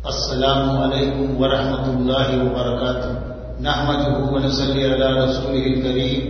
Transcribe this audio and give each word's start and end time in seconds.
السلام 0.00 0.80
عليكم 0.80 1.36
ورحمة 1.40 1.84
الله 1.92 2.28
وبركاته. 2.44 3.12
نحمده 3.60 4.32
ونصلي 4.32 4.84
على 4.92 5.06
رسوله 5.24 5.64
الكريم. 5.66 6.20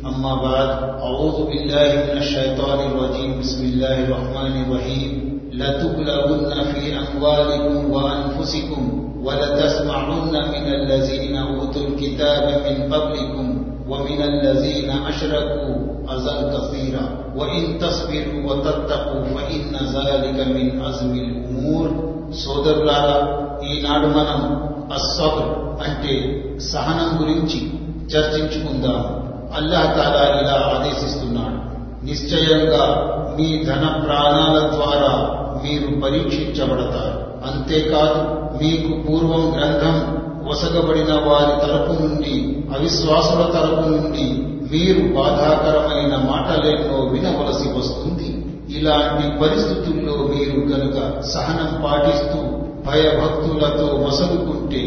أما 0.00 0.34
بعد 0.34 0.68
أعوذ 1.04 1.36
بالله 1.44 1.88
من 2.08 2.16
الشيطان 2.24 2.78
الرجيم. 2.88 3.40
بسم 3.40 3.64
الله 3.64 3.96
الرحمن 4.04 4.54
الرحيم. 4.64 5.10
لتبلغن 5.52 6.52
في 6.72 6.96
أموالكم 6.96 7.90
وأنفسكم 7.92 8.82
ولتسمعن 9.24 10.32
من 10.32 10.66
الذين 10.78 11.36
أوتوا 11.36 11.86
الكتاب 11.88 12.44
من 12.64 12.76
قبلكم 12.94 13.46
ومن 13.88 14.20
الذين 14.22 14.90
أشركوا 14.90 15.76
أذى 16.16 16.36
كثيرا. 16.56 17.06
وإن 17.36 17.78
تصبروا 17.78 18.40
وتتقوا 18.48 19.24
فإن 19.36 19.72
ذلك 19.76 20.38
من 20.48 20.80
عزم 20.80 21.12
الأمور. 21.12 22.07
సోదరులారా 22.32 23.38
ఈనాడు 23.66 24.06
మనం 24.06 24.68
అస్సబర్ 24.92 25.78
అంటే 25.88 26.44
సహనం 26.58 27.20
గురించి 27.20 27.70
చర్చించుకుందాం. 28.06 29.18
అల్లాహ్ 29.56 29.86
తాలా 29.86 30.40
ఇలా 30.40 30.78
ఆదేశిస్తున్నాడు. 30.78 31.68
నిశ్చయంగా 32.04 33.04
మీ 33.38 33.64
ధన 33.64 34.02
ప్రాణాల 34.04 34.70
ద్వారా 34.74 35.34
మీరు 35.64 36.00
పరీక్షించబడతారు. 36.00 37.28
అంతేకాదు 37.50 38.38
మీకు 38.62 39.02
పూర్వం 39.02 39.58
గ్రంథం 39.58 40.18
వసగబడిన 40.48 41.12
వారి 41.12 41.66
తరపు 41.66 42.02
నుండి 42.02 42.64
అవిశ్వాసుల 42.78 43.42
తరపు 43.42 43.88
నుండి 43.88 44.44
మీరు 44.72 45.14
బాధాకరమైన 45.14 46.16
మాటలెన్నో 46.16 47.04
వినవలసి 47.04 47.68
వస్తుంది. 47.68 48.37
ఇలాంటి 48.70 49.40
పరిస్థితుల్లో 49.40 50.12
మీరు 50.12 50.60
కనుక 50.60 51.20
సహనం 51.20 51.82
పాటిస్తూ 51.84 52.38
భయభక్తులతో 52.86 54.06
మసలుకుంటే 54.06 54.80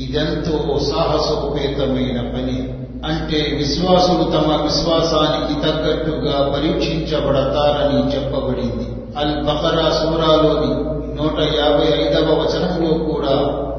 ఇదెంతో 0.00 0.78
సాహసోపేతమైన 0.78 2.20
పని. 2.20 2.74
అంటే 3.04 3.54
విశ్వాసులు 3.58 4.22
తమ 4.22 4.60
విశ్వాసానికి 4.62 5.60
తగ్గట్టుగా 5.60 6.52
పరీక్షించబడతారని 6.56 8.14
చెప్పబడింది. 8.14 8.86
అల్ 9.18 9.44
బకరా 9.44 9.90
సూరాలోని 9.90 10.98
నూట 11.16 11.40
యాభై 11.40 11.86
ఐదవ 11.86 12.34
వచనంలో 12.34 13.04
కూడా 13.04 13.34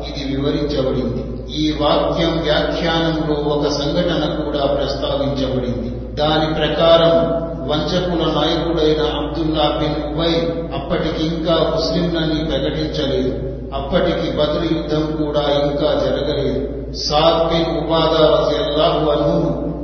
ఇది 0.08 0.36
వివరించబడింది. 0.36 1.52
ఈ 1.58 1.72
వాక్యం 1.72 2.42
వ్యాఖ్యానంలో 2.42 3.36
ఒక 3.36 3.68
సంఘటన 3.68 4.44
కూడా 4.44 4.66
ప్రస్తావించబడింది. 4.66 6.16
దాని 6.16 6.54
ప్రకారం 6.54 7.50
వంచకుల 7.70 8.24
నాయకుడైన 8.38 9.02
అబ్దుల్లా 9.18 9.66
బిన్ 9.80 10.00
ఉబై 10.10 10.34
అప్పటికి 10.80 11.36
ఇంకా 11.36 11.56
ముస్లింలని 11.76 12.46
ప్రకటించలేదు 12.46 13.32
అప్పటికి 13.76 14.28
బదులు 14.38 14.78
యుద్ధం 14.78 15.26
కూడా 15.26 15.42
ఇంకా 15.42 15.90
జరగలేదు. 16.04 16.62
సాద్ 16.94 17.42
బిన్ 17.50 17.72
ఉబాదా 17.78 18.22
రజల్లాహు 18.34 19.40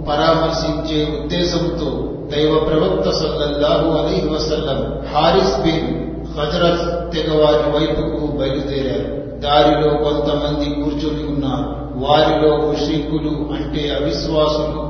పరామర్శించే 0.09 0.99
ఉద్దేశంతో 1.19 1.89
దైవ 2.35 2.53
ప్రవక్త 2.59 3.09
సల్లల్లాహు 3.09 3.89
అలీ 3.97 4.17
వసల్లం 4.29 4.79
హారిస్ 5.13 5.57
బిన్ 5.61 5.87
హజరత్ 6.39 7.13
తెగవారి 7.13 7.69
వైపుకు 7.75 8.25
బయలుదేరారు. 8.37 9.25
దారిలో 9.39 9.89
కొంతమంది 9.97 10.65
కూర్చొని 10.75 11.23
ఉన్నారు. 11.33 11.67
వారిలో 12.05 12.51
ముష్రికులు 12.57 13.33
అంటే 13.55 13.83
అవిశ్వాసులు 13.89 14.81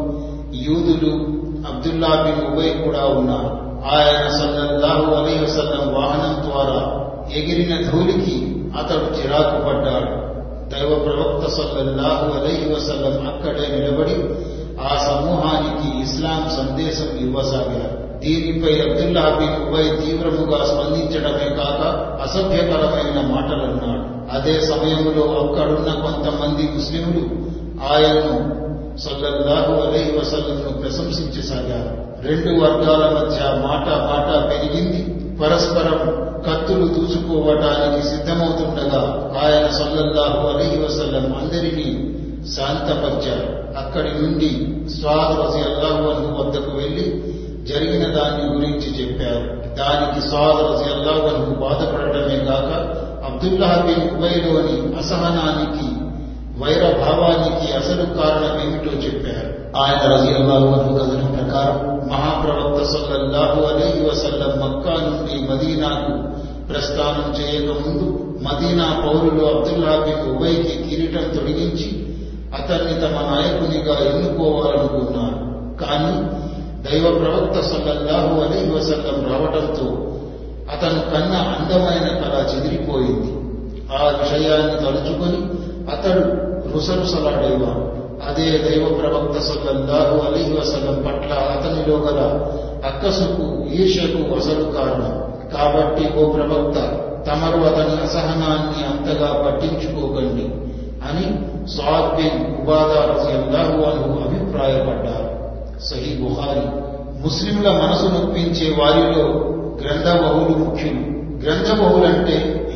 యూదులు 0.54 1.45
అబ్దుల్లా 1.70 2.08
బిన్ 2.08 2.46
ఉబై 2.52 2.70
కూడా 2.70 3.06
ఉన్నారు. 3.06 3.66
ఆయన 3.96 4.28
సల్లల్లాహు 4.30 5.16
అలీ 5.16 5.44
వసల్లం 5.44 5.94
వాహనం 5.94 6.50
ద్వారా 6.50 6.80
ఎగిరిన 7.36 7.90
ధూళికి 7.90 8.36
అతడు 8.80 9.06
చిరాకు 9.18 9.58
పడ్డాడు. 9.68 10.26
దైవ 10.70 11.00
ప్రవక్త 11.00 11.50
సల్లల్లాహు 11.50 12.40
అలీ 12.40 12.74
వసల్లం 12.74 13.28
అక్కడే 13.28 13.80
నిలబడి 13.80 14.18
ఆ 14.84 14.98
సమూహానికి 14.98 16.04
ఇస్లాం 16.04 16.50
సందేశం 16.58 17.28
ఇవ్వసాగారు. 17.28 18.06
దీనిపై 18.20 18.74
అబ్దుల్లా 18.82 19.22
బిన్ 19.22 19.68
ఉబై 19.68 19.84
తీవ్రముగా 19.84 20.66
స్పందించడమే 20.66 21.56
కాక 21.56 21.82
అసభ్యకరమైన 22.22 23.34
మాటలన్నాడు. 23.36 24.16
అదే 24.38 24.60
సమయంలో 24.60 25.24
అక్కడున్న 25.42 25.92
కొంతమంది 26.02 26.64
ముస్లింలు 26.76 27.24
ఆయన్ను 27.94 28.66
సల్లల్లాహు 29.04 29.74
అలైహి 29.74 30.12
వసల్లంను 30.20 30.82
ప్రశంసించసాగారు 30.82 32.06
రెండు 32.28 32.62
వర్గాల 32.62 33.04
మధ్య 33.18 33.40
మాట 33.40 33.88
మాట 33.88 34.50
పెరిగింది. 34.52 35.02
పరస్పరం 35.38 36.26
కత్తులు 36.48 36.88
దూసుకోవటానికి 36.88 38.08
సిద్ధమవుతుండగా 38.08 39.02
ఆయన 39.44 39.68
సల్లల్లాహు 39.72 40.48
అలైహి 40.48 40.78
వసల్లం 40.84 41.36
అందరినీ 41.36 41.88
శాంతపరిచారు. 42.56 43.78
అక్కడి 43.78 44.10
నుండి 44.10 44.50
స్వాద్ 44.90 45.40
రజి 45.40 45.62
అల్లాహు 45.70 46.42
వద్దకు 46.42 46.72
వెళ్ళి 46.78 47.06
జరిగిన 47.66 48.14
దాని 48.14 48.56
గురించి 48.56 48.90
చెప్పారు. 49.00 49.46
దానికి 49.76 50.28
స్వాద్ 50.28 50.60
రజి 50.66 50.94
అల్లాహు 50.94 51.54
బాధపడటమే 51.54 52.38
కాక 52.46 52.72
అబ్దుల్లా 53.26 53.84
బిన్ 53.86 54.10
కుబైలోని 54.10 54.98
అసహనానికి 54.98 55.95
వైరభావానికి 56.62 57.74
అసలు 57.74 58.04
కారణమేమిటో 58.20 58.92
చెప్పారు. 58.92 59.50
ఆయన 59.78 60.02
రజి 60.12 60.32
అల్లాహు 60.34 60.94
కథనం 60.98 61.28
ప్రకారం 61.36 61.78
మహాప్రవక్త 62.10 62.84
సల్లల్లాహు 62.84 63.62
అలైహి 63.62 64.10
వసల్లం 64.10 64.54
మక్కా 64.64 64.94
నుండి 65.06 65.36
మదీనాకు 65.50 66.14
ప్రస్థానం 66.68 67.28
చేయకముందు 67.40 68.08
మదీనా 68.42 68.88
పౌరులు 69.06 69.44
అబ్దుల్లా 69.46 69.96
బిన్ 70.06 70.24
ఉబైకి 70.32 70.74
కిరీటం 70.84 71.26
తొలగించి 71.36 71.90
అతన్ని 72.54 72.94
తమ 72.94 73.16
నాయకునిగా 73.32 73.96
ఎన్నుకోవాలనుకున్నారు. 74.12 75.40
కానీ 75.84 76.16
దైవ 76.86 77.06
ప్రవక్త 77.20 77.62
సల్లల్లాహు 77.62 78.34
అలైహి 78.42 78.72
వసల్లం 78.72 79.18
రావడంతో 79.32 79.88
అతను 80.72 81.00
కన్న 81.12 81.34
అందమైన 81.56 82.08
కళ 82.22 82.36
చెదిరిపోయింది. 82.52 83.32
ఆ 83.98 84.04
విషయాన్ని 84.22 84.76
తలుచుకొని 84.86 85.40
అతడు 85.90 86.24
రుసరుసలాడేవాడు 86.74 87.84
అదే 88.28 88.46
దైవ 88.58 88.86
ప్రవక్త 89.00 89.38
సల్లల్లాహు 89.40 90.16
అలీహి 90.28 90.54
వసలం 90.58 90.98
పట్ల 91.06 91.32
అతనిలో 91.54 91.98
గల 92.06 92.20
అక్కసుకు 92.84 93.46
ఈర్షకు 93.74 94.22
అసలు 94.36 94.64
కారణం 94.72 95.14
కాబట్టి 95.54 96.04
ఓ 96.18 96.26
ప్రవక్త 96.34 96.78
తమరు 97.28 97.60
అతని 97.66 97.96
అసహనాన్ని 98.04 98.82
అంతగా 98.84 99.30
పట్టించుకోకండి 99.44 100.46
అని 101.10 101.26
సాద్ 101.68 102.10
బిన్ 102.18 102.42
ఉబాదా 102.56 103.00
రజియల్లాహు 103.12 103.78
అను 103.84 104.10
అభిప్రాయపడ్డారు. 104.26 105.30
సహీ 105.80 106.12
బుహారి 106.16 106.66
ముస్లింల 107.24 107.68
మనసు 107.82 108.08
నొప్పించే 108.08 108.68
వారిలో 108.80 109.24
గ్రంథబహులు 109.82 110.54
ముఖ్యులు 110.58 111.02
గ్రంథబహులంటే 111.44 112.36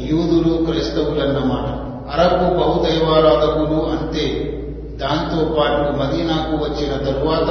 యూదులు 0.10 0.66
క్రైస్తవులన్నమాట 0.66 1.68
అరకు 2.14 2.54
బహుదైవారాధకులు 2.60 3.80
అంతే. 3.92 4.56
దాంతో 5.02 5.56
పాటు 5.60 5.82
మదీనాకు 5.82 6.56
వచ్చిన 6.56 7.12
తరువాత 7.12 7.50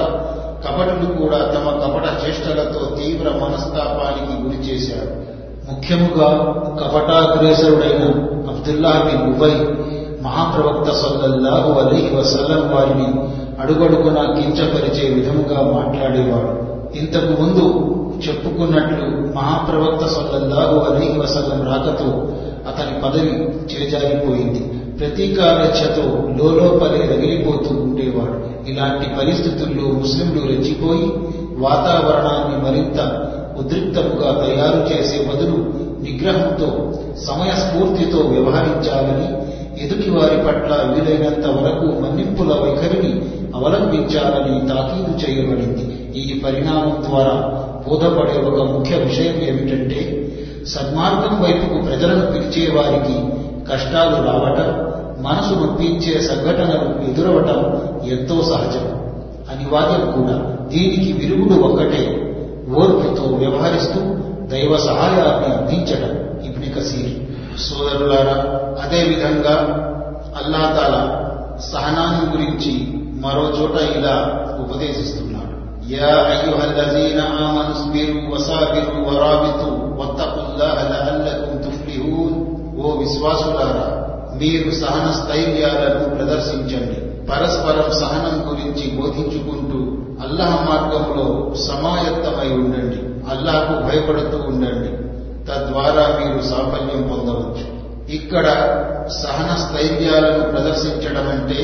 కపటులు 0.64 1.18
కూడా 1.18 1.38
తమ 1.38 1.70
కపట 1.70 2.28
చేష్టలతో 2.28 2.96
తీవ్ర 2.96 3.28
మనస్తాపానికి 3.28 4.42
గురి 4.42 4.68
చేశారు. 4.68 5.28
ముఖ్యముగా 5.70 6.28
కపటాగ్రేసరుడైన 6.80 8.02
అబ్దుల్లా 8.48 8.90
బిన్ 8.90 9.34
ఉబై 9.34 9.54
మహాప్రవక్త 10.22 10.90
సల్లల్లాహు 10.90 11.80
అలీహి 11.80 12.16
వసల్లం 12.16 12.76
వారిని 12.76 13.28
అడుగడుగునా 13.60 14.22
కించపరిచే 14.22 15.14
విధముగా 15.14 15.62
మాట్లాడేవాడు 15.62 16.68
ఇంతకు 16.98 17.42
ముందు 17.42 17.64
చెప్పుకున్నట్లు 18.26 19.34
మహాప్రవక్త 19.34 20.06
సల్లల్లాహు 20.06 20.76
అలీహి 20.78 21.18
వసల్లం 21.18 21.60
రాకతో 21.66 22.28
అతని 22.68 22.94
పదవి 23.04 23.34
చేజారిపోయింది. 23.72 24.60
ప్రతీకారేచ్ఛతో 24.98 26.04
లోలోపలే 26.36 27.02
రగిలిపోతూ 27.06 27.82
ఉండేవాడు. 27.82 28.38
ఇలాంటి 28.70 29.20
పరిస్థితుల్లో 29.20 29.88
ముస్లింలు 29.88 30.46
రెచ్చిపోయి 30.46 31.12
వాతావరణాన్ని 31.58 32.56
మరింత 32.64 33.00
ఉద్రిక్తముగా 33.58 34.30
తయారు 34.32 34.80
చేసే 34.90 35.24
బదులు 35.24 35.58
నిగ్రహంతో 36.02 36.92
సమయస్ఫూర్తితో 37.16 38.18
వ్యవహరించాలని 38.18 39.28
ఎదుటి 39.84 40.10
వారి 40.10 40.36
పట్ల 40.36 40.74
వీలైనంత 40.74 41.46
వరకు 41.46 41.86
మన్నింపుల 42.00 42.48
వైఖరిని 42.48 43.12
అవలంబించాలని 43.54 44.68
తాకీదు 44.68 45.12
చేయబడింది. 45.24 45.84
ఈ 46.18 46.40
పరిణామం 46.40 47.04
ద్వారా 47.08 47.34
బోధపడే 47.86 48.40
ఒక 48.40 48.70
ముఖ్య 48.70 48.96
విషయం 48.96 49.42
ఏమిటంటే 49.48 50.14
సన్మార్గం 50.66 51.42
వైపుకు 51.42 51.82
ప్రజలను 51.82 52.26
పిలిచే 52.26 52.72
వారికి 52.74 53.38
కష్టాలు 53.72 54.26
రావటం 54.26 54.88
మనసు 55.22 55.54
నొప్పించే 55.54 56.20
సంఘటనలు 56.20 57.10
ఎదురవటం 57.10 57.80
ఎంతో 58.08 58.42
సహజం. 58.42 58.98
అనివార్యం 59.50 60.10
కూడా. 60.10 60.56
దీనికి 60.68 61.12
విరుగుడు 61.12 61.54
ఒక్కటే. 61.54 62.24
ఓర్పుతో 62.76 63.22
వ్యవహరిస్తూ 63.22 64.00
దైవ 64.46 64.76
సహాయాన్ని 64.76 65.56
అందించడం 65.56 66.44
ఇబ్ని 66.44 66.68
కసీర్ 66.68 67.12
సోదరులారా 67.60 68.60
అదేవిధంగా 68.82 69.84
అల్లాతాల 70.44 71.24
సహనాన్ని 71.60 72.30
గురించి 72.32 72.86
మరో 73.20 73.62
చోట 73.62 73.96
ఇలా 73.96 74.44
يا 75.90 76.16
أيها 76.32 76.64
الذين 76.66 77.18
آمنوا 77.18 77.72
اصبروا 77.72 78.24
وصابروا 78.32 79.00
ورابطوا 79.06 79.76
واتقوا 79.98 80.42
الله 80.42 80.76
لعلكم 80.86 81.52
تفلحون. 81.58 82.32
ఓ 82.78 82.86
విశ్వాసులారా 83.02 83.86
మీరు 84.40 84.70
సహన 84.82 85.06
స్థైర్యాలను 85.20 86.04
ప్రదర్శించండి 86.14 86.98
పరస్పరం 87.30 87.88
సహనం 88.02 88.36
గురించి 88.48 88.84
బోధించుకుంటూ 88.98 89.78
అల్లాహ్ 90.24 90.58
మార్గంలో 90.68 91.26
సమాయత్తమై 91.68 92.48
ఉండండి 92.58 93.00
అల్లాహకు 93.32 93.74
భయపడుతూ 93.88 94.38
ఉండండి 94.50 94.90
తద్వారా 95.48 96.04
మీరు 96.18 96.40
సాఫల్యం 96.50 97.02
పొందవచ్చు 97.10 97.66
ఇక్కడ 98.18 98.46
సహన 99.22 99.50
స్థైర్యాలను 99.64 100.44
ప్రదర్శించడం 100.52 101.26
అంటే 101.34 101.60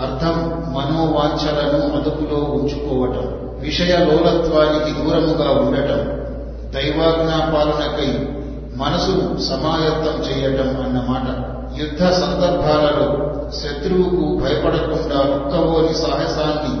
అర్థం 0.00 0.50
మనోవాంఛలను 0.72 1.96
అదుపులో 1.96 2.40
ఉంచుకోవటం 2.40 3.52
విషయ 3.60 3.96
లోలత్వానికి 3.96 5.00
దూరముగా 5.00 5.50
ఉండటం 5.50 6.22
దైవాజ్ఞాపాలనకై 6.74 8.28
మనసును 8.76 9.40
సమాయత్తం 9.40 10.22
చేయటం 10.22 10.68
అన్నమాట 10.68 11.52
యుద్ధ 11.80 12.12
సందర్భాలలో 12.12 13.32
శత్రువుకు 13.50 14.40
భయపడకుండా 14.42 15.20
ఒక్కవోని 15.20 15.94
సాహసాన్ని 15.94 16.80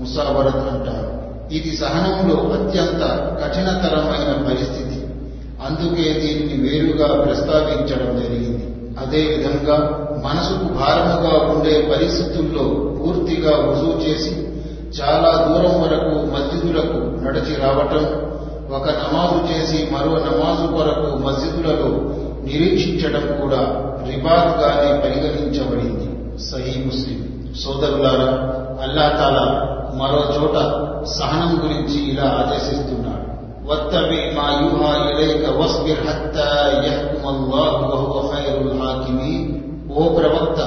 ముసావరత్ 0.00 0.56
అంటారు. 0.56 1.16
ఇది 1.54 1.76
సహనంలో 1.76 2.34
అత్యంత 2.34 3.02
కఠినతరమైన 3.44 4.48
పరిస్థితి. 4.48 5.06
అందుకే 5.66 6.12
దీనిని 6.20 6.68
వేరుగా 6.68 7.22
ప్రస్తావించడం 7.22 8.16
జరిగింది. 8.16 8.74
అదేవిధంగా 8.98 10.05
మనసుకు 10.26 10.66
భారముగా 10.74 11.34
ఉండే 11.52 11.74
పరిస్థితుల్లో 11.94 12.64
పూర్తిగా 12.98 13.50
రుజువు 13.50 13.96
చేసి 14.00 14.32
చాలా 14.98 15.30
దూరం 15.46 15.74
వరకు 15.82 16.14
మస్జిదులకు 16.34 17.24
నడిచి 17.24 17.54
రావటం 17.56 18.04
ఒక 18.76 18.86
నమాజు 18.90 19.38
చేసి 19.50 19.88
మరో 19.92 20.12
నమాజు 20.28 20.66
కొరకు 20.76 21.08
మస్జిదులలో 21.18 21.90
నిరీక్షించడం 22.44 23.24
కూడా 23.40 23.60
రిబాద్ 24.08 24.50
గానే 24.60 24.90
పరిగణించబడింది. 25.00 26.06
సహీ 26.42 26.74
ముస్లిం 26.84 27.20
సోదరులారా 27.64 28.30
అల్లాతాల 28.82 29.38
మరో 30.00 30.22
చోట 30.36 30.56
సహనం 31.06 31.52
గురించి 31.64 31.98
ఇలా 32.10 32.26
ఆదేశిస్తున్నాడు. 32.40 33.22
మా 34.36 34.48
వస్బిర్ 35.60 36.02
హత్తా 36.06 36.48
యహ్కుమల్లాహు 36.86 37.82
ఓ 39.96 40.08
ప్రవక్త 40.08 40.60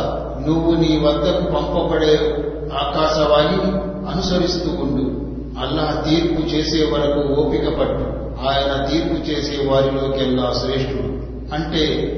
నువ్వు 0.47 0.75
నీ 0.75 1.01
వద్దకు 1.03 1.43
పంపబడే 1.43 2.35
ఆకాశవాణి 2.73 3.79
అనుసరిస్తూ 4.11 4.69
ఉండు. 4.71 5.29
అల్లాహ్ 5.59 6.09
తీర్పు 6.09 6.55
చేసే 6.55 6.91
వరకు 6.93 7.41
ఓపిక 7.41 7.79
పట్టు. 7.79 8.03
ఆయన 8.47 8.85
తీర్పు 8.85 9.29
చేసే 9.29 9.71
వారిలోకెల్లా 9.71 10.53
శ్రేష్ఠుడు. 10.53 11.07
అంటే 11.55 12.15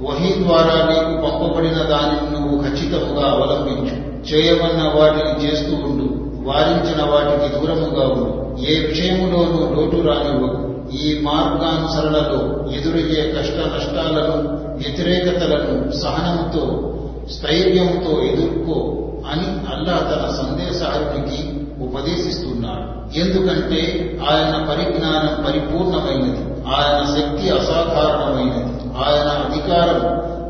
వహీ 0.00 0.44
ద్వారా 0.44 0.88
నీకు 0.88 1.20
పంపబడిన 1.22 1.74
దానిని 1.74 2.40
నువ్వు 2.40 2.62
ఖచ్చితముగా 2.62 3.30
అవలంబించు. 3.30 4.12
చేయమన్న 4.34 4.82
వాటిని 4.82 5.44
చేస్తూ 5.44 5.74
ఉండు. 5.74 6.22
వారించిన 6.48 7.02
వాటికి 7.02 7.60
దూరముగా 7.60 8.06
ఉండు. 8.06 8.60
ఏ 8.62 8.86
విషయములోనూ 8.86 9.74
లోటు 9.74 10.08
రానివ్వకు. 10.08 10.71
ఈ 10.92 11.20
మార్గానుసరణలో 11.22 12.40
ఎదురయ్యే 12.72 13.22
కష్ట 13.30 13.58
నష్టాలను 13.74 14.36
వ్యతిరేకతలను 14.76 15.90
సహనంతో 15.90 16.64
స్థైర్యంతో 17.30 18.22
ఎదుర్కో 18.22 18.78
అని 19.32 19.48
అల్లా 19.72 19.96
తన 19.98 20.22
సందేశానికి 20.42 21.38
ఉపదేశిస్తున్నాడు. 21.84 22.86
ఎందుకంటే 23.18 23.80
ఆయన 24.30 24.52
పరిజ్ఞానం 24.68 25.44
పరిపూర్ణమైనది 25.44 26.42
ఆయన 26.74 26.98
శక్తి 27.16 27.50
అసాధారణమైనది 27.50 28.72
ఆయన 29.04 29.28
అధికారం 29.44 30.00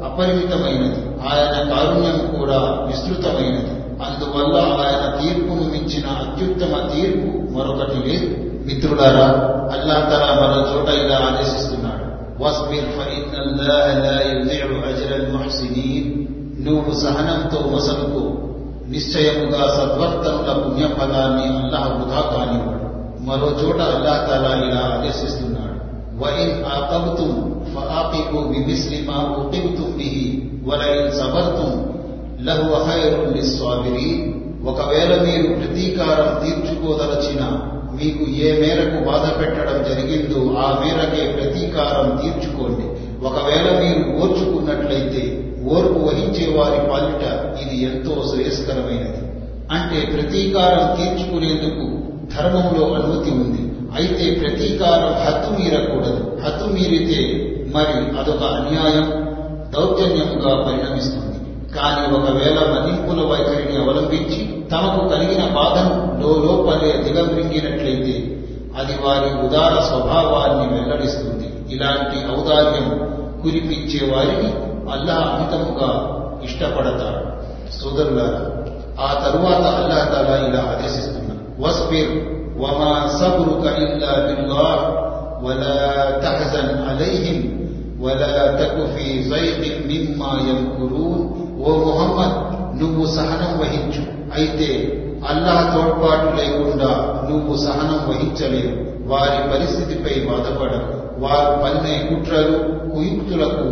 అపరిమితమైనది 0.05 1.01
ఆయన 1.29 1.57
కారుణ్యం 1.73 2.19
కూడా 2.39 2.61
విస్తృతమైనది. 2.89 3.75
అందువల్ల 4.05 4.57
ఆయన 4.83 5.05
తీర్పును 5.21 5.65
మించిన 5.73 6.07
అత్యుత్తమ 6.23 6.73
తీర్పు 6.93 7.31
మరొకటి 7.53 7.99
లేదు. 8.09 8.52
మిత్రులారా 8.67 9.27
అల్లా 9.73 9.95
తల 9.95 10.41
మరో 10.41 10.77
చోట 10.77 10.89
ఇలా 10.89 11.17
ఆదేశిస్తున్నాడు. 11.17 12.03
వస్బిర్ 12.43 12.85
ఫఇన్నల్లాహ 12.85 13.99
లా 13.99 14.21
యుజిఉ 14.33 14.93
అజ్రల్ 14.93 15.33
ముహ్సినీన్. 15.33 16.33
నువ్వు 16.67 16.95
సహనంతో 16.95 17.59
మసలుకో 17.59 18.49
నిశ్చయముగా 18.89 19.69
సద్వర్తనుల 19.69 20.63
పుణ్యఫలాన్ని 20.63 21.47
అల్లాహ్ 21.57 21.89
వృధా 21.89 22.21
కానివ్వడు. 22.21 22.83
మరో 23.23 23.59
చోట 23.63 23.81
అల్లాహ్ 23.81 24.31
తాలా 24.31 24.67
ఇలా 24.67 24.99
ఆదేశిస్తున్నాడు. 24.99 25.73
వఇన్ 26.25 26.65
ఆకబతుం 26.65 27.63
ఫఆకిబు 27.75 28.41
బిమిస్లి 28.41 29.07
మా 29.11 29.19
ఉకిబతుం 29.19 29.95
బిహి 29.97 30.43
వలఇన్ 30.65 31.13
సబర్తుం 31.13 31.93
లహువ 32.43 32.87
ఖైరున్ 32.91 33.37
లిస్సాబిరీన్ 33.37 34.43
ఒకవేళ 34.67 35.23
మీరు 35.23 35.55
ప్రతీకారం 35.55 36.45
తీర్చుకోదలచిన 36.45 37.69
మీకు 37.93 38.25
ఏ 38.31 38.49
మేరకు 38.61 38.99
బాధ 39.05 39.25
పెట్టడం 39.41 39.79
జరిగిందో 39.89 40.41
ఆ 40.59 40.69
మేరకే 40.83 41.25
ప్రతీకారం 41.33 42.09
తీర్చుకోండి. 42.23 42.87
ఒకవేళ 43.27 43.67
మీరు 43.83 44.03
ఓర్చుకున్నట్లయితే 44.21 45.23
ఓర్పు 45.65 45.99
వహించే 45.99 46.45
వారి 46.59 46.79
పాలిట 46.91 47.25
ఇది 47.63 47.77
ఎంతో 47.85 48.15
శ్రేయస్కరమైనది. 48.31 49.23
అంటే 49.71 49.99
ప్రతీకారం 50.13 50.85
తీర్చుకునేందుకు 50.99 51.85
ధర్మంలో 52.37 52.95
అనుమతి 52.95 53.31
ఉంది. 53.31 53.63
అయితే 53.97 54.25
ప్రతీకారం 54.41 55.13
హద్దు 55.25 55.51
మీరకూడదు. 55.59 56.23
హద్దు 56.45 56.67
మీరితే 56.75 57.21
మరి 57.75 57.97
అదొక 58.19 58.43
అన్యాయం 58.43 59.07
దౌర్జన్యముగా 59.73 60.53
పరిణమిస్తుంది. 60.65 61.32
కానీ 61.75 62.17
ఒకవేళ 62.17 62.59
మదింపుల 62.73 63.21
వైఖరిని 63.25 63.77
అవలంబించి 63.83 64.69
తమకు 64.73 65.09
కలిగిన 65.09 65.45
బాధను 65.55 65.95
లోపలే 66.47 66.93
దిగమృంగినట్లయితే 66.97 68.17
అది 68.79 68.93
వారి 68.93 69.47
ఉదార 69.47 69.81
స్వభావాన్ని 69.81 70.75
వెల్లడిస్తుంది. 70.75 71.75
ఇలాంటి 71.75 72.17
ఔదార్యం 72.37 72.87
కురిపించే 73.43 74.15
వారిని 74.15 74.51
అల్లా 74.93 75.15
అమితముగా 75.15 75.91
ఇష్టపడతాడు. 76.45 77.23
సోదరులారా 77.71 78.41
ఆ 79.05 79.15
తరువాత 79.15 79.65
అల్లా 79.75 80.05
తాలా 80.05 80.37
ఇలా 80.49 80.61
ఆదేశిస్తున్నాడు 80.71 81.63
వస్బిర్ 81.63 82.13
వమా 82.59 83.19
సబ్రుక 83.21 83.65
ఇల్లా 83.65 84.13
బిల్లాహ్ 84.29 84.85
వలా 85.45 85.75
తహజన్ 86.25 86.73
అలైహిం 86.89 87.41
వలా 88.01 88.33
తకు 88.61 88.83
ఫీ 88.95 89.07
ఓ 91.63 91.73
ముహమ్మద్ 91.85 92.37
నువ్వు 92.81 93.05
సహనం 93.17 93.53
వహించు. 93.61 94.03
అయితే 94.37 94.69
అల్లాహ్ 95.31 95.67
తోడ్పాటు 95.75 96.29
లేకుండా 96.37 96.91
నువ్వు 97.29 97.53
సహనం 97.57 98.01
వహించలేవు. 98.09 98.73
వారి 99.11 99.39
పరిస్థితిపై 99.53 100.15
బాధపడవు 100.29 100.89
వారు 101.23 101.53
పన్నే 101.63 101.95
కుట్రలు 102.09 102.59
కుయుక్తులకు 102.93 103.67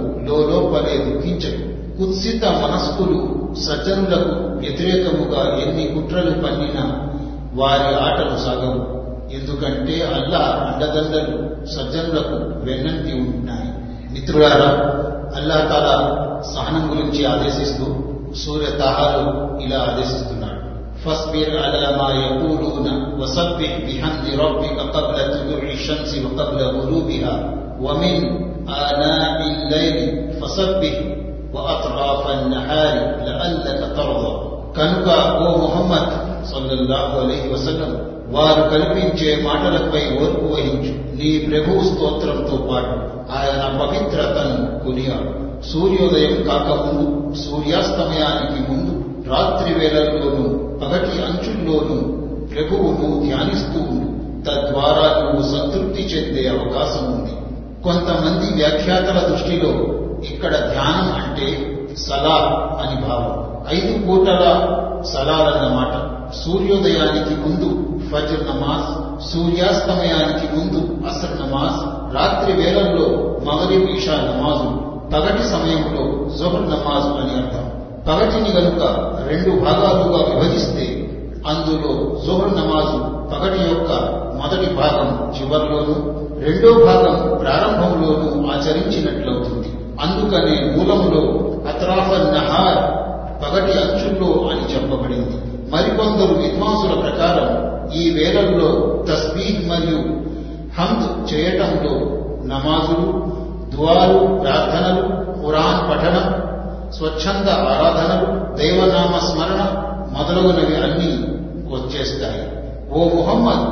లోపలే 0.50 0.97
దుఃఖించకు 1.06 1.64
కుత్సిత 1.99 2.44
మనస్కులు 2.64 3.18
సజ్జనులకు 3.64 4.35
వ్యతిరేకముగా 4.59 5.42
ఎన్ని 5.62 5.85
కుట్రలు 5.94 6.30
పన్నినా 6.30 6.85
వారి 7.54 7.88
ఆటలు 8.06 8.37
సాగవు. 8.44 8.82
ఎందుకంటే 9.37 9.97
అల్లా 10.14 10.44
అండదండలు 10.68 11.37
సజ్జనులకు 11.66 12.37
వెన్నంటి 12.66 13.12
ఉంటున్నాయి. 13.20 13.68
మిత్రులారా 14.12 14.70
అల్లా 15.38 15.58
తాలా 15.72 15.96
సహనం 16.54 16.84
గురించి 16.92 17.22
ఆదేశిస్తూ 17.34 17.86
సూర్య 18.44 18.70
తహాలు 18.82 19.25
ఇలా 19.65 19.80
ఆదేశిస్తున్నాడు 19.89 20.51
فاصبر 21.04 21.50
على 21.65 21.84
ما 22.00 22.10
يقولون 22.22 22.88
وسبح 23.20 23.72
بحمد 23.88 24.25
ربك 24.44 24.77
قبل 24.96 25.15
طلوع 25.36 25.63
الشمس 25.72 26.12
وقبل 26.24 26.60
غروبها 26.75 27.34
ومن 27.80 28.15
آناء 28.86 29.38
الليل 29.51 29.98
فسبح 30.39 30.96
وأطراف 31.56 32.24
النهار 32.38 32.96
لعلك 33.27 33.65
ترضى 33.98 34.34
కనుక 34.77 35.08
ఓ 35.42 35.48
ముహమ్మద్ 35.62 36.13
సల్లల్లాహు 36.51 37.13
అలైహి 37.24 37.48
వసల్లం 37.54 37.92
వారు 38.31 38.71
కల్పించే 38.71 39.45
మాటలపై 39.45 40.25
ఓర్పు 40.25 40.45
వహించు. 40.45 41.17
నీ 41.17 41.39
ప్రభువు 41.39 41.81
స్తోత్రంతో 41.81 42.57
పాటు 42.57 43.21
ఆయన 43.33 43.79
పవిత్రతను 43.79 44.85
కొనియాడు. 44.85 45.41
సూర్యోదయం 45.63 46.43
కాకముందు 46.43 47.35
సూర్యాస్తమయానికి 47.35 48.73
ముందు 48.73 49.05
రాత్రి 49.31 49.75
వేళల్లోనూ 49.75 50.59
పగటి 50.79 51.23
అంచుల్లోనూ 51.23 52.21
ప్రభువును 52.55 53.23
ధ్యానిస్తూ 53.27 53.81
ఉండు. 53.81 54.11
తద్వారా 54.51 55.23
నువ్వు 55.23 55.59
సంతృప్తి 55.59 56.03
చెందే 56.03 56.49
అవకాశం 56.49 57.13
ఉంది. 57.13 57.33
కొంతమంది 57.85 58.55
వ్యాఖ్యాతల 58.55 59.27
దృష్టిలో 59.27 59.71
ఇక్కడ 60.33 60.51
ధ్యానం 60.51 61.13
అంటే 61.13 61.77
సలా 61.97 62.37
అని 62.81 63.09
భావం. 63.09 63.51
ఐదు 63.77 64.07
పూటల 64.07 64.43
సలాలన్నమాట. 65.03 66.10
సూర్యోదయానికి 66.35 67.35
ముందు 67.35 67.69
ఫజర్ 68.11 68.45
నమాజ్ 68.47 68.91
సూర్యాస్తమయానికి 69.33 70.47
ముందు 70.57 71.09
అసర్ 71.09 71.37
నమాజ్ 71.43 71.81
రాత్రి 72.15 72.53
వేళల్లో 72.53 73.09
మగరిబ్ 73.45 73.91
ఈషా 73.91 74.13
నమాజు 74.13 74.91
పగటి 75.15 75.43
సమయంలో 75.43 76.05
జొహర్ 76.39 76.67
నమాజ్ 76.67 77.09
అని 77.21 77.35
అర్థం. 77.41 77.67
పగటిని 78.09 78.51
గనుక 78.51 78.83
రెండు 79.29 79.51
భాగాలుగా 79.65 80.21
విభజిస్తే 80.31 80.87
అందులో 81.47 82.21
జోహర్ 82.27 82.57
నమాజు 82.57 82.99
పగటి 83.33 83.61
యొక్క 83.63 83.93
మొదటి 84.41 84.75
భాగం 84.75 85.33
చివరిలోనూ 85.37 85.97
రెండో 86.41 86.73
భాగం 86.73 87.39
ప్రారంభంలోనూ 87.39 88.51
ఆచరించినట్లవుతుంది. 88.53 89.69
అందుకనే 90.01 90.77
మూలంలో 90.77 91.23
అత్రాఫ 91.69 92.11
నహార్ 92.37 92.81
పగటి 93.43 93.73
అంచుల్లో 93.73 94.49
అని 94.49 94.75
చెప్పబడింది. 94.75 95.50
మరికొందరు 95.73 96.35
విద్వాంసుల 96.43 96.95
ప్రకారం 97.00 97.50
ఈ 98.00 98.11
వేళల్లో 98.11 98.71
తస్బీహ్ 99.09 99.61
మరియు 99.69 100.00
హంద్ 100.79 101.07
చేయటంలో 101.31 101.95
నమాజులు 102.45 103.09
దువాలు 103.73 104.19
ప్రార్థనలు 104.43 105.05
ఖురాన్ 105.41 105.83
పఠనం 105.91 106.27
స్వచ్ఛంద 106.99 107.49
ఆరాధనలు 107.73 108.29
దైవనామ 108.57 109.12
స్మరణ 109.19 109.61
మొదలగునవి 110.15 110.77
అన్నీ 110.77 111.12
వచ్చేస్తాయి. 111.75 112.45
ఓ 112.93 113.00
ముహమ్మద్ 113.17 113.67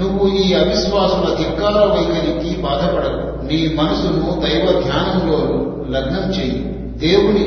నువ్వు 0.00 0.26
ఈ 0.42 0.54
అవిశ్వాసుల 0.54 1.26
ధిక్కార 1.40 1.78
వైఖరికి 1.94 2.50
బాధపడవు 2.62 3.20
నీ 3.48 3.58
మనసును 3.78 4.26
దైవ 4.44 4.66
ధ్యానంలో 4.82 5.38
లగ్నం 5.94 6.26
చేయి 6.36 6.58
దేవుని 7.02 7.44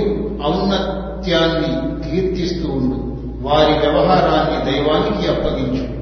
ఔన్నత్యాన్ని 0.52 1.72
కీర్తిస్తూ 2.04 2.68
ఉండు. 2.72 3.00
వారి 3.48 3.80
వ్యవహారాన్ని 3.80 4.72
దైవానికి 4.72 5.28
అప్పగించు. 5.28 5.98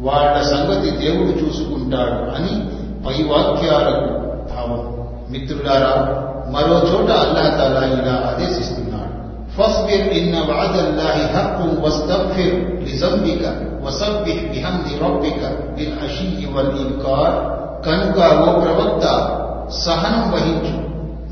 వాళ్ళ 0.00 0.42
సంగతి 0.42 0.90
దేవుడు 0.90 1.46
చూసుకుంటాడు 1.46 2.36
అని 2.36 2.68
పై 3.06 3.22
వాక్యాలకు 3.22 4.18
భావం. 4.54 4.98
మిత్రులారా 5.30 6.24
మరో 6.50 6.74
చోట 6.74 7.10
అల్లాహతాలా 7.10 7.86
ఇలా 7.86 8.34
ఆదేశిస్తున్నాడు. 8.34 9.08
ఫస్బిర్ 9.56 10.08
ఇన్న 10.08 10.38
వాదల్లాహి 10.38 11.32
హక్కు 11.32 11.86
వస్తగ్ఫిర్ 11.86 12.82
లిజంబిక 12.82 13.46
వసబ్బిహ్ 13.86 14.48
బిహమ్ది 14.48 15.04
రబ్బిక 15.04 15.48
బిల్ 15.74 15.92
అషియి 15.92 16.52
వల్ 16.52 16.78
ఇన్కార్. 16.78 17.58
కనుక 17.86 18.48
ఓ 18.48 18.60
ప్రవక్త 18.60 19.04
సహనం 19.70 20.32
వహించు. 20.32 20.88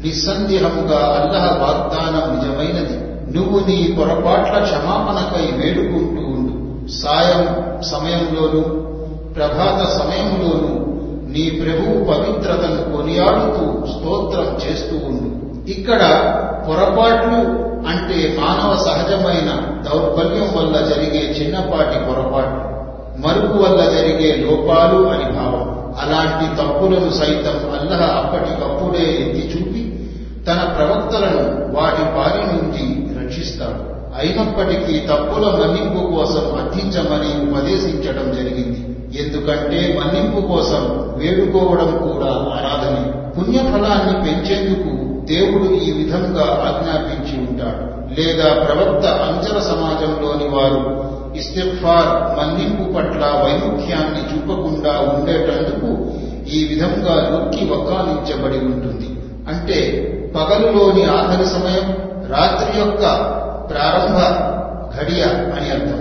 నిస్సందేహముగా 0.06 0.98
అల్లహ 0.98 1.44
వాగ్దానం 1.44 2.36
నిజమైనది. 2.36 3.05
నువ్వు 3.36 3.58
నీ 3.58 3.78
పొరపాట్ల 3.98 4.58
క్షమాపణకై 4.64 5.46
వేడుకుంటూ 5.58 6.22
ఉండు. 6.28 6.54
సాయం 6.90 7.42
సమయంలోనూ 7.82 8.62
ప్రభాత 9.36 9.80
సమయంలోనూ 9.98 10.72
నీ 11.32 11.44
ప్రభువు 11.50 11.96
పవిత్రతను 12.10 12.96
కొనియాడుతూ 12.96 13.64
స్తోత్రం 13.86 14.48
చేస్తూ 14.62 14.96
ఉండు. 15.08 15.30
ఇక్కడ 15.70 16.02
పొరపాట్లు 16.68 17.40
అంటే 17.88 18.36
మానవ 18.38 18.70
సహజమైన 18.76 19.50
దౌర్బల్యం 19.86 20.48
వల్ల 20.56 20.76
జరిగే 20.86 21.22
చిన్నపాటి 21.36 21.98
పొరపాట్లు 22.06 22.62
మరుపు 23.24 23.56
వల్ల 23.62 23.80
జరిగే 23.90 24.30
లోపాలు 24.36 24.98
అని 25.08 25.26
భావం. 25.32 25.66
అలాంటి 26.02 26.46
తప్పులను 26.56 27.10
సైతం 27.10 27.58
అల్లహ 27.76 28.02
అప్పటికప్పుడే 28.20 29.04
ఎత్తి 29.22 29.42
చూపి 29.52 29.82
తన 30.46 30.60
ప్రవక్తలను 30.76 31.44
వాటి 31.76 32.02
బారి 32.16 32.42
నుండి 32.50 32.86
శిక్షిస్తాడు 33.46 33.96
అయినప్పటికీ 34.20 34.98
తప్పుల 34.98 35.44
మన్నింపు 35.46 36.06
కోసం 36.06 36.44
అర్థించమని 36.60 37.30
ఉపదేశించడం 37.46 38.32
జరిగింది. 38.32 38.80
ఎందుకంటే 39.20 40.00
మన్నింపు 40.00 40.40
కోసం 40.46 40.82
వేడుకోవడం 41.16 41.90
కూడా 42.08 42.30
ఆరాధనే. 42.54 43.04
పుణ్యఫలాన్ని 43.36 44.14
పెంచేందుకు 44.24 44.90
దేవుడు 45.26 45.74
ఈ 45.74 45.90
విధంగా 45.92 46.46
ఆజ్ఞాపించి 46.68 47.48
ఉంటాడు. 47.48 47.96
లేదా 48.20 48.64
ప్రవక్త 48.64 49.06
అంచర 49.06 49.60
సమాజంలోని 49.60 50.48
వారు 50.48 51.04
ఇస్తిఫార్ 51.36 52.38
మన్నింపు 52.38 52.92
పట్ల 52.92 53.24
వైముఖ్యాన్ని 53.26 54.22
చూపకుండా 54.32 54.90
ఉండేటందుకు 54.90 55.90
ఈ 56.54 56.64
విధంగా 56.64 57.14
నొక్కి 57.32 57.64
వక్కానించబడి 57.64 58.58
ఉంటుంది. 58.58 59.08
అంటే 59.48 59.78
పగలులోని 60.34 61.04
ఆఖరి 61.04 61.46
సమయం 61.46 62.06
రాత్రి 62.33 62.71
యొక్క 62.79 63.03
ప్రారంభ 63.71 64.19
ఘడియ 64.95 65.23
అని 65.55 65.67
అర్థం 65.75 65.99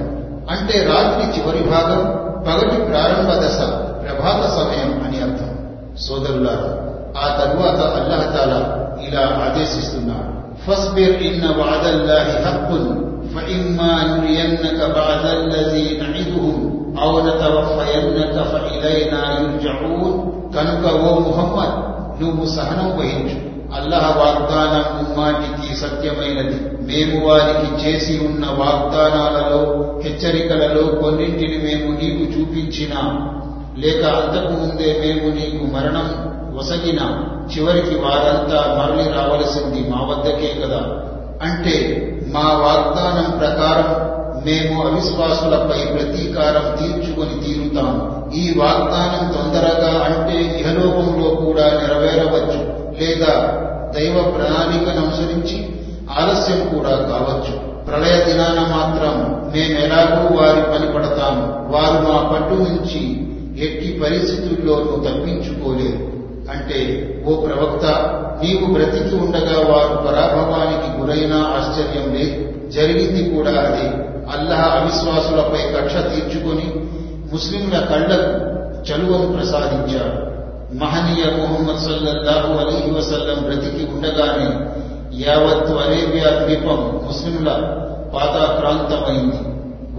అంటే 0.53 0.77
రాత్రి 0.91 1.25
చివరి 1.35 1.62
భాగం 1.71 2.03
పగటి 2.47 2.79
ప్రారంభ 2.91 3.31
దశ 3.43 3.59
ప్రభాత 4.03 4.43
సమయం 4.59 4.91
అని 5.05 5.19
అర్థం 5.27 5.50
సోదరులారా 6.07 6.71
ఆ 7.17 7.29
తరువాత 7.39 7.81
అల్లహతాల 7.99 8.53
ఇలా 9.07 9.25
ఆదేశిస్తున్నాడు 9.47 10.29
ఫస్బిర్ 10.65 11.17
ఇన్న 11.29 11.47
వాదల్లాహి 11.61 12.37
హక్కున్ 12.47 12.91
فإما 13.35 13.93
نرينك 14.11 14.79
بعد 14.93 15.25
الذي 15.41 15.87
نعدهم 15.99 16.57
أو 16.99 17.11
نتوفينك 17.21 18.37
فإلينا 18.45 19.23
يرجعون 19.35 20.12
కనుక 20.55 20.85
ఓ 21.00 21.11
ముహమ్మద్ 21.21 21.75
నువ్వు 22.21 22.45
సహనం 22.57 22.89
వహించు 22.99 23.37
అల్లహ 23.75 24.15
వాగ్దానం 24.17 25.05
ఉమ్మాటికి 25.05 25.75
సత్యమైనది. 25.75 26.60
మేము 26.82 27.27
వారికి 27.27 27.88
చేసి 27.88 28.25
ఉన్న 28.25 28.46
వాగ్దానాలలో 28.46 29.62
హెచ్చరికలలో 30.03 31.01
కొన్నింటిని 31.01 31.58
మేము 31.58 32.00
నీకు 32.00 32.39
చూపించినా. 32.39 33.01
లేక 33.77 34.05
అంతకు 34.05 34.51
ముందే 34.51 35.00
మేము 35.00 35.36
నీకు 35.36 35.75
మరణం 35.75 36.36
వసగిన 36.58 37.00
చివరికి 37.55 37.96
వారంతా 37.96 38.75
మరలి 38.77 39.10
రావలసింది 39.10 39.89
మా 39.89 40.01
వద్దకే 40.01 40.62
కదా. 40.63 40.82
అంటే 41.41 41.75
మా 42.27 42.53
వాగ్దానం 42.53 43.38
ప్రకారం 43.38 44.15
మేము 44.46 44.88
అవిశ్వాసులపై 44.88 45.86
ప్రతీకారం 45.94 46.75
తీర్చుకొని 46.75 47.46
తీరుతాం. 47.46 48.12
ఈ 48.34 48.53
వాగ్దానం 48.58 49.34
తొందరగా 49.34 50.05
అంటే 50.05 50.60
ఇహలోకంలో 50.60 51.29
కూడా 51.29 51.63
నెరవేరవచ్చు. 51.63 52.85
లేదా 53.00 53.62
దైవ 53.96 54.22
ప్రణాళికను 54.22 55.06
అనుసరించి 55.06 55.70
ఆలస్యం 56.20 56.78
కూడా 56.78 56.90
కావచ్చు. 56.90 57.75
ప్రళయ 57.86 58.24
దినాన 58.24 58.60
మాత్రం 58.60 59.42
మేమెలాగూ 59.56 60.38
వారి 60.38 60.62
పని 60.62 60.94
పడతాము 60.94 61.75
వారు 61.75 62.08
మా 62.08 62.30
పట్టు 62.34 62.54
నుంచి 62.54 63.25
ఎట్టి 63.66 64.02
పరిస్థితుల్లోనూ 64.04 64.92
తప్పించుకోలేరు. 64.92 66.16
అంటే 66.52 67.10
ఓ 67.28 67.36
ప్రవక్త 67.36 67.86
నీవు 68.44 68.74
బ్రతికి 68.74 69.16
ఉండగా 69.16 69.60
వారు 69.60 70.08
పరాభవానికి 70.08 70.98
గురైనా 70.98 71.36
ఆశ్చర్యం 71.36 72.16
లేదు. 72.16 72.70
జరిగింది 72.70 73.36
కూడా 73.36 73.52
అదే. 73.52 74.06
అల్లహ 74.38 74.80
అవిశ్వాసులపై 74.80 75.72
కక్ష 75.72 75.94
తీర్చుకొని 75.94 76.74
ముస్లింల 77.34 77.86
కళ్ళకు 77.86 78.56
చలువను 78.92 79.34
ప్రసాదించాడు. 79.34 80.35
మహనీయ 80.82 81.24
ముహమ్మద్ 81.38 81.82
సల్లల్లాహు 81.88 82.53
అలీహి 82.62 82.91
వసల్లం 82.91 83.39
బ్రతికి 83.44 83.84
ఉండగానే 83.91 84.48
యావత్తు 85.25 85.74
అరేబియా 85.74 86.29
ద్వీపం 86.39 86.79
ముస్లింల 87.08 87.50
పాతాక్రాంతమైంది. 88.13 89.39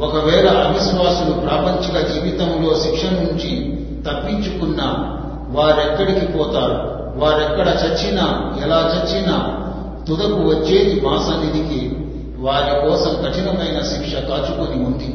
ఒకవేళ 0.06 0.47
అవిశ్వాసులు 0.64 1.35
ప్రాపంచిక 1.40 1.97
జీవితంలో 2.12 2.71
శిక్ష 2.75 3.04
నుంచి 3.04 3.50
తప్పించుకున్నా 4.06 4.88
వారెక్కడికి 5.50 6.26
పోతారు? 6.26 6.78
వారెక్కడ 7.21 7.68
చచ్చినా 7.83 8.26
ఎలా 8.64 8.80
చచ్చినా 8.92 9.37
తుదకు 10.09 10.40
వచ్చేది 10.50 10.95
మాసనిధికి 11.00 11.80
వారి 12.38 12.75
కోసం 12.85 13.12
కఠినమైన 13.23 13.78
శిక్ష 13.83 14.12
కాచుకొని 14.28 14.76
ఉంది. 14.85 15.09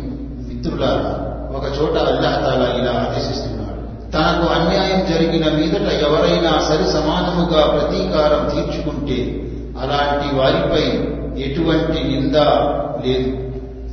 మిత్రులారా 0.48 1.12
ఒక 1.58 1.66
చోట 1.78 1.96
అల్లాహతాలా 2.10 2.68
ఇలా 2.80 2.92
ఆదేశిస్తున్నారు 3.04 3.61
తనకు 4.14 4.54
అన్యాయం 4.54 5.14
జరిగిన 5.14 5.44
మీదట 5.52 5.92
ఎవరైనా 5.92 6.62
సరి 6.62 6.92
సమానముగా 6.92 7.68
ప్రతీకారం 7.68 8.56
తీర్చుకుంటే 8.56 9.48
అలాంటి 9.82 10.36
వారిపై 10.36 11.12
ఎటువంటి 11.42 12.04
నింద 12.04 12.36
లేదు. 13.06 13.38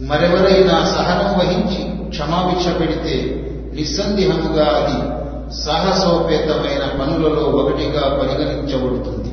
మరెవరైనా 0.05 0.85
సహనం 0.85 1.39
వహించి 1.39 2.09
క్షమాభిక్ష 2.09 2.81
పెడితే 2.81 3.45
నిస్సందేహముగా 3.75 4.65
అది 4.65 5.19
సాహసోపేతమైన 5.55 7.01
పనులలో 7.01 7.43
ఒకటిగా 7.43 8.01
పరిగణించబడుతుంది. 8.01 9.29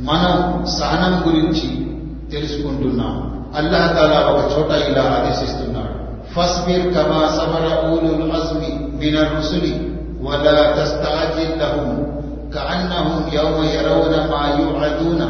మనం 0.00 0.66
సహనం 0.66 1.22
గురించి 1.26 1.86
తెలుసుకుంటున్నాం. 2.30 3.44
అల్లాహతాలా 3.56 4.20
ఒక 4.20 4.58
చోట 4.58 4.70
ఇలా 4.70 5.02
ఆదేశిస్తున్నాడు. 5.02 5.98
ఫస్బిర్ 6.34 6.94
కమా 6.94 7.28
సమర 7.28 7.88
ఊలు 7.88 8.32
అజ్మి. 8.32 8.77
మిన 8.99 9.17
రుసులి 9.31 9.73
వలా 10.25 10.57
తస్తాజిల్ 10.75 11.55
లహుం 11.61 11.91
كأنهم 12.53 13.19
يوم 13.31 13.57
يرون 13.69 14.13
ما 14.31 14.43
يوعدون 14.59 15.21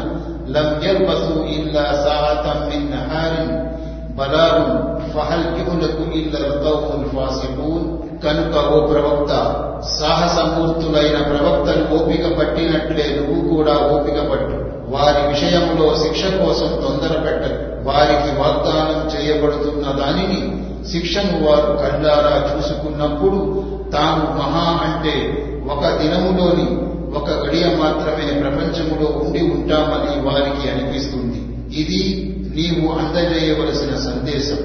لم 0.48 0.68
يلبثوا 0.82 1.40
إلا 1.48 1.84
ساعة 2.04 2.44
من 2.68 2.80
نهار 2.90 3.32
بلاغ 4.18 4.56
فهل 5.14 5.40
يهلك 5.58 5.98
إلا 6.14 6.38
القوم 6.44 6.88
الفاسقون 7.00 7.82
కనుక 8.24 8.54
ఓ 8.74 8.78
ప్రవక్త 8.90 9.32
సాహసమూర్తులైన 9.98 11.16
ప్రవక్తలు 11.30 11.82
ఓపిక 11.96 12.24
పట్టినట్లే 12.38 13.06
నువ్వు 13.16 13.40
కూడా 13.50 13.74
ఓపిక 13.94 14.18
పట్టు 14.30 14.56
వారి 14.94 15.22
విషయంలో 15.32 15.86
శిక్ష 16.02 16.22
కోసం 16.40 16.70
తొందర 16.84 17.12
పెట్టు 17.24 17.50
వారికి 17.88 18.30
వాగ్దానం 18.40 19.00
చేయబడుతున్న 19.14 19.84
దానిని 20.00 20.40
శిక్షను 20.87 21.47
వారు 21.47 21.77
కళ్ళారా 21.77 22.57
చూసుకున్నప్పుడు 22.57 23.65
తాను 23.91 24.37
మహా 24.37 24.79
అంటే 24.85 25.45
ఒక 25.69 25.85
దినములోని 25.85 26.89
ఒక 27.15 27.29
గడియ 27.29 27.65
మాత్రమే 27.65 28.41
ప్రపంచములో 28.41 29.19
ఉండి 29.19 29.41
ఉంటామని 29.41 30.21
వారికి 30.21 30.69
అనిపిస్తుంది. 30.69 31.39
ఇది 31.75 32.25
నీవు 32.55 32.99
అందజేయవలసిన 32.99 33.95
సందేశం. 33.95 34.57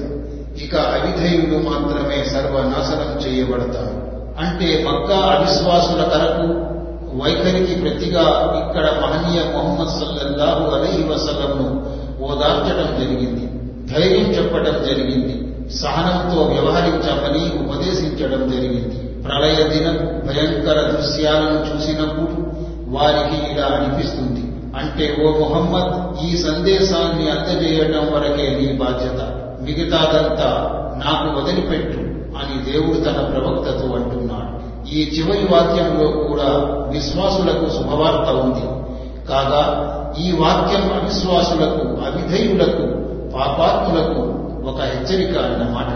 ఇక 0.63 0.75
అవిధేయులు 0.75 1.69
మాత్రమే 1.69 2.23
సర్వనాశనం 2.23 3.19
చేయబడతారు. 3.19 4.05
అంటే 4.39 4.85
మక్కా 4.87 5.15
అవిశ్వాసుల 5.15 6.03
కరకు 6.03 6.75
వైఖరికి 7.23 7.75
ప్రతిగా 7.75 8.21
ఇక్కడ 8.65 8.83
మహనీయ 8.83 9.41
మొహమ్మద్ 9.53 9.89
సల్లల్లాహు 9.89 10.75
అలైహి 10.75 11.03
వసలంను 11.03 11.85
ఓదార్చడం 12.23 12.99
జరిగింది. 12.99 13.49
ధైర్యం 13.93 14.31
చెప్పడం 14.31 14.85
జరిగింది. 14.87 15.44
సహనంతో 15.71 16.41
వ్యవహరించమని 16.41 17.65
ఉపదేశించడం 17.65 18.49
జరిగింది. 18.49 18.95
ప్రళయ 19.23 19.69
దినం 19.69 19.97
భయంకర 19.97 20.81
దృశ్యాలను 20.81 21.59
చూసినప్పుడు 21.59 22.51
వారికి 22.87 23.51
ఇలా 23.51 23.65
అనిపిస్తుంది. 23.65 24.41
అంటే 24.75 25.17
ఓ 25.23 25.31
మొహమ్మద్ 25.31 26.25
ఈ 26.25 26.37
సందేశాన్ని 26.37 27.29
అందజేయటం 27.29 28.13
వరకే 28.13 28.59
నీ 28.59 28.73
బాధ్యత. 28.73 29.21
మిగతాదంతా 29.61 30.71
నాకు 31.05 31.39
వదిలిపెట్టు 31.39 31.97
అని 32.37 32.71
దేవుడు 32.71 32.97
తన 32.97 33.11
ప్రవక్తతో 33.11 33.95
అంటున్నాడు. 33.95 34.55
ఈ 34.89 35.11
చివరి 35.17 35.47
వాక్యంలో 35.51 36.07
కూడా 36.07 36.49
విశ్వాసులకు 36.91 37.69
శుభవార్త 37.69 38.29
ఉంది. 38.29 38.85
కాగా 39.27 39.91
ఈ 40.19 40.31
వాక్యం 40.31 40.99
అవిశ్వాసులకు 41.01 41.87
అవిధేయులకు 41.87 43.05
పాపాత్ములకు 43.37 44.44
ఒక 44.65 44.81
హెచ్చరిక 44.81 45.37
అన్నమాట 45.37 45.91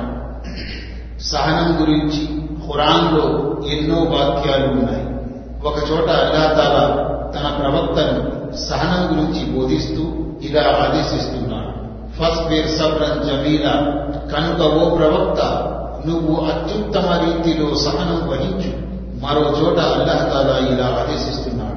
సహనం 1.21 1.81
గురించి 1.81 2.25
ఖురాన్లో 2.67 3.25
ఎన్నో 3.69 3.95
వాక్యాలు 3.95 4.67
ఉన్నాయి. 4.71 5.05
ఒక 5.63 5.77
చోట 5.91 6.09
అల్లాతాలా 6.09 6.85
తన 7.35 7.47
ప్రవక్తను 7.59 8.39
సహనం 8.55 9.03
గురించి 9.11 9.41
బోధిస్తూ 9.45 10.03
ఇలా 10.41 10.61
ఆదేశిస్తున్నాడు. 10.61 11.71
ఫస్బీర్ 12.17 12.67
సబ్రన్ 12.67 13.23
జమీలా 13.23 13.73
కనుక 14.33 14.61
ఓ 14.61 14.95
ప్రవక్త 14.95 15.41
నువ్వు 16.07 16.45
అత్యుత్తమ 16.45 17.07
రీతిలో 17.25 17.75
సహనం 17.75 18.29
వహించు. 18.29 18.71
మరో 19.25 19.41
చోట 19.41 19.79
అల్లాహతాలా 19.79 20.57
ఇలా 20.67 20.87
ఆదేశిస్తున్నాడు. 21.01 21.68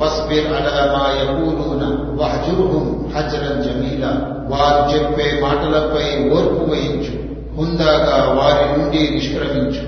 వస్బిర్ 0.00 0.48
అలా 0.56 0.78
మా 0.94 1.04
యకూలూన 1.18 1.82
వహజురుహుం 2.18 2.86
హజరన్ 3.14 3.62
జమీలా 3.64 4.10
వారు 4.52 4.82
చెప్పే 4.90 5.28
మాటలపై 5.44 6.06
ఓర్పు 6.34 6.62
వహించు 6.70 7.14
హుందాగా 7.56 8.16
వారి 8.38 8.66
నుండి 8.72 9.02
నిష్క్రమించు 9.14 9.84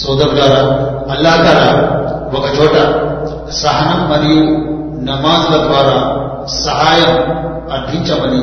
సోదరులారా 0.00 0.62
అల్లాహతాలా 1.14 1.68
ఒక 2.38 2.46
చోట 2.56 2.76
సహనం 3.60 4.02
మరియు 4.12 4.42
నమాజ్ల 5.08 5.56
ద్వారా 5.66 5.98
సహాయం 6.62 7.14
అర్థించమని 7.76 8.42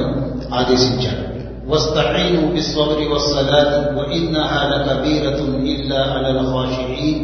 ఆదేశించాడు 0.59 1.23
واستعينوا 1.67 2.47
بالصبر 2.53 2.99
والصلاة 3.11 3.71
وإنها 3.97 4.59
لكبيرة 4.71 5.39
إلا 5.65 5.99
على 6.13 6.29
الخاشعين 6.35 7.17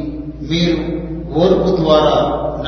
మీరు 0.49 0.77
ఓర్పు 1.36 1.76
ద్వారా 1.76 2.16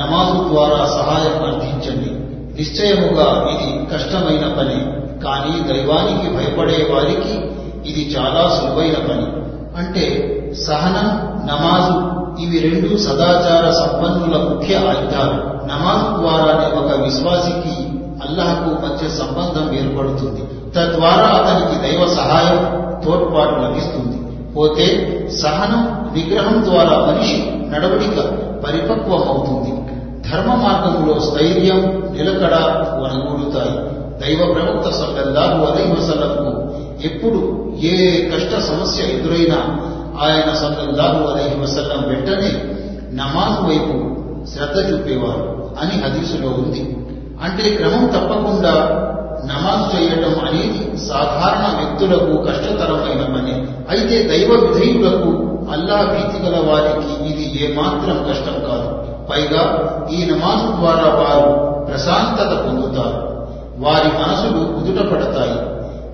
నమాజు 0.01 0.49
ద్వారా 0.49 0.85
సహాయం 0.87 1.37
అర్థించండి 1.44 2.11
నిశ్చయముగా 2.59 3.53
ఇది 3.53 3.87
కష్టమైన 3.94 4.44
పని 4.59 4.79
కానీ 5.25 5.73
దైవానికి 5.73 6.29
భయపడే 6.37 6.88
వారికి 6.92 7.35
ఇది 7.90 8.16
చాలా 8.16 8.49
సులువైన 8.49 8.94
పని. 8.94 9.27
అంటే 9.79 10.05
సహనం 10.66 11.09
నమాజు 11.46 12.20
ఇవి 12.42 12.59
రెండు 12.59 12.96
సదాచార 12.96 13.70
సంపన్నుల 13.70 14.37
ముఖ్య 14.37 14.77
ఆయుధాలు 14.77 15.38
నమాజ్ 15.66 16.20
ద్వారానే 16.20 16.66
ఒక 16.81 17.01
విశ్వాసికి 17.01 17.75
అల్లాహకు 18.29 18.70
మధ్య 18.70 19.09
సంబంధం 19.09 19.75
ఏర్పడుతుంది. 19.75 20.42
తద్వారా 20.77 21.27
అతనికి 21.27 21.77
దైవ 21.83 22.07
సహాయం 22.07 22.59
తోడ్పాటు 23.05 23.61
లభిస్తుంది. 23.61 24.16
పోతే 24.57 24.87
సహనం 25.42 26.12
నిగ్రహం 26.14 26.64
ద్వారా 26.64 27.07
మనిషి 27.07 27.51
నడవడిక 27.68 28.18
పరిపక్వం 28.64 29.23
అవుతుంది 29.29 29.73
ధర్మ 30.31 30.51
మార్గంలో 30.55 31.14
స్థైర్యం 31.20 31.81
నిలకడ 32.12 32.55
వనగూడుతాయి 33.03 33.75
దైవ 34.20 34.40
ప్రవక్త 34.55 34.88
సల్లల్లాహు 34.90 35.59
అలైహి 35.64 35.92
వసల్లంకు 35.92 36.51
ఎప్పుడు 37.03 37.40
ఏ 37.83 37.94
కష్ట 38.33 38.53
సమస్య 38.62 39.03
ఎదురైనా 39.16 39.61
ఆయన 40.20 40.49
సల్లల్లాహు 40.55 41.20
అలైహి 41.31 41.57
వసల్లం 41.61 42.03
వెంటనే 42.09 42.51
నమాజ్ 43.12 43.61
వైపు 43.68 43.94
శ్రద్ధ 44.53 44.79
చూపేవారు 44.90 45.46
అని 45.81 45.94
హదీసులో 46.03 46.51
ఉంది. 46.62 46.83
అంటే 47.42 47.64
క్రమం 47.77 48.05
తప్పకుండా 48.07 48.73
నమాజ్ 49.51 49.85
చేయటం 49.92 50.35
అనేది 50.46 50.81
సాధారణ 51.09 51.64
వ్యక్తులకు 51.79 52.33
కష్టతరమైన 52.46 53.23
పని 53.35 53.55
అయితే 53.90 54.16
దైవ 54.29 54.51
విధేయులకు 54.64 55.31
అల్లా 55.72 55.96
భీతి 55.96 56.42
గల 56.46 56.56
వారికి 56.70 57.33
ఇది 57.33 57.64
ఏమాత్రం 57.64 58.26
కష్టం 58.28 58.70
కాదు. 58.70 59.00
పైగా 59.30 59.90
ఈ 60.12 60.30
నమాజ్ 60.30 60.80
ద్వారా 60.80 61.04
వారు 61.04 61.70
ప్రశాంతత 61.87 62.64
పొందుతారు. 62.64 63.30
వారి 63.78 64.09
మనసులు 64.09 64.72
కుదుట 64.72 65.12
పడతాయి 65.12 65.70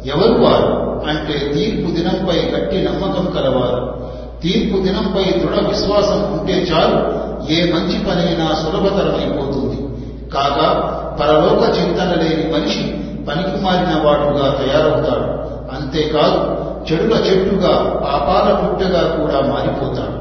ఎవరు 0.08 0.42
వారు? 0.42 0.86
అంటే 1.08 1.32
తీర్పు 1.32 1.90
దినంపై 1.90 2.34
గట్టి 2.34 2.82
నమ్మకం 2.82 3.30
కలవారు. 3.36 4.10
తీర్పు 4.42 4.78
దినంపై 4.78 5.24
దృఢ 5.24 5.68
విశ్వాసం 5.68 6.38
ఉంటే 6.38 6.52
చాలు 6.52 7.26
ఏ 7.52 7.72
మంచి 7.72 7.98
పనైనా 7.98 8.54
సులభతరమైపోతుంది. 8.54 9.88
కాగా 10.30 10.92
పరలోక 11.20 11.78
చింతన 11.78 12.14
లేని 12.20 12.52
మనిషి 12.52 12.94
పనికి 13.28 13.64
మారిన 13.64 14.02
వాడుగా 14.04 14.50
తయారవుతాడు. 14.50 15.46
అంతేకాదు 15.76 16.65
చెడుల 16.87 17.13
చెట్టుగా 17.27 17.73
పాపాల 18.03 18.47
పుట్టగా 18.61 19.01
కూడా 19.17 19.39
మారిపోతాడు 19.49 20.17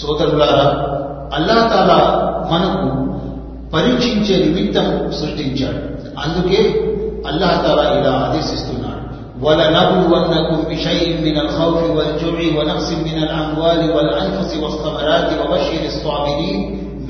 సోదరులారా 0.00 0.66
అల్లాతాలా 1.32 2.00
మనకు 2.52 2.84
పరీక్షించే 3.72 4.36
నిమిత్తం 4.44 4.86
సృష్టించాడు 5.18 5.80
అందుకే 6.24 6.60
అల్లాతాలా 7.30 7.86
ఇలా 7.98 8.14
ఆదేశిస్తున్నాడు 8.24 8.94
ولنبلونكم 9.42 10.58
بشيء 10.70 11.20
من 11.20 11.36
الخوف 11.38 11.82
والجوع 11.90 12.38
ونقص 12.56 12.88
من 13.00 13.16
الأموال 13.18 13.80
والأنفس 13.90 14.50
والثمرات 14.56 15.28
وبشر 15.40 15.82
الصابرين 15.84 16.58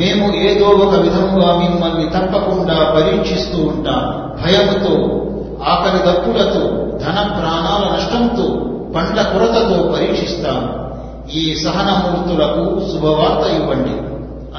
మేము 0.01 0.27
ఏదో 0.49 0.67
ఒక 0.85 0.95
విధముగా 1.05 1.49
మిమ్మల్ని 1.62 2.07
తప్పకుండా 2.09 2.77
పరీక్షిస్తూ 2.95 3.59
ఉంటాం 3.71 4.03
భయముతో 4.41 4.93
ఆకలి 5.64 6.01
దప్పులతో 6.07 6.62
ధన 7.03 7.19
ప్రాణాల 7.37 7.83
నష్టంతో 7.95 8.47
పండ్ల 8.95 9.19
కొరతతో 9.33 9.79
పరీక్షిస్తాం 9.93 10.61
ఈ 11.35 11.45
సహనమూర్తులకు 11.64 12.64
శుభవార్త 12.91 13.45
ఇవ్వండి 13.59 13.95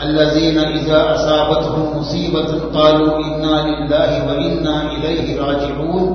الذين 0.04 0.58
إذا 0.72 1.00
أصابتهم 1.16 1.98
مصيبة 1.98 2.50
قالوا 2.74 3.12
إنا 3.20 3.56
لله 3.70 4.12
وإنا 4.28 4.76
إليه 4.94 5.28
راجعون 5.40 6.06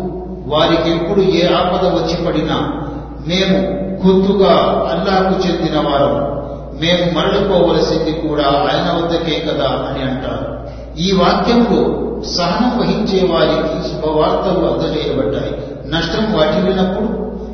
వారికెప్పుడు 0.52 1.22
ఏ 1.34 1.42
ఆపద 1.54 1.84
వచ్చి 1.96 2.16
పడినా 2.24 2.56
మేము 3.28 3.58
ఖుద్దుగా 4.02 4.54
అల్లాహకు 4.92 5.34
చెందిన 5.44 5.76
వారం 5.86 6.14
మేము 6.80 7.04
మరలిపోవలసింది 7.16 8.12
కూడా 8.22 8.48
ఆయన 8.62 8.88
వద్దకే 8.96 9.36
కదా 9.40 9.70
అని 9.88 10.02
అంటారు 10.08 10.46
ఈ 10.98 11.08
వాక్యంలో 11.20 11.80
సహనం 12.34 12.72
వహించే 12.80 13.20
వారికి 13.32 13.78
శుభవార్తలు 13.88 14.62
అందజేయబడ్డాయి 14.70 15.52
నష్టం 15.94 16.26
వాటిల్లినప్పుడు 16.36 17.08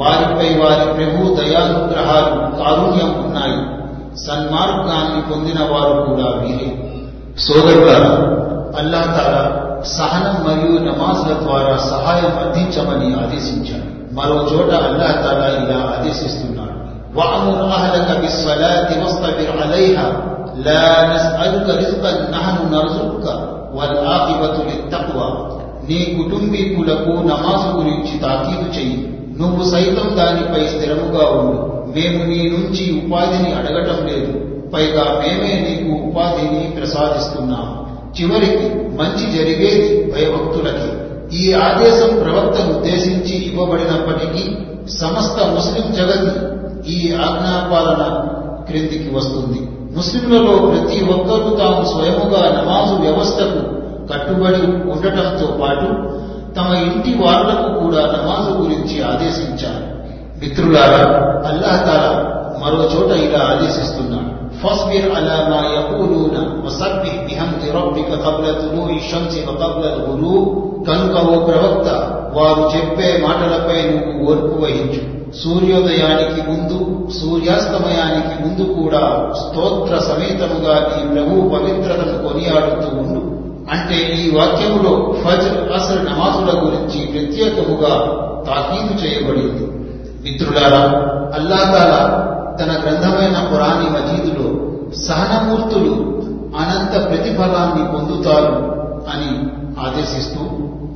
వారిపై 0.00 0.48
వారి 0.60 0.86
ప్రభు 0.96 1.32
దయానుగ్రహాలు 1.38 2.32
కారుణ్యం 2.58 3.12
ఉన్నాయి 3.24 3.58
సన్మార్గాన్ని 4.22 5.20
పొందిన 5.30 5.60
వారు 5.72 5.94
కూడా 6.06 6.28
వీరే 6.40 6.70
సోదరులారా 7.38 8.12
అల్లాహ్ 8.80 9.10
తాలా 9.16 9.44
సహనం 9.92 10.36
మరియు 10.46 10.76
నమాజ్ల 10.88 11.32
ద్వారా 11.42 11.72
సహాయం 11.88 12.34
అందించమని 12.42 13.08
ఆదేశించాడు 13.22 13.88
మరో 14.18 14.38
చోట 14.50 14.70
అల్లాహ్ 14.82 15.18
తాలా 15.24 15.48
ఇలా 15.60 15.80
ఆదేశిస్తున్నాడు 15.94 16.70
وأمر 17.14 17.58
أهلك 17.70 18.08
بالصلاة 18.16 18.90
واصطبر 19.00 19.48
عليها 19.60 20.06
لا 20.58 20.86
نسألك 21.06 21.66
رزقا 21.72 22.12
نحن 22.30 22.56
نرزقك 22.72 23.26
والعاقبة 23.74 24.56
للتقوى 24.68 25.28
నీ 25.88 26.00
కుటుంబీకులకు 26.16 27.12
నమాజు 27.28 27.68
గురించి 27.76 28.14
తాకీదు 28.18 28.66
చెయ్యి 28.76 28.98
నువ్వు 29.39 29.69
సైతం 29.69 30.17
దానిపై 30.17 30.67
స్థిరముగా 30.67 31.25
ఉండు. 31.29 31.61
మేము 31.99 32.23
నీ 32.23 32.49
నుంచి 32.49 33.01
ఉపాధిని 33.05 33.53
అడగటం 33.53 34.05
లేదు. 34.07 34.31
పైగా 34.73 35.03
మేమే 35.03 35.53
నీకు 35.69 36.07
ఉపాధిని 36.07 36.75
ప్రసాదిస్తున్నాం. 36.79 37.87
చివరికి 38.19 38.75
మంచి 38.97 39.37
జరిగేది 39.37 40.11
భయభక్తులకి. 40.11 41.07
ఈ 41.37 41.53
ఆదేశం 41.53 42.19
ప్రవక్తను 42.23 42.73
ఉద్దేశించి 42.73 43.35
ఇవ్వబడినప్పటికీ 43.35 44.57
సమస్త 44.89 45.47
ముస్లిం 45.47 45.91
జగత్ 45.91 46.57
ఈ 46.87 47.13
ఆజ్ఞాపాలన 47.13 48.27
క్రిందికి 48.67 49.15
వస్తుంది. 49.15 49.59
ముస్లింలలో 49.97 50.57
ప్రతి 50.57 51.03
ఒక్కరూ 51.03 51.55
తాము 51.55 51.85
స్వయముగా 51.85 52.41
నమాజు 52.49 53.01
వ్యవస్థకు 53.01 53.77
కట్టుబడి 54.13 54.61
ఉండటంతో 54.91 55.57
పాటు 55.61 56.26
తమ 56.57 56.73
ఇంటి 56.73 57.23
వాళ్ళకు 57.23 57.79
కూడా 57.79 58.01
నమాజు 58.01 58.57
గురించి 58.57 59.03
ఆదేశించారు. 59.03 59.97
మిత్రులారా 60.39 61.03
అల్లాహతాల 61.51 62.33
మరో 62.63 62.83
చోట 62.83 63.11
ఇలా 63.11 63.39
ఆదేశిస్తున్నాడు. 63.39 64.37
ఫస్బిర్ 64.57 65.05
అలా 65.05 65.47
మా 65.49 65.79
యకూలూన 65.79 66.65
వసబ్బిహ్ 66.65 67.25
బిహమ్ది 67.25 67.71
రబ్బిక 67.71 68.09
కబ్ల 68.09 68.51
తులూయి 68.51 68.99
షంసి 68.99 69.39
వ 69.39 69.51
కబ్ల 69.51 70.07
కనుక 70.87 71.29
ఓ 71.29 71.39
ప్రవక్త 71.39 71.87
వారు 72.33 72.77
చెప్పే 72.77 73.23
మాటలపై 73.27 73.81
నువ్వు 73.89 74.31
ఓర్పు 74.31 74.61
వహించు. 74.61 75.17
సూర్యోదయానికి 75.41 76.49
ముందు 76.49 77.09
సూర్యాస్తమయానికి 77.11 78.43
ముందు 78.43 78.81
కూడా 78.81 79.33
స్తోత్ర 79.33 79.97
సమేతముగా 79.97 80.75
నీ 80.79 81.13
ప్రభు 81.13 81.49
పవిత్రతను 81.49 82.27
కొనియాడుతూ 82.27 82.97
ఉండు. 82.97 83.46
అంటే 83.74 83.98
ఈ 84.16 84.22
వాక్యములో 84.36 84.92
ఫజ్ర్ 85.22 85.58
అసర్ 85.76 86.02
నమాజుల 86.08 86.50
గురించి 86.64 87.00
ప్రత్యేకముగా 87.12 87.92
తాకీదు 88.48 88.92
చేయబడింది 89.02 89.66
మిత్రులారా 90.24 90.82
అల్లాతాల 91.38 91.94
తన 92.58 92.70
గ్రంథమైన 92.82 93.38
పురాణి 93.50 93.88
మజీదులో 93.94 94.48
సహనమూర్తులు 95.06 95.94
అనంత 96.54 96.94
ప్రతిఫలాన్ని 97.08 97.84
పొందుతారు 97.92 98.52
అని 99.12 99.32
ఆదేశిస్తూ 99.86 100.42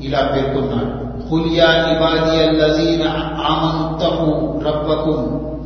ఇలా 0.07 0.23
పేర్కొన్నాడు 0.33 0.93
قل 1.31 1.45
يا 1.53 1.71
عبادي 1.85 2.39
الذين 2.45 3.03
آمنوا 3.47 3.85
اتقوا 3.87 4.37
ربكم 4.63 5.19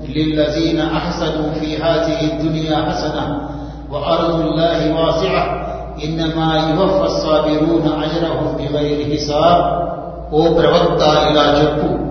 للذين 0.08 0.80
أحسنوا 0.80 1.48
في 1.52 1.76
هذه 1.78 2.18
الدنيا 2.24 2.76
حسنة 2.78 3.24
وأرض 3.90 4.34
الله 4.40 4.78
واسعة 4.92 5.44
ఇన్నమ 6.03 6.67
యువఫ 6.69 7.07
సాబిరూన 7.11 7.99
అజరహు 8.03 8.57
బిగైరి 8.57 9.03
హిసాబ్ 9.03 9.85
ఓ 10.35 10.53
ప్రవక్త 10.53 11.01
ఇలా 11.01 11.61
చెప్పు. 11.61 12.05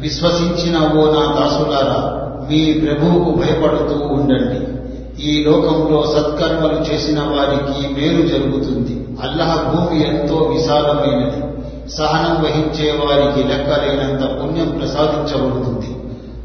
విశ్వసించిన 0.00 0.78
ఓ 0.78 1.04
నా 1.04 1.34
దాసులారా 1.40 2.18
మీ 2.50 2.72
ప్రభువుకు 2.72 3.30
భయపడుతూ 3.30 4.06
ఉండండి. 4.06 4.78
ఈ 5.24 5.44
లోకంలో 5.44 6.02
సత్కర్మలు 6.02 6.92
చేసిన 6.92 7.18
వారికి 7.20 7.94
మేలు 7.94 8.28
జరుగుతుంది. 8.28 9.06
అల్లహ 9.22 9.72
భూమి 9.72 10.08
ఎంతో 10.08 10.36
విశాలమైనది. 10.36 11.42
సహనం 11.90 12.44
వహించే 12.44 12.90
వారికి 12.90 13.48
లెక్కలేనంత 13.48 14.40
పుణ్యం 14.40 14.78
ప్రసాదించబడుతుంది. 14.78 15.96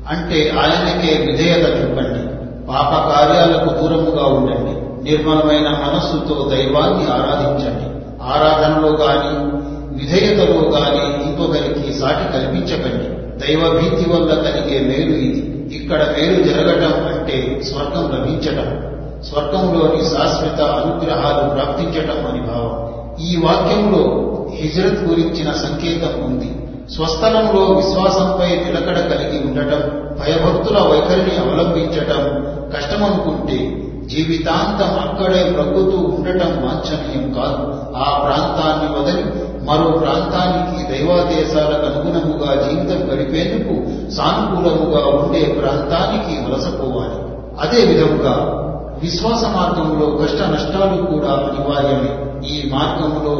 అంటే 0.09 0.49
ఆయనకే 0.49 1.31
విధేయత 1.31 1.67
చెప్పండి. 1.67 2.33
పాప 2.67 3.09
కార్యాలకు 3.09 3.81
దూరముగా 3.81 4.25
ఉండండి. 4.25 4.82
నిర్మలమైన 5.03 5.67
మనస్సుతో 5.69 6.49
దైవాన్ని 6.49 7.11
ఆరాధించండి. 7.11 8.03
ఆరాధనలో 8.23 8.89
గాని 8.89 9.63
విధేయతలో 9.99 10.69
గాని 10.69 11.23
ఇంకొకరికి 11.23 11.93
సాటి 11.93 12.33
కల్పించకండి. 12.33 13.23
దైవభీతి 13.47 14.09
వల్ల 14.09 14.33
కలిగే 14.33 14.79
మేలు 14.79 15.15
ఇది. 15.15 15.69
ఇక్కడ 15.75 16.01
మేలు 16.01 16.43
జరగటం 16.43 17.05
అంటే 17.05 17.61
స్వర్గం 17.63 18.11
లభించటం. 18.11 18.93
స్వర్గంలోని 19.23 20.03
శాశ్వత 20.03 20.61
అనుగ్రహాలు 20.61 21.49
ప్రాప్తించటం 21.49 22.25
అని 22.25 22.41
భావం. 22.41 22.93
ఈ 23.25 23.35
వాక్యంలో 23.35 24.23
హిజ్రత్ 24.55 25.03
గురించిన 25.03 25.51
సంకేతం 25.51 26.23
ఉంది. 26.23 26.55
స్వస్థలంలో 26.95 27.61
విశ్వాసంపై 27.61 28.47
నిలకడ 28.47 28.99
కలిగి 28.99 29.43
ఉండటం 29.47 30.03
భయభక్తుల 30.19 30.77
వైఖరిని 30.77 31.37
అవలంబించటం 31.37 32.45
కష్టమనుకుంటే 32.77 33.77
జీవితాంతం 34.07 35.09
అక్కడే 35.09 35.51
బ్రగ్గుతూ 35.51 35.97
ఉండటం 35.97 36.63
వాంఛనీయం 36.63 37.33
కాదు. 37.33 37.73
ఆ 37.97 38.19
ప్రాంతాన్ని 38.19 38.99
వదిలి 38.99 39.53
మరో 39.65 39.91
ప్రాంతానికి 39.91 40.91
దైవాదేశాలకు 40.91 41.85
అనుగుణముగా 41.85 42.61
జీవితం 42.61 43.13
గడిపేందుకు 43.13 43.73
సానుకూలముగా 44.11 45.25
ఉండే 45.25 45.57
ప్రాంతానికి 45.61 46.51
వలసపోవాలి. 46.51 47.33
అదే 47.59 47.93
విధముగా 47.93 48.59
విశ్వాస 49.03 49.43
మార్గంలో 49.45 50.17
కష్ట 50.17 50.35
నష్టాలు 50.35 51.05
కూడా 51.05 51.27
అనివార్యమే. 51.27 52.25
ఈ 52.47 52.69
మార్గంలో 52.71 53.31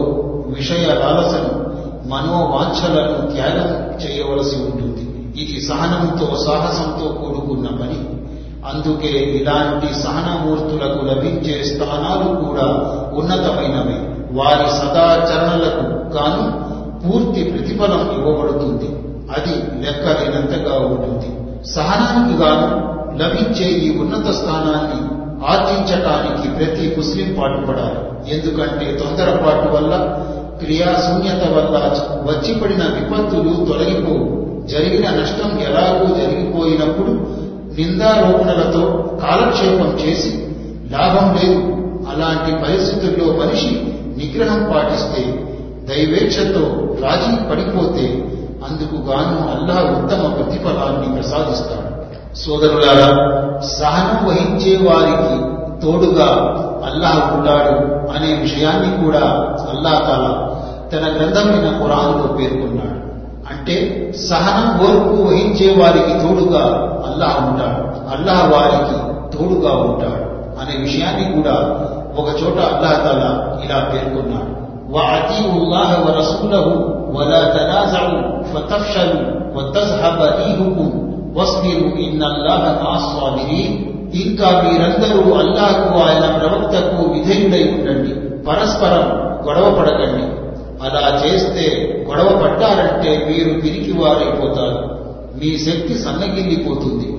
విషయ 0.47 0.85
లాలసను 0.87 1.73
మనోవాంఛలను 2.09 3.31
త్యాగం 3.31 3.99
చేయవలసి 4.03 4.55
ఉంటుంది. 4.55 5.33
ఇది 5.41 5.61
సహనంతో 5.61 6.25
సాహసంతో 6.35 7.07
కూడుకున్న 7.07 7.67
పని. 7.67 8.12
అందుకే 8.71 9.09
ఇలాంటి 9.09 9.93
సహనమూర్తులకు 9.93 11.05
లభించే 11.05 11.63
స్థానాలు 11.63 12.45
కూడా 12.45 12.65
ఉన్నతమైనవి. 13.13 14.13
వారి 14.37 14.69
సదాచరణలకు 14.69 16.13
గాను 16.13 16.73
పూర్తి 17.05 17.43
ప్రతిఫలం 17.43 18.11
ఇవ్వబడుతుంది. 18.17 18.89
అది 19.37 19.85
లెక్కలేనంతగా 19.85 20.75
ఉంటుంది. 20.79 21.29
సహనానికి 21.67 22.43
గాను 22.43 22.93
లభించే 23.23 23.65
ఈ 23.65 23.99
ఉన్నత 23.99 24.31
స్థానాన్ని 24.31 25.23
ఆర్జించటానికి 25.47 26.55
ప్రతి 26.55 26.95
ముస్లిం 26.97 27.35
పాటుపడాలి. 27.41 28.35
ఎందుకంటే 28.35 28.85
తొందరపాటు 28.85 29.75
వల్ల 29.75 30.19
క్రియాశూన్యత 30.59 31.43
వల్ల 31.43 31.91
వచ్చిపడిన 32.23 32.83
విపత్తులు 32.83 33.65
తొలగిపోవు. 33.65 34.43
జరిగిన 34.67 35.09
నష్టం 35.09 35.59
ఎలాగూ 35.59 36.15
జరిగిపోయినప్పుడు 36.15 37.42
నిందారోపణలతో 37.77 38.83
కాలక్షేపం 39.21 39.89
చేసి 40.01 40.31
లాభం 40.91 41.27
లేదు. 41.35 41.59
అలాంటి 42.11 42.51
పరిస్థితుల్లో 42.65 43.33
మనిషి 43.33 43.71
నిగ్రహం 44.17 44.71
పాటిస్తే 44.73 45.21
దైవేచ్ఛతో 45.89 46.63
రాజీ 47.03 47.31
పడిపోతే 47.49 48.05
అందుకు 48.69 48.95
గాను 48.95 49.37
అల్లా 49.53 49.77
ఉత్తమ 49.91 50.21
ప్రతిఫలాన్ని 50.33 51.15
ప్రసాదిస్తాడు. 51.15 51.89
సోదరులారా 52.35 53.09
సహనం 53.61 54.27
వహించే 54.27 54.75
వారికి 54.75 55.33
తోడుగా 55.85 56.29
అల్లాహ్ 56.85 57.33
ఉంటాడు 57.33 57.75
అనే 58.11 58.33
విషయాన్ని 58.41 59.03
కూడా 59.03 59.23
అల్లాహ్ 59.73 60.01
తాలా 60.07 60.33
తన 60.91 61.05
గ్రంథమైన 61.17 61.67
పురాణంలో 61.79 62.27
పేర్కొన్నాడు. 62.27 63.02
అంటే 63.52 63.76
సహనం 64.30 64.68
ఓర్పు 64.86 65.16
వహించే 65.28 65.68
వారికి 65.80 66.14
తోడుగా 66.22 66.64
అల్లాహ్ 67.08 67.38
ఉంటాడు 67.48 67.82
అల్లాహ్ 68.14 68.44
వారికి 68.52 68.96
తోడుగా 69.34 69.72
ఉంటాడు 69.88 70.24
అనే 70.60 70.74
విషయాన్ని 70.78 71.26
కూడా 71.34 71.56
ఒక 72.20 72.28
చోట 72.40 72.58
అల్లాహ్ 72.70 72.98
తాలా 73.04 73.30
ఇలా 73.64 73.80
పేర్కొన్నాడు 73.92 74.52
وَأَطِيعُوا 74.94 75.52
اللَّهَ 75.52 75.90
وَرَسُولَهُ 76.04 76.66
وَلَا 77.14 77.42
تَنَازَعُوا 77.56 78.22
فَتَفْشَلُوا 78.52 79.24
وَتَذْهَبَ 79.56 80.18
رِيحُكُمْ 80.40 80.90
وَاصْبِرُوا 81.36 81.92
إِنَّ 81.96 82.20
اللَّهَ 82.22 82.62
مَعَ 82.82 82.90
الصَّابِرِينَ 82.96 83.72
ఇంకా 84.14 84.48
మీరందరూ 84.64 85.20
అల్లాహకు 85.40 85.88
ఆయన 86.00 86.26
ప్రవక్తకు 86.36 87.00
విధేయుడై 87.12 87.62
ఉండండి 87.72 88.12
పరస్పరం 88.46 89.04
గొడవ 89.46 89.66
పడకండి 89.78 90.24
అలా 90.83 91.21
చేస్తే 91.25 91.95
గొడవ 92.07 92.39
పడ్డారంటే 92.43 93.09
మీరు 93.09 93.61
పిరికివారైపోతారు 93.61 94.93
మీ 95.43 95.57
శక్తి 95.57 95.97
సన్నగిల్లిపోతుంది. 95.97 97.17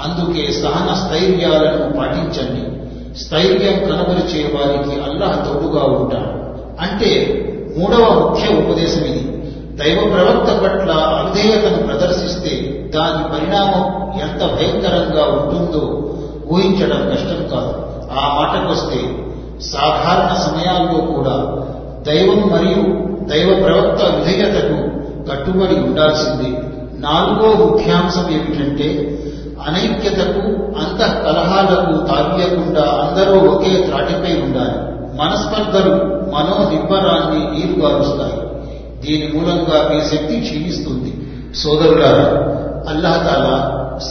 అందుకే 0.00 0.52
సహన 0.52 0.94
స్థైర్యాలను 0.94 1.98
పాటించండి. 1.98 2.76
స్థైర్యం 3.18 3.78
కనబరిచే 3.78 4.42
వారికి 4.42 5.00
అల్లాహ్ 5.00 5.46
తోడుగా 5.46 5.82
ఉంటాడు. 5.84 6.46
అంటే 6.82 7.42
మూడవ 7.78 7.98
ముఖ్య 7.98 8.56
ఉపదేశం 8.56 9.04
ఇది. 9.04 9.36
దైవ 9.76 10.10
ప్రవక్త 10.14 10.62
పట్ల 10.62 10.90
అవిధేయతను 10.90 11.86
ప్రదర్శిస్తే 11.86 12.82
దాని 12.94 13.34
పరిణామం 13.34 14.12
ఎంత 14.20 14.42
భయంకరంగా 14.42 15.24
ఉంటుందో 15.24 16.12
ఊహించడం 16.52 17.10
కష్టం 17.10 17.48
కాదు. 17.56 17.86
ఆ 18.12 18.36
మాటకొస్తే 18.38 18.96
సాధారణ 19.60 20.34
సమయాల్లో 20.34 21.12
కూడా 21.12 21.62
దైవం 22.06 22.40
మరియు 22.52 22.82
దైవ 23.30 23.62
ప్రవక్త 23.64 24.02
విధేయతకు 24.02 24.76
కట్టుబడి 25.30 25.74
ఉండాల్సింది. 25.74 26.50
నాలుగో 26.98 27.48
ముఖ్యాంశం 27.64 28.26
ఏమిటంటే 28.30 28.88
అనైక్యతకు 29.66 30.42
అంతః 30.82 31.12
కలహాలకు 31.24 32.06
తావీయకుండా 32.06 32.82
అందరూ 32.82 33.50
ఒకే 33.50 33.82
త్రాటిపై 33.82 34.42
ఉండాలి. 34.42 34.78
మనస్పర్ధలు 35.20 35.94
మనోదిబ్బరాన్ని 36.34 37.40
నీరు 37.54 37.80
గారుస్తాయి 37.80 38.38
దీని 39.02 39.26
మూలంగా 39.32 39.78
మీ 39.88 40.00
శక్తి 40.00 40.40
క్షీణిస్తుంది. 40.40 41.10
సోదరులారా 41.54 42.28
అల్లహతాల 42.88 43.46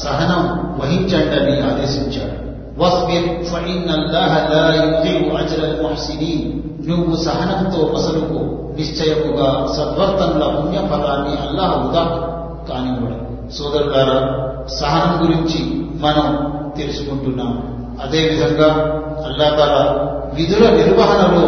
సహనం 0.03 0.43
వహించండని 0.79 1.55
ఆదేశించాడు. 1.61 2.44
వస్బిర్ 2.77 3.45
ఫఇన్నల్లాహ 3.45 4.49
లా 4.51 4.73
యుదిఉ 4.75 5.37
అజ్రల్ 5.37 5.83
ముహ్సినీన్ 5.83 6.65
నువ్వు 6.89 7.15
సహనంతో 7.15 7.93
మసలుకు 7.95 8.39
నిశ్చయముగా 8.77 9.67
సద్వర్తనుల 9.77 10.47
పుణ్య 10.47 10.77
ఫలాన్ని 10.77 11.37
అల్లాహ్ 11.37 11.77
ఉదా 11.77 12.03
కానివ్వడు. 12.69 13.51
సోదరులారా 13.51 14.45
సహనం 14.67 15.23
గురించి 15.23 15.59
మనం 16.01 16.51
తెలుసుకుంటున్నాం. 16.77 17.81
అదేవిధంగా 18.03 18.69
అల్లాహతాల 19.25 19.75
విధుల 20.33 20.69
నిర్వహణలో 20.69 21.45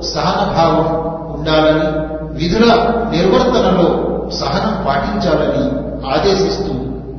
సహనభావం 0.00 1.10
ఉండాలని 1.34 1.88
విధుల 2.34 2.72
నిర్వర్తనలో 3.10 3.88
సహనం 4.30 4.86
పాటించాలని 4.86 5.64
ఆదేశిస్తూ 6.06 6.72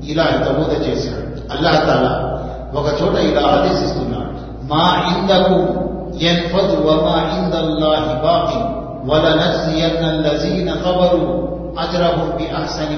ఇలా 0.08 0.24
హితబోధ 0.24 0.88
చేశాడు. 0.88 1.58
అల్లాహతాల 1.58 2.31
ఒక 2.76 2.86
చోట 2.86 3.16
ఇలా 3.16 3.42
ఆదేశిస్తున్నాడు. 3.42 4.32
మా 4.74 4.86
ఇందకు 5.12 5.58
యన్ఫదు 6.24 6.76
కబరు 10.86 11.52
అజరహు 11.80 12.38
బి 12.38 12.46
అహ్సని 12.48 12.98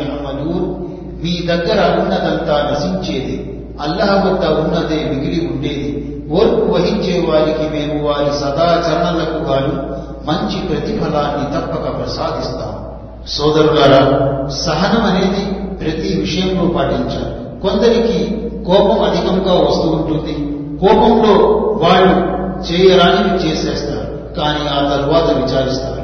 యహమలూన్. 0.00 0.86
మీ 1.24 1.46
దగ్గర 1.46 2.00
ఉన్నదంతా 2.00 2.70
నశించేది 2.70 3.64
అల్లాహ్ 3.80 4.26
వద్ద 4.26 4.44
ఉన్నదే 4.46 5.04
మిగిలి 5.04 5.50
ఉండేది. 5.52 5.88
ఓర్పు 6.30 6.72
వహించే 6.72 7.30
వారికి 7.30 7.66
మేము 7.70 8.08
వారి 8.08 8.30
సదాచరణలకు 8.38 9.50
గాను 9.50 9.96
మంచి 10.26 10.58
ప్రతిఫలాన్ని 10.68 11.56
తప్పక 11.56 11.98
ప్రసాదిస్తాం. 11.98 12.86
సోదరుగారా 13.26 14.02
సహనం 14.48 15.04
అనేది 15.04 15.44
ప్రతి 15.54 16.20
విషయంలో 16.20 16.74
పాటించాలి. 16.74 17.60
కొందరికి 17.60 18.45
కోపం 18.66 19.02
అధికంగా 19.02 19.52
వస్తూ 19.52 19.88
ఉంటుంది. 19.88 20.32
కోపంలో 20.80 21.46
వాళ్ళు 21.82 22.36
చేయరానివి 22.72 23.48
చేసేస్తారు. 23.48 24.40
కానీ 24.40 24.68
ఆ 24.68 24.96
తరువాత 24.96 25.36
విచారిస్తారు. 25.36 26.02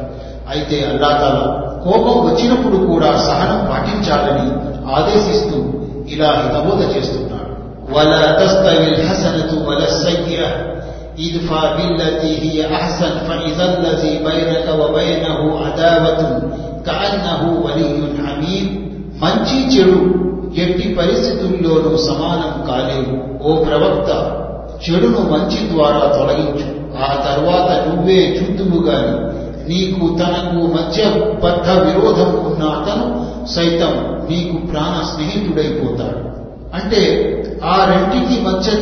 అయితే 0.51 0.91
అల్లాతాల 0.93 1.71
కోపం 1.85 2.31
వచ్చినప్పుడు 2.31 2.77
కూడా 2.77 3.07
సహనం 3.07 3.71
పాటించాలని 3.71 4.51
ఆదేశిస్తూ 4.95 5.65
ఇలా 6.09 6.27
హితబోధ 6.27 6.97
చేస్తున్నాడు. 6.97 7.53
వల 7.95 8.37
తస్తవి 8.43 9.07
హసనతు 9.07 9.71
వల 9.71 9.85
సయ్య 9.85 10.39
idfa 11.13 11.59
billati 11.79 12.31
hiya 12.43 12.65
ahsan 12.65 13.15
fa 13.27 13.37
idha 13.49 13.67
allazi 13.69 14.13
bainaka 14.25 14.73
wa 14.79 15.03
మంచి 19.23 19.79
చెడు 19.79 20.22
ఎట్టి 20.57 20.95
పరిస్థితుల్లోనూ 20.95 21.97
సమానం 21.97 22.67
కాలేవు. 22.67 23.43
ఓ 23.49 23.65
ప్రవక్త 23.65 24.39
చెడును 24.91 25.19
మంచి 25.19 25.71
ద్వారా 25.71 25.99
తొలగించు. 25.99 26.83
ఆ 27.03 27.35
తర్వాత 27.35 27.89
నువ్వే 27.89 28.41
చూద్దువు 28.41 28.83
గాని 28.83 29.33
నీకు 29.69 30.19
తనకు 30.19 30.67
మధ్య 30.67 31.05
బద్ధ 31.45 31.71
విరోధం 31.71 32.45
ఉన్న 32.45 32.65
అతను 32.65 33.33
సైతం 33.47 34.19
నీకు 34.31 34.67
ప్రాణ 34.67 35.05
స్నేహితుడైపోతాడు. 35.05 36.33
అంటే 36.77 37.01
ఆ 37.65 37.85
రెంటికి 37.85 38.43
మధ్య 38.43 38.73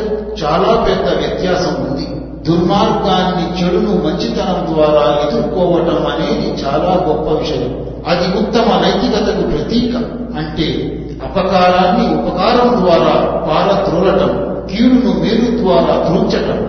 చాలా 0.44 0.84
పెద్ద 0.88 1.18
వ్యత్యాసం 1.18 1.74
ఉంది. 1.74 2.06
దుర్మార్గాన్ని 2.50 3.62
చెడును 3.62 3.90
మంచితనం 3.90 4.74
ద్వారా 4.74 5.28
ఎదుర్కోవటం 5.28 6.06
అనేది 6.06 6.62
చాలా 6.62 7.04
గొప్ప 7.08 7.30
విషయం. 7.30 7.86
అది 8.06 8.38
ఉత్తమ 8.38 8.62
నైతికతకు 8.62 9.42
ప్రతీక. 9.50 9.96
అంటే 10.36 10.96
అపకారాన్ని 11.24 12.14
ఉపకారం 12.14 12.80
ద్వారా 12.80 13.14
పారద్రోలటం 13.48 14.32
కీడును 14.66 15.12
మేలు 15.20 15.62
ద్వారా 15.62 15.94
ధృంచటం 16.08 16.60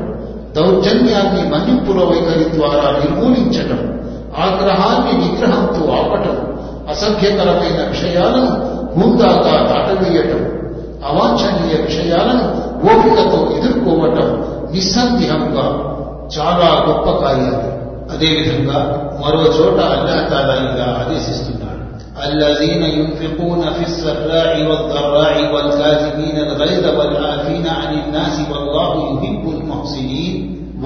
దౌర్జన్యాన్ని 0.56 1.50
మన్నింపుల 1.50 2.00
వైఖరి 2.04 2.58
ద్వారా 2.58 2.92
నిర్మూలించటం 3.00 3.82
ఆగ్రహాన్ని 4.38 5.14
నిగ్రహంతో 5.18 5.94
ఆపటం 5.94 6.38
అసభ్యకరమైన 6.90 7.80
విషయాలను 7.90 8.52
ముందాగా 9.00 9.54
దాటవేయటం 9.70 10.42
అవాంఛనీయ 11.10 11.76
విషయాలను 11.82 12.46
ఓపికతో 12.86 13.40
ఎదుర్కోవటం 13.58 14.28
నిస్సందేహంగా 14.72 15.66
చాలా 16.38 16.68
గొప్ప 16.88 17.10
కార్యాలు. 17.24 17.70
అదేవిధంగా 18.14 18.80
మరో 19.22 19.42
చోట 19.58 19.80
అల్లాహతాలా 19.94 20.54
ఇలా 20.66 20.88
الذين 22.27 22.83
ينفقون 22.91 23.63
في 23.71 23.83
السراء 23.83 24.53
والضراء 24.69 25.37
والكاظمين 25.55 26.37
الغيظ 26.39 26.85
والعافين 26.99 27.67
عن 27.71 27.91
الناس 27.95 28.37
والله 28.51 28.93
يحب 29.13 29.45
المحسنين 29.51 30.35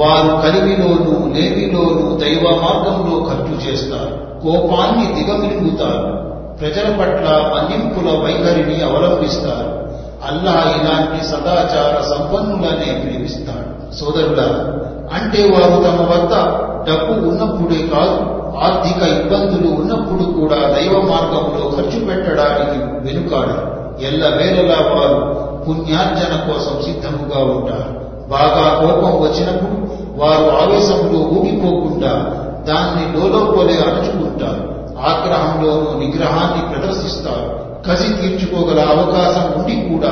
వారు 0.00 0.33
కలిమిలోనూ 0.42 1.14
లేమిలోనూ 1.35 2.05
దైవ 2.20 2.44
మార్గంలో 2.64 3.16
ఖర్చు 3.29 3.55
చేస్తారు 3.64 4.12
కోపాన్ని 4.44 5.07
దిగమిలుగుతారు 5.16 6.11
ప్రజల 6.61 6.88
పట్ల 6.98 7.26
మన్నింపుల 7.53 8.09
వైఖరిని 8.24 8.76
అవలంబిస్తారు 8.88 9.70
అల్లా 10.29 10.57
ఇలాంటి 10.76 11.20
సదాచార 11.31 11.94
సంపన్నులనే 12.12 12.90
ప్రేమిస్తాడు 13.00 13.68
సోదరుల 14.00 14.40
అంటే 15.13 15.44
వారు 15.44 15.84
తమ 15.84 16.02
వద్ద 16.12 16.36
డబ్బు 16.89 17.28
ఉన్నప్పుడే 17.30 17.88
కాదు 17.88 18.36
ఆర్థిక 18.56 19.08
ఇబ్బందులు 19.08 19.82
ఉన్నప్పుడు 19.82 20.24
కూడా 20.24 20.56
దైవ 20.56 21.02
మార్గంలో 21.02 21.72
ఖర్చు 21.76 22.06
పెట్టడానికి 22.06 23.08
వెనుకాడు 23.08 23.76
ఎల్లవేళలా 24.06 24.76
వారు 24.76 25.46
పుణ్యార్జన 25.68 26.52
కోసం 26.52 26.82
సిద్ధముగా 26.82 27.44
ఉంటారు. 27.44 28.06
బాగా 28.30 28.74
కోపం 28.80 29.12
వచ్చినప్పుడు 29.12 29.86
వారు 30.22 30.56
ఆవేశంలో 30.56 31.20
ఊగిపోకుండా 31.20 32.13
దాన్ని 32.68 33.20
లోలోపోలే 33.20 33.74
అణుచుకుంటారు. 33.74 34.76
ఆగ్రహంలోనూ 35.00 36.00
నిగ్రహాన్ని 36.00 36.76
ప్రదర్శిస్తారు. 36.76 37.65
కసి 37.89 38.13
తీర్చుకోగల 38.13 38.80
అవకాశం 38.80 39.62
ఉండి 39.62 39.89
కూడా 39.89 40.12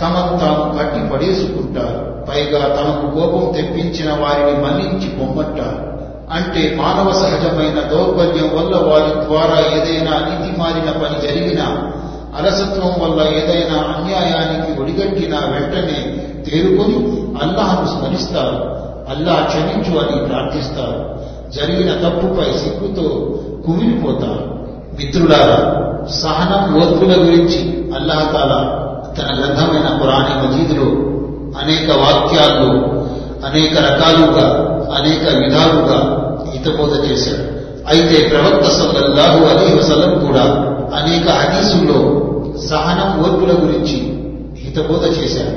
తమను 0.00 0.38
తాము 0.38 0.78
కట్టి 0.78 1.14
పడేసుకుంటారు. 1.14 2.15
పైగా 2.28 2.66
తనకు 2.66 3.14
కోపం 3.14 3.52
తెప్పించిన 3.52 4.10
వారిని 4.10 4.64
మన్నించి 4.64 5.08
పొమ్మంటారు 5.08 5.96
అంటే 6.32 6.76
మానవ 6.80 7.12
సహజమైన 7.12 7.80
దౌర్బల్యం 7.80 8.50
వల్ల 8.56 8.76
వారి 8.76 9.26
ద్వారా 9.26 9.58
ఏదైనా 9.58 10.10
నీతి 10.10 10.58
మారిన 10.58 10.90
పని 10.90 11.28
జరిగినా 11.28 11.92
అలసత్వం 12.36 12.92
వల్ల 13.00 13.20
ఏదైనా 13.22 13.78
అన్యాయానికి 13.78 14.82
ఒడిగట్టినా 14.82 15.38
వెంటనే 15.38 16.26
తేరుకొని 16.42 16.94
అల్లాహను 17.42 17.86
స్మరిస్తారు. 17.86 18.76
అల్లాహ్ 19.10 19.46
క్షమించు 19.46 19.98
అని 19.98 20.28
ప్రార్థిస్తారు. 20.28 21.20
జరిగిన 21.50 22.08
తప్పుపై 22.08 22.44
సిగ్గుతో 22.44 23.08
కుమిలిపోతారు. 23.66 24.56
మిత్రులారా 24.98 25.82
సహనం 26.10 26.74
ఓర్పుల 26.80 27.12
గురించి 27.12 27.84
అల్లాహతాల 27.94 28.52
తన 29.18 29.24
గ్రంథమైన 29.24 29.98
పురాణి 30.02 30.48
మజీదులో 30.48 31.15
అనేక 31.62 31.90
వాక్యాల్లో 31.90 32.70
అనేక 33.46 33.78
రకాలుగా 33.78 34.46
అనేక 34.96 35.24
విధాలుగా 35.36 35.98
హితబోధ 36.52 37.10
చేశాడు. 37.10 37.56
అయితే 37.88 38.28
ప్రవక్త 38.28 38.66
సల్లల్లాహు 38.68 39.44
అలీ 39.44 39.78
వసలం 39.78 40.26
కూడా 40.26 40.44
అనేక 40.96 41.28
హదీసుల్లో 41.28 41.98
సహనం 42.66 43.10
ఓర్పుల 43.20 43.52
గురించి 43.52 43.96
హితబోధ 44.64 45.04
చేశారు 45.18 45.54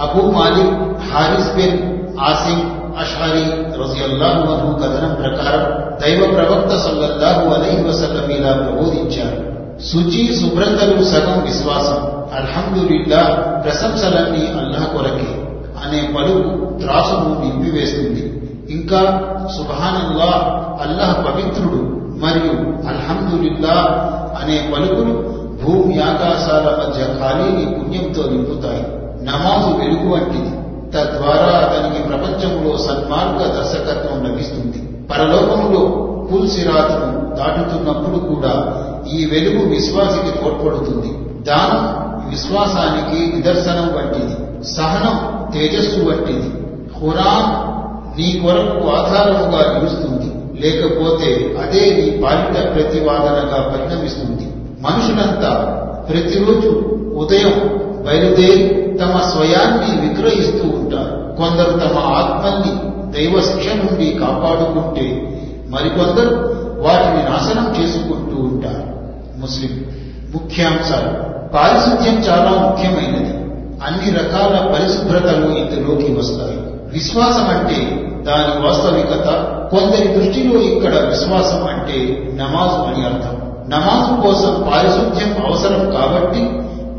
Abu 0.00 0.30
Malik 0.30 0.74
Harith 1.10 1.50
bin 1.56 1.78
Asim 2.20 2.60
Ashari 3.00 3.44
రజియల్లాహు 3.82 4.40
అన్హు 4.52 4.72
కథనం 4.72 5.14
ప్రకారం 5.14 5.64
దైవ 6.02 6.34
ప్రవక్త 6.34 6.76
సల్లల్లాహు 6.76 7.48
అలీ 7.50 7.82
వసలం 7.88 8.30
ఇలా 8.30 8.52
ప్రబోధించారు. 8.52 9.50
శుచి 9.80 10.22
శుభ్రతలు 10.40 11.04
సగం 11.04 11.38
విశ్వాసం 11.42 12.00
అల్హమ్దులిల్లా 12.38 13.22
ప్రశంసలన్నీ 13.64 14.44
అల్లాహ్ 14.60 14.88
కొరకే. 14.94 15.30
అనే 15.84 16.14
పలువు 16.16 16.78
త్రాసును 16.80 17.40
నింపివేస్తుంది 17.44 18.50
ఇంకా 18.70 19.00
సుభానల్లా 19.56 20.56
అల్లాహ్ 20.80 21.32
పవిత్రుడు 21.32 22.00
మరియు 22.24 22.52
అల్హందుల్లా 22.88 23.76
అనే 24.42 24.70
పలుకులు 24.74 25.40
భూమి 25.64 26.02
ఆకాశాల 26.02 26.64
మధ్య 26.64 27.04
ఖాళీని 27.04 27.72
పుణ్యంతో 27.72 28.22
నింపుతాయి. 28.22 28.82
నమాజు 29.24 29.76
వెలుగు 29.76 30.14
వంటిది. 30.14 30.50
తద్వారా 30.90 31.58
అతనికి 31.58 32.08
ప్రపంచంలో 32.08 32.76
సన్మార్గ 32.78 33.46
దర్శకత్వం 33.46 34.24
లభిస్తుంది. 34.24 35.06
పరలోకంలో 35.06 35.80
పుల్సిరాతును 36.32 37.34
దాటుతున్నప్పుడు 37.34 38.18
కూడా 38.18 38.82
ఈ 39.12 39.26
వెలుగు 39.26 39.68
విశ్వాసికి 39.68 40.38
తోడ్పడుతుంది. 40.38 41.18
దానం 41.42 42.10
విశ్వాసానికి 42.30 43.36
నిదర్శనం 43.36 43.94
వంటిది. 43.96 44.49
సహనం 44.64 45.50
తేజస్సు 45.52 46.00
వంటిది. 46.00 46.50
ఖురాన్ 47.00 47.70
నీ 48.20 48.38
కొరకు 48.38 48.88
ఆధారముగా 48.88 49.78
నిలుస్తుంది. 49.78 50.60
లేకపోతే 50.60 51.56
అదే 51.62 51.80
నీ 51.80 52.22
పాలిట 52.24 52.74
ప్రతివాదనగా 52.74 53.76
పరిణమిస్తుంది. 53.76 54.52
మనుషులంతా 54.80 55.76
ప్రతిరోజు 56.08 56.68
ఉదయం 57.16 57.80
బయలుదేరి 58.06 58.98
తమ 59.00 59.18
స్వయాన్ని 59.18 60.08
విక్రయిస్తూ 60.08 60.68
ఉంటారు. 60.68 61.36
కొందరు 61.36 61.70
తమ 61.70 61.98
ఆత్మల్ని 61.98 62.90
దైవ 63.12 63.40
శిక్ష 63.40 63.68
నుండి 63.68 64.10
కాపాడుకుంటే 64.10 65.36
మరికొందరు 65.68 66.34
వాటిని 66.78 67.22
నాశనం 67.30 67.82
చేసుకుంటూ 67.82 68.42
ఉంటారు. 68.42 68.90
ముస్లిం 69.40 69.84
ముఖ్యాంశాలు. 70.34 71.30
పారిశుద్ధ్యం 71.52 72.14
చాలా 72.14 72.50
ముఖ్యమైనది. 72.50 73.39
అన్ని 73.86 74.10
రకాల 74.10 74.72
పరిశుభ్రతలు 74.72 75.46
ఇందులోకి 75.46 76.12
వస్తాయి. 76.12 76.58
విశ్వాసం 76.92 77.46
అంటే 77.48 78.06
దాని 78.22 78.66
వాస్తవికత 78.66 79.28
కొందరి 79.70 80.08
దృష్టిలో 80.08 80.60
ఇక్కడ 80.60 80.94
విశ్వాసం 80.94 81.64
అంటే 81.64 82.22
నమాజ్ 82.34 82.72
అని 82.72 83.04
అర్థం. 83.04 83.36
నమాజు 83.68 84.22
కోసం 84.22 84.70
పారిశుద్ధ్యం 84.72 85.46
అవసరం 85.46 85.90
కాబట్టి 85.90 86.50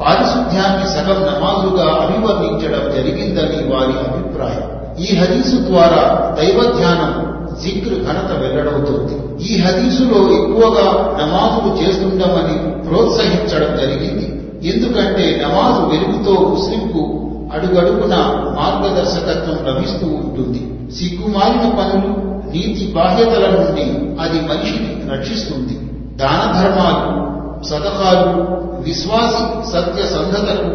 పారిశుద్ధ్యాన్ని 0.03 0.89
సగం 0.89 1.21
నమాజుగా 1.21 1.93
అభివర్ణించడం 1.93 2.91
జరిగిందని 2.95 3.73
వారి 3.73 3.93
అభిప్రాయం. 4.09 4.81
ఈ 4.99 5.15
హదీసు 5.15 5.55
ద్వారా 5.55 6.35
దైవ 6.39 6.73
ధ్యానం 6.77 7.31
జిక్ర్ 7.63 7.93
ఘనత 7.93 8.31
వెల్లడవుతుంది. 8.39 9.43
ఈ 9.45 9.61
హదీసులో 9.61 10.17
ఎక్కువగా 10.17 11.17
నమాజులు 11.21 11.83
చేస్తుండమని 11.83 12.87
ప్రోత్సహించడం 12.89 13.75
జరిగింది. 13.75 14.30
ఎందుకంటే 14.63 15.41
నమాజు 15.43 15.81
వెలుగుతో 15.85 16.31
ముస్లింకు 16.31 17.27
అడుగడుగున 17.53 18.15
మార్గదర్శకత్వం 18.57 19.65
లభిస్తూ 19.65 20.07
ఉంటుంది. 20.07 20.91
సిగ్గుమాలిన 20.95 21.69
పనులు 21.69 22.31
నీతి 22.51 22.93
బాధ్యతల 22.95 23.45
నుండి 23.47 23.85
అది 24.21 24.39
మనిషిని 24.41 25.11
రక్షిస్తుంది. 25.11 25.79
దాన 26.15 26.61
ధర్మాలు 26.61 27.31
సదకాలు 27.63 28.41
విశ్వాసి 28.81 29.71
సత్య 29.71 30.03
సంధతకు 30.03 30.71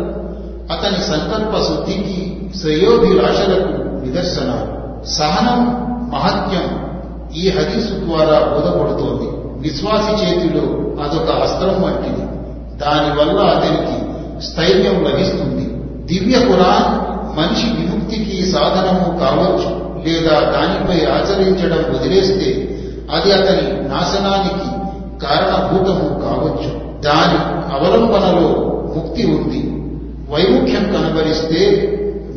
అతని 0.73 1.01
సంకల్ప 1.03 1.63
శుద్ధికి 1.63 2.49
శ్రేయోభిలాషలకు 2.61 4.05
నిదర్శనాలు. 4.05 4.77
సహనం 5.07 5.61
మహత్యం 6.11 6.87
ఈ 7.37 7.51
హదీసు 7.51 8.05
ద్వారా 8.05 8.39
బోధపడుతోంది. 8.39 9.29
విశ్వాసి 9.69 10.25
చేతిలో 10.25 10.63
అదొక 11.03 11.31
అస్త్రం 11.31 11.83
వంటిది. 11.83 12.26
దానివల్ల 12.77 13.41
అతనికి 13.41 14.07
స్థైర్యం 14.43 15.05
లభిస్తుంది 15.05 15.67
దివ్య 16.07 16.47
కురాన్ 16.47 17.07
మనిషి 17.39 17.67
విముక్తికి 17.67 18.47
సాధనము 18.47 19.19
కావచ్చు 19.19 19.87
లేదా 20.07 20.41
దానిపై 20.41 21.07
ఆచరించడం 21.07 21.95
వదిలేస్తే 21.95 22.73
అది 23.11 23.33
అతని 23.33 23.89
నాశనానికి 23.89 24.71
కారణభూతము 25.27 26.09
కావచ్చు. 26.09 27.01
దాని 27.01 27.57
అవలంబనలో 27.75 28.49
ముక్తి 28.97 29.27
ఉంది. 29.27 29.73
వైముఖ్యం 30.31 30.85
కనబరిస్తే 30.85 31.93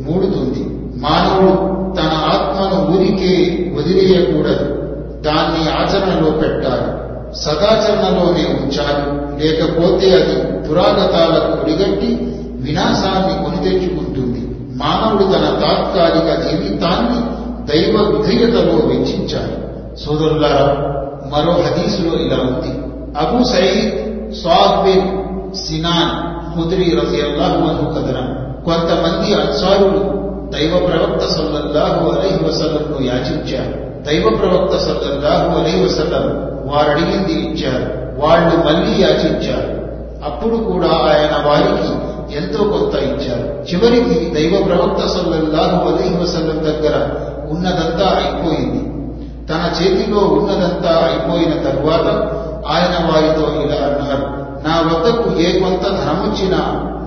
మూడుతుంది. 0.08 0.64
మానవుడు 1.00 1.80
తన 1.96 2.10
ఆత్మను 2.12 2.96
ఊరికే 2.96 3.66
వదిలేయకూడదు. 3.78 4.64
దాన్ని 5.20 5.70
ఆచరణలో 5.70 6.30
పెట్టాలి. 6.30 6.99
సదాచరణలోనే 7.34 8.44
ఉంచాలి. 8.44 9.30
లేకపోతే 9.44 10.22
అది 10.22 10.68
దురాగతాలకు 10.68 11.62
ఒడిగట్టి 11.62 12.06
వినాశాన్ని 12.60 13.44
కొని 13.44 13.70
తెచ్చుకుంటుంది. 13.70 14.40
మానవుడు 14.76 15.22
తన 15.22 15.60
తాత్కాలిక 15.60 16.48
జీవితాన్ని 16.48 17.40
దైవ 17.66 18.02
విధేయతలో 18.02 18.86
వెచ్చించాలి. 18.86 19.60
సోదరులారా 20.04 20.90
మరో 21.32 21.52
హదీసులో 21.52 22.24
ఇలా 22.24 22.36
ఉంది. 22.36 22.90
Abu 23.18 23.44
Sayeed 23.44 24.34
Saad bin 24.34 25.20
Sinan 25.54 26.30
Khudri 26.56 26.84
రజియల్లాహు 26.84 27.84
కథనం 27.94 28.54
కొంతమంది 28.64 29.34
అన్సారులు 29.34 30.20
దైవ 30.56 30.86
ప్రవక్త 30.86 31.26
సల్లల్లాహు 31.26 32.10
అలైహి 32.10 32.44
వసల్లంను 32.44 33.04
యాచించారు. 33.04 34.02
దైవ 34.02 34.36
ప్రవక్త 34.36 34.76
సల్లల్లాహు 34.76 35.60
అలైహి 35.60 35.84
వసల్లం 35.84 36.49
వారడిగింది 36.70 37.32
ఇచ్చారు. 37.32 38.00
వాళ్ళు 38.20 38.56
మళ్ళీ 38.56 39.02
యాచించారు. 39.02 39.80
అప్పుడు 40.24 40.56
కూడా 40.56 40.88
ఆయన 40.88 41.46
వారికి 41.46 42.10
ఎంతో 42.36 42.64
కొంత 42.64 43.02
ఇచ్చారు. 43.02 43.60
చివరికి 43.72 44.30
దైవ 44.34 44.62
ప్రవక్త 44.64 45.06
సల్లల్లాహు 45.06 45.88
అలైహి 45.88 46.14
వసల్లం 46.14 46.64
దగ్గర 46.64 47.08
ఉన్నదంతా 47.50 48.06
అయిపోయింది. 48.06 48.90
తన 49.48 49.72
చేతిలో 49.82 50.18
ఉన్నదంతా 50.18 50.90
అయిపోయిన 50.90 51.62
తరువాత 51.62 52.06
ఆయన 52.66 53.12
వారితో 53.12 53.62
ఇలా 53.62 53.86
అన్నారు 53.86 54.40
నా 54.68 54.80
వద్దకు 54.80 55.40
ఏ 55.40 55.60
కొంత 55.60 55.82
ధనమొచ్చినా 55.82 56.58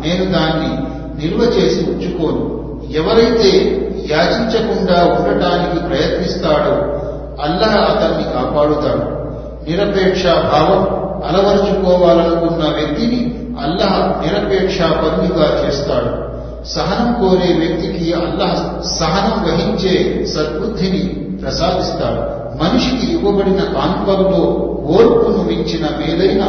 నేను 0.05 0.31
దాన్ని 0.31 0.93
నిల్వ 1.21 1.43
చేసి 1.43 1.89
ఉంచుకోను. 1.89 2.63
ఎవరైతే 2.91 3.79
యాచించకుండా 4.09 5.03
ఉండటానికి 5.03 5.85
ప్రయత్నిస్తాడో 5.85 6.99
అల్లాహ్ 7.41 7.77
అతన్ని 7.77 8.23
కాపాడుతాడు. 8.23 9.22
నిరపేక్ష 9.67 10.23
భావం 10.25 11.03
అలవరుచుకోవాలనుకున్న 11.23 12.63
వ్యక్తిని 12.75 13.39
అల్లహ 13.63 14.21
నిరపేక్ష 14.21 14.81
పరునిగా 14.81 15.47
చేస్తాడు. 15.61 16.33
సహనం 16.65 17.13
కోరే 17.13 17.53
వ్యక్తికి 17.53 18.13
అల్లహ 18.13 18.81
సహనం 18.83 19.43
వహించే 19.43 20.25
సద్బుద్ధిని 20.25 21.03
ప్రసాదిస్తాడు. 21.41 22.43
మనిషికి 22.63 23.11
ఇవ్వబడిన 23.11 23.59
కానుకల్లో 23.59 24.43
ఓర్పును 24.85 25.43
మించిన 25.43 25.85
మేలైన 25.99 26.43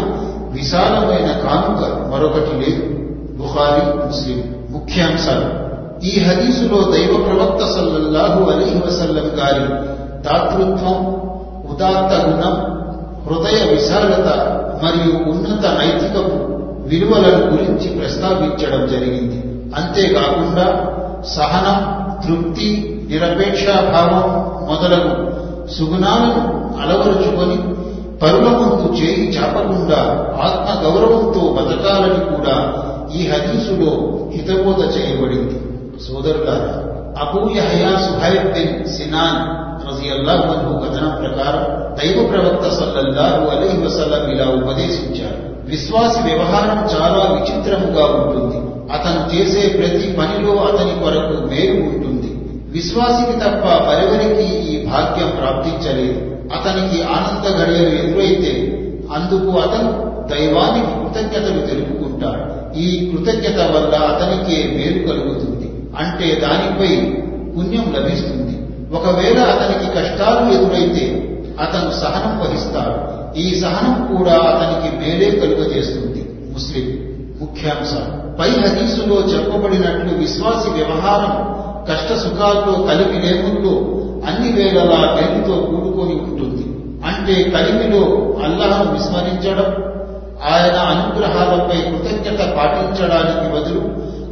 విశాలమైన 0.51 1.27
కానుక 1.27 1.83
మరొకటి 2.13 2.55
లేదు. 2.61 2.83
బుహారీ 3.39 4.07
ముస్లిం 4.07 4.55
ముఖ్యాంశాలు. 4.71 5.65
ఈ 6.07 6.21
హదీసులో 6.25 6.93
దైవ 6.93 7.13
ప్రవక్త 7.27 7.65
సల్లల్లాహు 7.65 8.51
అలీ 8.51 8.65
వసల్లం 8.65 9.29
గారి 9.41 9.67
దాతృత్వం 10.23 10.99
ఉదాత్త 11.71 12.27
గుణం 12.27 12.84
హృదయ 13.27 13.59
విశాలత 13.73 14.29
మరియు 14.85 15.13
ఉన్నత 15.33 15.65
నైతికపు 15.79 16.39
విలువలను 16.91 17.45
గురించి 17.53 17.89
ప్రస్తావించడం 17.99 18.83
జరిగింది. 18.93 19.39
అంతేకాకుండా 19.79 20.67
సహనం 21.37 21.79
తృప్తి 22.25 22.69
నిరపేక్షాభావం 23.11 24.27
మొదలగు 24.69 25.15
సుగుణాలను 25.77 26.43
అలవరుచుకొని 26.83 27.59
పరుల 28.23 28.49
ముందు 28.59 28.87
చేయి 28.99 29.25
చాపకుండా 29.35 30.01
ఆత్మ 30.47 30.69
గౌరవంతో 30.85 31.43
బతకాలని 31.57 32.21
కూడా 32.33 32.57
ఈ 33.17 33.23
హదీసులో 33.31 33.91
హితబోధ 34.35 34.81
చేయబడింది. 34.95 35.57
సోదరులారా 36.05 36.73
Abu 37.23 37.41
Yahya 37.57 37.91
Suhaib 38.07 38.47
bin 38.55 38.77
Sinan 38.95 39.43
రజియల్లాహు 40.05 40.43
అన్హు 40.43 40.79
కథనం 40.79 41.11
ప్రకారం 41.21 41.63
దైవ 41.99 42.27
ప్రవక్త 42.27 42.69
సల్లల్లాహు 42.69 43.57
అలహి 43.57 43.79
వసల్లం 43.79 44.31
ఇలా 44.31 44.45
ఉపదేశించారు. 44.45 45.69
విశ్వాసి 45.71 46.21
వ్యవహారం 46.23 46.79
చాలా 46.79 47.23
విచిత్రముగా 47.33 48.05
ఉంటుంది. 48.05 48.57
అతను 48.93 49.37
చేసే 49.37 49.69
ప్రతి 49.69 50.13
పనిలో 50.13 50.53
అతని 50.53 51.03
కొరకు 51.03 51.47
మేలు 51.47 51.83
ఉంటుంది. 51.83 52.31
విశ్వాసికి 52.71 53.39
తప్ప 53.39 53.67
మరెవరికి 53.67 54.55
ఈ 54.55 54.87
భాగ్యం 54.87 55.33
ప్రాప్తించలేదు. 55.41 56.19
అతనికి 56.55 57.03
ఆనంద 57.03 57.63
గడియలు 57.63 57.95
ఎదురైతే 57.95 58.53
అందుకు 59.15 59.59
అతను 59.59 59.91
దైవానికి 60.35 60.93
కృతజ్ఞతలు 60.93 61.67
తెలుపుకుంటాడు. 61.67 62.79
ఈ 62.79 63.11
కృతజ్ఞత 63.11 63.61
వల్ల 63.61 63.95
అతనికే 63.95 64.63
మేలు 64.63 65.07
కలుగుతుంది. 65.09 65.71
అంటే 65.99 66.41
దానిపై 66.41 66.97
పుణ్యం 67.57 67.95
లభిస్తుంది. 67.99 68.64
ఒకవేళ 68.95 69.39
అతనికి 69.39 69.97
కష్టాలు 69.97 70.53
ఎదురైతే 70.53 71.31
అతను 71.61 71.91
సహనం 71.91 72.39
వహిస్తాడు. 72.39 73.15
ఈ 73.39 73.61
సహనం 73.61 74.17
కూడా 74.17 74.33
అతనికి 74.33 74.97
మేలే 74.97 75.31
కలుగజేస్తుంది. 75.31 76.53
ముస్లిం 76.53 77.15
ముఖ్యాంశం. 77.41 78.35
పై 78.41 78.49
హదీసులో 78.49 79.17
చెప్పబడినట్లు 79.17 80.19
విశ్వాసి 80.19 80.71
వ్యవహారం 80.71 81.55
కష్ట 81.91 82.13
సుఖాల్లో 82.13 82.83
కలిపి 82.83 83.27
లేముందో 83.27 84.01
అన్ని 84.27 84.53
వేళలా 84.53 85.15
వెలుగుతో 85.15 85.67
కూడుకొని 85.67 86.15
ఉంటుంది. 86.15 86.65
అంటే 87.07 87.51
కలిమిలో 87.51 88.03
అల్లాహను 88.45 88.93
విస్మరించడం 88.93 89.85
ఆయన 90.53 90.77
అనుగ్రహాలపై 90.77 91.81
కృతజ్ఞత 91.81 92.57
పాటించడానికి 92.57 93.55
బదులు 93.55 93.81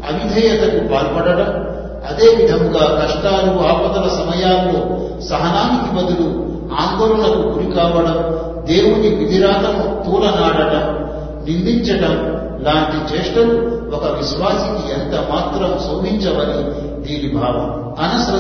అవిధేయతకు 0.09 0.89
పాల్పడడం 0.89 1.72
అదే 2.09 2.37
విధంగా 2.37 3.05
కష్టాలు 3.05 3.53
ఆపదల 3.69 4.09
సమయాల్లో 4.09 4.81
సహనానికి 5.21 5.91
బదులు 5.97 6.29
ఆందోళనకు 6.75 7.49
గురి 7.49 7.73
కావడం 7.73 8.43
దేవుని 8.65 9.09
విధిరాతను 9.09 10.11
తూలనాడటం 10.11 11.03
నిందించటం 11.45 12.43
లాంటి 12.65 13.15
చేష్టలు 13.15 13.83
ఒక 13.97 14.05
విశ్వాసికి 14.05 14.93
ఎంత 14.93 15.15
మాత్రం 15.31 15.79
శోభించవని 15.79 16.63
దీని 17.03 17.35
భావం. 17.35 17.93
అనస్ 18.05 18.31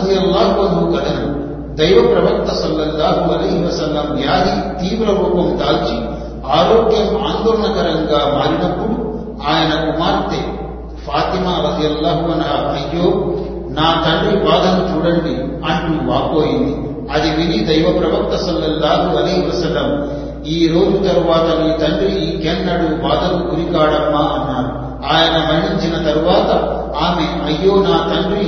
కథను. 0.96 1.52
దైవ 1.76 2.14
ప్రవక్త 2.14 2.52
సల్లల్లాహు 2.54 3.32
అలైహి 3.32 3.64
వసల్లం 3.64 4.16
వ్యాధి 4.16 4.54
తీవ్ర 4.80 5.10
రూపం 5.10 5.58
దాల్చి 5.58 5.96
ఆరోగ్యం 6.52 7.26
ఆందోళనకరంగా 7.26 8.20
మారినప్పుడు 8.34 9.12
ఆయన 9.48 9.92
కుమార్తె 9.92 10.40
ఫాతిమా 11.06 11.50
రజియల్లాహు 11.50 12.24
అన 12.24 12.42
అయ్యో 12.76 13.08
నా 13.72 14.04
తండ్రి 14.06 14.44
బాధను 14.44 14.96
చూడండి 14.96 15.34
అంటూ 15.66 16.10
వాపోయింది. 16.10 16.92
అది 17.12 17.30
విని 17.30 17.64
దైవ 17.64 17.98
ప్రవక్త 17.98 18.36
సల్లల్లాహు 18.36 19.16
అలీ 19.16 19.48
వసలం 19.48 20.22
ఈ 20.46 20.68
రోజు 20.68 20.96
తరువాత 20.96 21.62
నీ 21.62 21.86
తండ్రి 21.86 22.14
ఇంకెన్నడూ 22.14 22.96
బాధకు 22.96 23.54
గురికాడమ్మా 23.54 24.20
అన్నారు. 24.20 24.82
ఆయన 25.14 25.32
మరణించిన 25.32 26.10
తరువాత 26.10 26.50
ఆమె 26.94 27.52
అయ్యో 27.52 27.82
నా 27.82 28.10
తండ్రి 28.14 28.44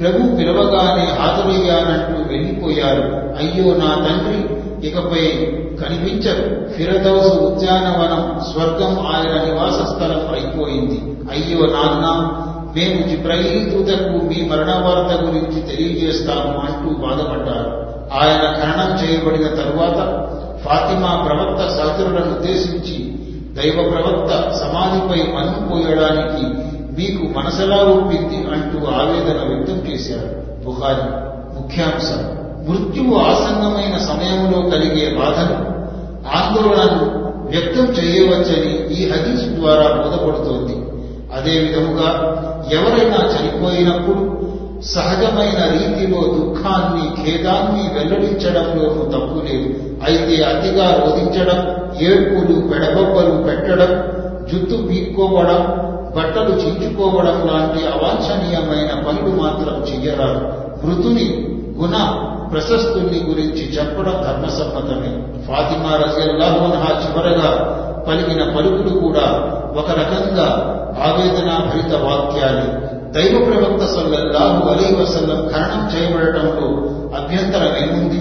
ప్రభు 0.00 0.36
పిలవగానే 0.36 1.04
హాజరయ్యానంటూ 1.04 2.32
వెళ్ళిపోయారు. 2.32 3.02
అయ్యో 3.38 3.76
నా 3.76 3.94
తండ్రి 3.94 4.54
ఇకపై 4.88 5.46
కనిపించరు. 5.82 6.72
ఫిరదౌసు 6.72 7.28
ఉద్యానవనం 7.28 8.40
స్వర్గం 8.52 9.06
ఆయన 9.06 9.44
నివాస 9.44 9.88
స్థలం 9.88 10.34
అయిపోయింది. 10.34 11.16
అయ్యో 11.30 11.66
నాన్న 11.66 12.30
మేము 12.76 13.08
జిబ్రహీం 13.08 13.64
దూతకు 13.70 14.26
మీ 14.26 14.48
మరణ 14.48 14.70
వార్త 14.70 15.24
గురించి 15.24 15.60
తెలియజేస్తాము 15.60 16.58
అంటూ 16.58 17.06
బాధపడ్డారు. 17.06 17.88
ఆయన 18.12 18.42
ఖననం 18.62 19.04
చేయబడిన 19.04 19.46
తరువాత 19.46 19.98
ఫాతిమా 20.64 21.24
ప్రవక్త 21.26 21.62
సహచరులను 21.72 22.32
ఉద్దేశించి 22.32 23.14
దైవ 23.52 23.90
ప్రవక్త 23.90 24.32
సమాధిపై 24.58 25.32
మనం 25.32 25.68
పోయడానికి 25.72 26.44
మీకు 27.00 27.38
మనసలా 27.38 27.76
ఒప్పింది 27.76 28.36
అంటూ 28.36 28.86
ఆవేదన 28.86 29.48
వ్యక్తం 29.48 29.92
చేశారు. 29.92 30.64
బుహారి 30.64 31.04
ముఖ్యాంశం 31.60 32.38
మృత్యువు 32.68 33.18
ఆసన్నమైన 33.18 33.98
సమయంలో 33.98 34.70
కలిగే 34.70 35.18
బాధను 35.18 35.78
ఆందోళనను 36.36 37.28
వ్యక్తం 37.48 37.84
చేయవచ్చని 37.84 38.94
ఈ 38.94 39.10
హదీస్ 39.10 39.44
ద్వారా 39.44 39.82
బోధపడుతోంది. 39.82 40.76
అదే 41.36 41.58
విధముగా 41.58 42.34
ఎవరైనా 42.72 43.18
చనిపోయినప్పుడు 43.32 44.48
సహజమైన 44.82 45.60
రీతిలో 45.72 46.20
దుఃఖాన్ని 46.20 47.22
ఖేదాన్ని 47.22 47.82
వెల్లడించడంలోనూ 47.94 49.02
తప్పు 49.04 49.46
లేదు. 49.46 49.68
అయితే 50.04 50.44
అతిగా 50.44 50.86
రోధించడం 50.90 51.60
ఏడ్పులు 52.00 52.68
పెడబొబ్బలు 52.68 53.42
పెట్టడం 53.42 53.92
జుత్తు 54.46 54.76
పీక్కోవడం 54.76 55.60
బట్టలు 56.16 56.50
చించుకోవడం 56.50 57.36
లాంటి 57.46 57.80
అవాంఛనీయమైన 57.86 58.90
పనులు 59.06 59.42
మాత్రం 59.42 59.76
చెయ్యరాదు. 59.88 60.40
మృతుని 60.86 61.26
గుణ 61.80 61.96
ప్రశస్తుల్ని 62.52 63.24
గురించి 63.28 63.72
చెప్పడం 63.72 64.12
ధర్మసమ్మతమే. 64.12 65.12
ఫాతిమా 65.46 65.90
రజల్లాహోన్హా 65.96 66.90
చివరగా 67.02 67.50
పలికిన 68.08 68.42
పలుకులు 68.56 68.98
కూడా 68.98 69.26
ఒక 69.76 69.90
రకంగా 69.90 70.48
ఆవేదన 71.04 71.50
భరిత 71.68 71.92
వాక్యాలు. 71.94 72.88
దైవ 73.12 73.44
ప్రవక్త 73.44 73.84
సల్లల్లాహు 73.84 74.68
అలీ 74.68 75.02
వసల్లం 75.02 75.48
ఖననం 75.48 75.82
చేయబడటంలో 75.94 76.66
అభ్యంతరం 77.16 77.72
ఏముంది 77.82 78.20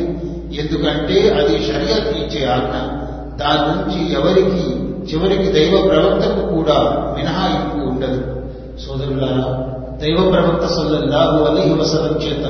ఎందుకంటే 0.59 1.29
అది 1.29 1.55
షరియత్ 1.63 2.17
ఇచ్చే 2.17 2.47
ఆజ్ఞ. 2.47 2.77
దాని 3.37 3.63
నుంచి 3.71 4.13
ఎవరికి 4.13 4.63
చివరికి 5.11 5.51
దైవ 5.51 5.87
ప్రవక్తకు 5.87 6.53
కూడా 6.55 6.77
మినహాయింపు 7.17 7.89
ఉండదు. 7.89 8.21
సోదరులారా 8.79 9.49
దైవ 10.01 10.31
ప్రవక్త 10.31 10.65
సల్లల్లాహు 10.65 11.37
అలీ 11.45 11.73
వసలం 11.73 12.15
చేత 12.27 12.45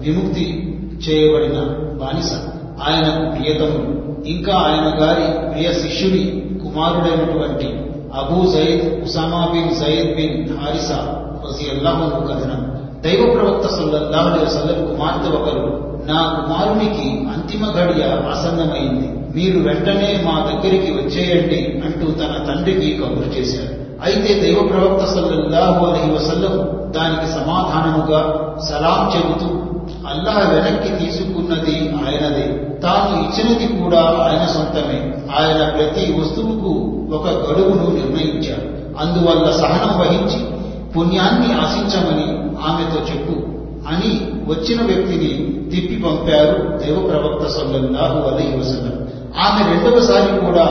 విముక్తి 0.00 0.46
చేయబడిన 1.08 1.58
బానిస. 1.98 2.32
ఆయనకు 2.88 3.22
ప్రియతముడు 3.34 4.06
ఇంకా 4.28 4.54
ఆయన 4.54 4.86
గారి 5.00 5.50
ప్రియ 5.50 5.72
శిష్యుడి 5.72 6.42
కుమారుడైనటువంటి 6.76 7.68
Abu 8.20 8.38
Zaid 8.52 9.04
Usama 9.04 9.40
bin 9.52 9.70
Zayd 9.80 10.10
bin 10.16 10.58
Haritha 10.58 10.98
రజియల్లాహు 11.44 12.06
కథనం. 12.28 12.60
దైవ 13.04 13.22
ప్రవక్త 13.34 13.66
సల్లల్లాహు 13.66 14.28
అలైహి 14.28 14.44
వసల్లం 14.44 14.78
కుమార్తె 14.88 15.30
ఒకరు 15.38 15.62
నా 16.10 16.18
కుమారునికి 16.36 17.06
అంతిమ 17.34 17.62
గడియ 17.76 18.04
ఆసన్నమైంది. 18.32 19.08
మీరు 19.36 19.58
వెంటనే 19.68 20.10
మా 20.24 20.34
దగ్గరికి 20.50 20.90
వచ్చేయండి 20.92 21.60
అంటూ 21.86 22.06
తన 22.20 22.34
తండ్రికి 22.48 22.90
కబురు 22.98 23.28
చేశారు 23.36 23.72
అయితే 24.04 24.32
దైవ 24.40 24.58
ప్రవక్త 24.68 25.04
సల్లల్లాహు 25.14 25.80
అలైహి 25.86 26.10
వసల్లం 26.10 26.56
దానికి 26.96 27.26
సమాధానముగా 27.32 28.22
సలాం 28.68 29.02
చెబుతూ 29.14 29.48
అల్లాహ్ 30.10 30.44
వెనక్కి 30.54 30.90
తీసుకున్నది 31.00 31.76
ఆయనదే. 32.00 32.46
తాను 32.82 33.12
ఇచ్చినది 33.24 33.66
కూడా 33.82 34.00
ఆయన 34.24 34.44
సొంతమే. 34.46 34.98
ఆయన 35.36 35.60
ప్రతి 35.76 36.04
వస్తువుకు 36.12 36.65
ఒక 37.16 37.26
గడువును 37.28 37.86
నిర్ణయించాడు. 37.94 38.66
అందువల్ల 39.02 39.50
సహనం 39.50 40.00
వహించి 40.00 40.40
పుణ్యాన్ని 40.96 41.48
ఆశించమని 41.60 42.28
ఆమెతో 42.66 42.98
చెప్పు 43.12 43.36
అని 43.88 44.10
వచ్చిన 44.48 44.86
వ్యక్తిని 44.86 45.30
తిప్పి 45.70 45.96
పంపారు 45.96 46.78
దేవ 46.78 47.08
ప్రవక్త 47.08 47.46
సల్లల్లాహు 47.46 48.18
అలైహి 48.30 48.58
వసల్లం. 48.58 48.96
ఆమె 49.38 49.60
రెండవసారి 49.72 50.46
కూడా 50.46 50.66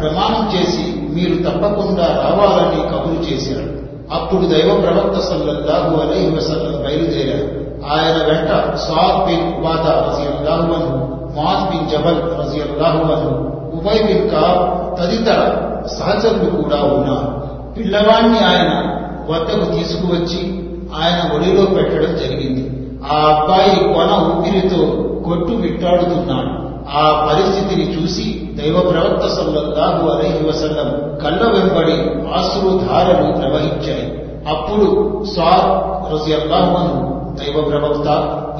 ప్రమాణం 0.00 0.50
చేసి 0.54 0.84
మీరు 1.10 1.36
తప్పకుండా 1.42 2.06
రావాలని 2.06 2.82
కబురు 2.82 3.32
చేశారు. 3.32 3.68
అప్పుడు 4.12 4.46
దైవ 4.46 4.80
ప్రవక్త 4.80 5.20
సల్లల్లాహు 5.20 6.08
అలైహి 6.08 6.36
వసల్లం 6.36 6.82
బయలుదేరారు. 6.82 7.60
ఆయన 7.92 8.16
వెంట 8.26 8.76
సాద్ 8.76 9.20
బిన్ 9.26 9.46
ఉబాద 9.54 9.86
రజియల్లాహు 10.08 10.62
అన్హు 10.62 10.96
మాద్ 11.36 11.64
బిన్ 11.70 11.88
జబల్ 11.90 12.20
రజియల్లాహు 12.40 13.12
అన్హు 13.12 13.32
ఉబై 13.76 14.02
బిన్ 14.02 14.30
కాబ్ 14.30 14.60
తదితర 15.00 15.69
సహచరులు 15.86 16.62
కూడా 16.62 16.76
ఉన్నారు. 16.76 17.40
పిల్లవాణ్ణి 17.78 18.38
ఆయన 18.38 18.96
వద్దకు 19.30 19.78
తీసుకువచ్చి 19.78 20.60
ఆయన 20.94 21.36
ఒడిలో 21.36 21.64
పెట్టడం 21.64 22.16
జరిగింది. 22.16 22.86
ఆ 23.12 23.16
అబ్బాయి 23.16 23.94
కొన 23.94 24.38
ఊపిరితో 24.38 24.86
కొట్టు 25.24 25.52
విట్టాడుతున్నాడు. 25.52 26.70
ఆ 26.88 27.28
పరిస్థితిని 27.32 28.02
చూసి 28.02 28.50
దైవ 28.60 28.80
ప్రవక్త 28.80 29.26
సల్లల్లాహు 29.26 30.08
అలైహి 30.08 30.48
వసల్లం 30.48 31.18
కళ్ళ 31.18 31.52
వెంబడి 31.52 32.28
ఆశ్రుధారలు 32.34 33.32
ప్రవహించాయి. 33.32 34.24
అప్పుడు 34.48 35.24
సార్ 35.36 35.66
రజియల్లాహు 36.12 37.10
దైవ 37.34 37.62
ప్రవక్త 37.68 38.08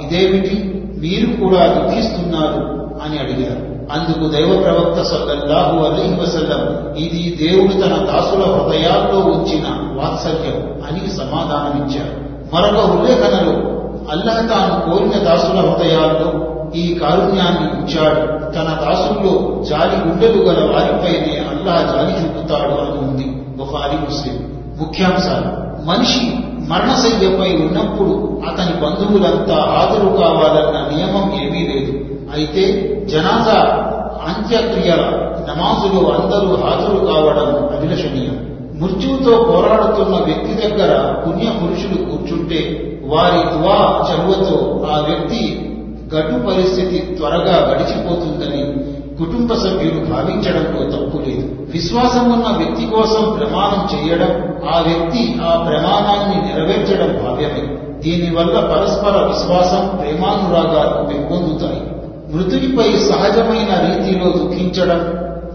ఇదేమిటి? 0.01 0.77
మీరు 0.99 1.45
కూడా 1.45 1.67
దుఃఖిస్తున్నారు 1.67 2.91
అని 3.05 3.19
అడిగారు. 3.19 3.70
అందుకు 3.95 4.29
దైవ 4.29 4.63
ప్రవక్త 4.63 5.03
సల్లల్లాహు 5.03 5.85
అలైహి 5.85 6.21
వసల్లం 6.21 6.63
ఇది 6.97 7.37
దేవుడు 7.41 7.73
తన 7.73 7.95
దాసుల 8.05 8.43
హృదయాల్లో 8.55 9.19
ఉంచిన 9.21 9.67
వాత్సల్యం 9.97 10.59
అని 10.89 11.11
సమాధానమిచ్చారు 11.11 12.15
మరొక 12.55 12.91
ఉల్లేఖనలో 12.91 13.55
అల్లాహ్ 14.11 14.49
తాను 14.49 14.91
కోరిన 14.91 15.25
దాసుల 15.25 15.59
హృదయాల్లో 15.59 16.31
ఈ 16.75 16.95
కారుణ్యాన్ని 16.95 17.67
ఉంచాడు 17.73 18.23
తన 18.53 18.69
దాసుల్లో 18.85 19.63
జాలి 19.63 19.97
గుండెలు 19.97 20.43
గల 20.43 20.61
వారిపైనే 20.75 21.45
అల్లాహ్ 21.51 21.85
జాలి 21.93 22.13
చూపుతాడు 22.13 22.75
అని 22.81 22.99
ఉంది 22.99 23.25
బుహారి 23.57 23.97
ముస్లిం. 23.97 24.37
ముఖ్యాంశాలు 24.81 25.51
మనిషి 25.85 26.21
మరణశయ్యపై 26.69 27.51
ఉన్నప్పుడు 27.57 28.13
అతని 28.49 28.75
బంధువులంతా 28.83 29.57
హాజరు 29.75 30.09
కావాలన్న 30.23 30.89
నియమం 30.91 31.27
ఏమీ 31.43 31.63
లేదు. 31.73 31.93
అయితే 32.35 32.65
జనాజా 33.11 33.59
అంత్యక్రియల 34.27 35.05
నమాజులో 35.49 36.11
అందరూ 36.11 36.57
హాజరు 36.57 37.07
కావడం 37.07 37.77
అభిలషణీయం. 37.77 38.51
మృత్యువుతో 38.81 39.45
పోరాడుతున్న 39.45 40.17
వ్యక్తి 40.17 40.55
దగ్గర 40.55 41.23
పుణ్య 41.27 41.51
పురుషులు 41.51 42.05
కూర్చుంటే 42.05 42.61
వారి 43.07 43.41
దువా 43.55 44.07
చదువుతో 44.09 44.87
ఆ 44.93 44.99
వ్యక్తి 44.99 45.67
గడ్డు 46.15 46.47
పరిస్థితి 46.47 47.17
త్వరగా 47.17 47.57
గడిచిపోతుందని 47.69 48.91
కుటుంబ 49.19 49.53
సభ్యులు 49.53 50.13
భావించడంలో 50.13 50.83
తప్పు 50.91 51.19
లేదు. 51.19 51.71
విశ్వాసం 51.71 52.33
ఉన్న 52.33 52.57
వ్యక్తి 52.57 52.87
కోసం 52.87 53.37
ప్రమాణం 53.39 53.89
చేయడం 53.93 54.31
ఆ 54.75 54.81
వ్యక్తి 54.81 55.39
ఆ 55.43 55.57
ప్రమాణాన్ని 55.57 56.49
నెరవేర్చడం 56.49 57.25
భావ్యమే. 57.25 57.77
దీనివల్ల 58.01 58.61
పరస్పర 58.61 59.27
విశ్వాసం 59.27 59.97
ప్రేమానురాగాలు 59.97 61.09
పెంపొందుతాయి. 61.09 61.83
మృతునిపై 62.35 62.97
సహజమైన 62.97 63.73
రీతిలో 63.81 64.25
దుఃఖించడం 64.25 65.01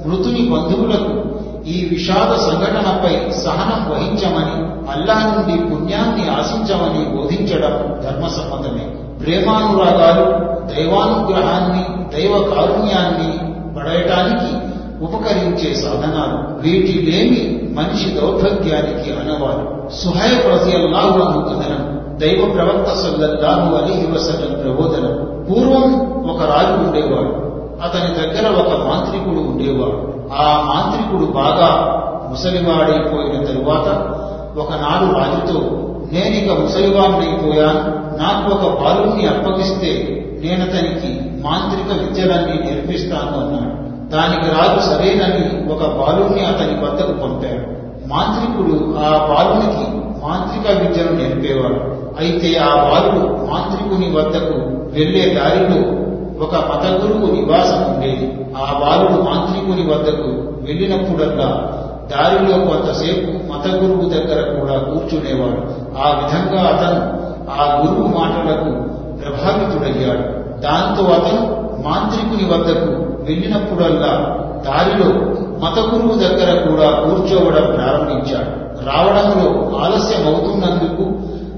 మృతుని 0.06 0.50
బంధువులకు 0.50 1.36
ఈ 1.68 1.88
విషాద 1.90 2.36
సంఘటనపై 2.38 3.32
సహనం 3.32 3.92
వహించమని 3.92 4.76
అల్లా 4.92 5.14
నుండి 5.14 5.76
పుణ్యాన్ని 5.76 6.30
ఆశించమని 6.30 7.18
బోధించడం 7.18 8.02
ధర్మ 8.04 8.28
సంబంధమే 8.28 8.86
ప్రేమానురాగాలు 9.24 10.56
దైవానుగ్రహాన్ని 10.76 11.84
దైవ 12.16 12.34
కారుణ్యాన్ని 12.42 13.56
పడయటానికి 13.80 14.76
ఉపకరించే 15.04 15.76
సాధనాలు. 15.76 16.62
వీటి 16.62 16.94
లేమి 17.12 17.74
మనిషి 17.76 18.10
దౌర్భాగ్యానికి 18.10 19.10
అనవారు. 19.12 19.90
సుహైబ్ 19.94 20.46
రజియల్లాహు 20.54 21.20
అను 21.20 21.42
కథనం 21.42 22.05
దైవ 22.18 22.52
ప్రవక్త 22.56 22.90
సల్లల్లాహు 22.90 23.76
అలీహి 23.76 24.12
వసల్లం 24.12 24.60
ప్రబోధనం. 24.60 25.46
పూర్వం 25.50 26.12
ఒక 26.30 26.42
రాజు 26.42 26.88
ఉండేవాడు. 26.88 27.46
అతని 27.84 28.14
దగ్గర 28.14 28.60
ఒక 28.60 28.88
మాంత్రికుడు 28.88 29.40
ఉండేవాడు. 29.40 30.14
ఆ 30.34 30.74
మాంత్రికుడు 30.76 31.32
బాగా 31.32 32.02
ముసలివాడైపోయిన 32.30 33.46
తరువాత 33.46 33.88
ఒకనాడు 34.58 35.20
రాజుతో 35.20 35.60
నేనిక 36.12 36.52
ముసలివాడినైపోయాను. 36.52 38.06
నాకు 38.18 38.56
ఒక 38.56 38.80
బాలుని 38.82 39.26
అప్పగిస్తే 39.28 40.22
నేనతనికి 40.44 41.42
మాంత్రిక 41.44 42.02
విద్యలన్నీ 42.02 42.72
నేర్పిస్తాను 42.72 43.46
అన్నాడు. 43.46 43.86
దానికి 44.16 44.56
రాజు 44.56 44.80
సరేనని 44.80 45.74
ఒక 45.74 45.80
బాలుని 45.80 46.46
అతని 46.46 46.86
వద్దకు 46.86 47.12
పంపాడు. 47.12 47.86
మాంత్రికుడు 48.08 48.96
ఆ 49.00 49.10
బాలునికి 49.10 50.15
మాంత్రిక 50.26 50.78
విద్యను 50.78 51.12
నేర్పేవాడు. 51.12 52.06
అయితే 52.20 52.58
ఆ 52.58 52.76
బాలుడు 52.76 53.26
మాంత్రికుని 53.26 54.18
వద్దకు 54.18 54.58
వెళ్ళే 54.94 55.34
దారిలో 55.34 56.06
ఒక 56.46 56.56
మత 56.56 56.86
గురువు 56.86 57.32
నివాసం 57.36 57.94
ఉండేది. 57.94 58.38
ఆ 58.58 58.80
బాలుడు 58.80 59.22
మాంత్రికుని 59.22 59.94
వద్దకు 59.94 60.30
వెళ్ళినప్పుడల్లా 60.66 61.72
దారిలో 62.12 62.66
కొంతసేపు 62.66 63.52
మతగురువు 63.52 64.10
దగ్గర 64.10 64.60
కూడా 64.60 64.78
కూర్చునేవాడు. 64.78 65.62
ఆ 65.98 66.08
విధంగా 66.10 66.62
అతను 66.62 67.26
ఆ 67.52 67.82
గురువు 67.82 68.08
మాటలకు 68.08 68.72
ప్రభావితుడయ్యాడు. 69.22 70.46
దాంతో 70.60 71.04
అతను 71.04 71.42
మాంత్రికుని 71.84 72.54
వద్దకు 72.54 72.92
వెళ్ళినప్పుడల్లా 73.24 74.14
దారిలో 74.68 75.10
మత 75.64 75.80
గురువు 75.80 76.20
దగ్గర 76.20 76.70
కూడా 76.70 76.92
కూర్చోవడం 76.92 77.76
ప్రారంభించాడు. 77.76 78.65
రావడంలో 78.86 79.78
ఆలస్యం 79.78 80.28
అవుతున్నందుకు 80.28 81.04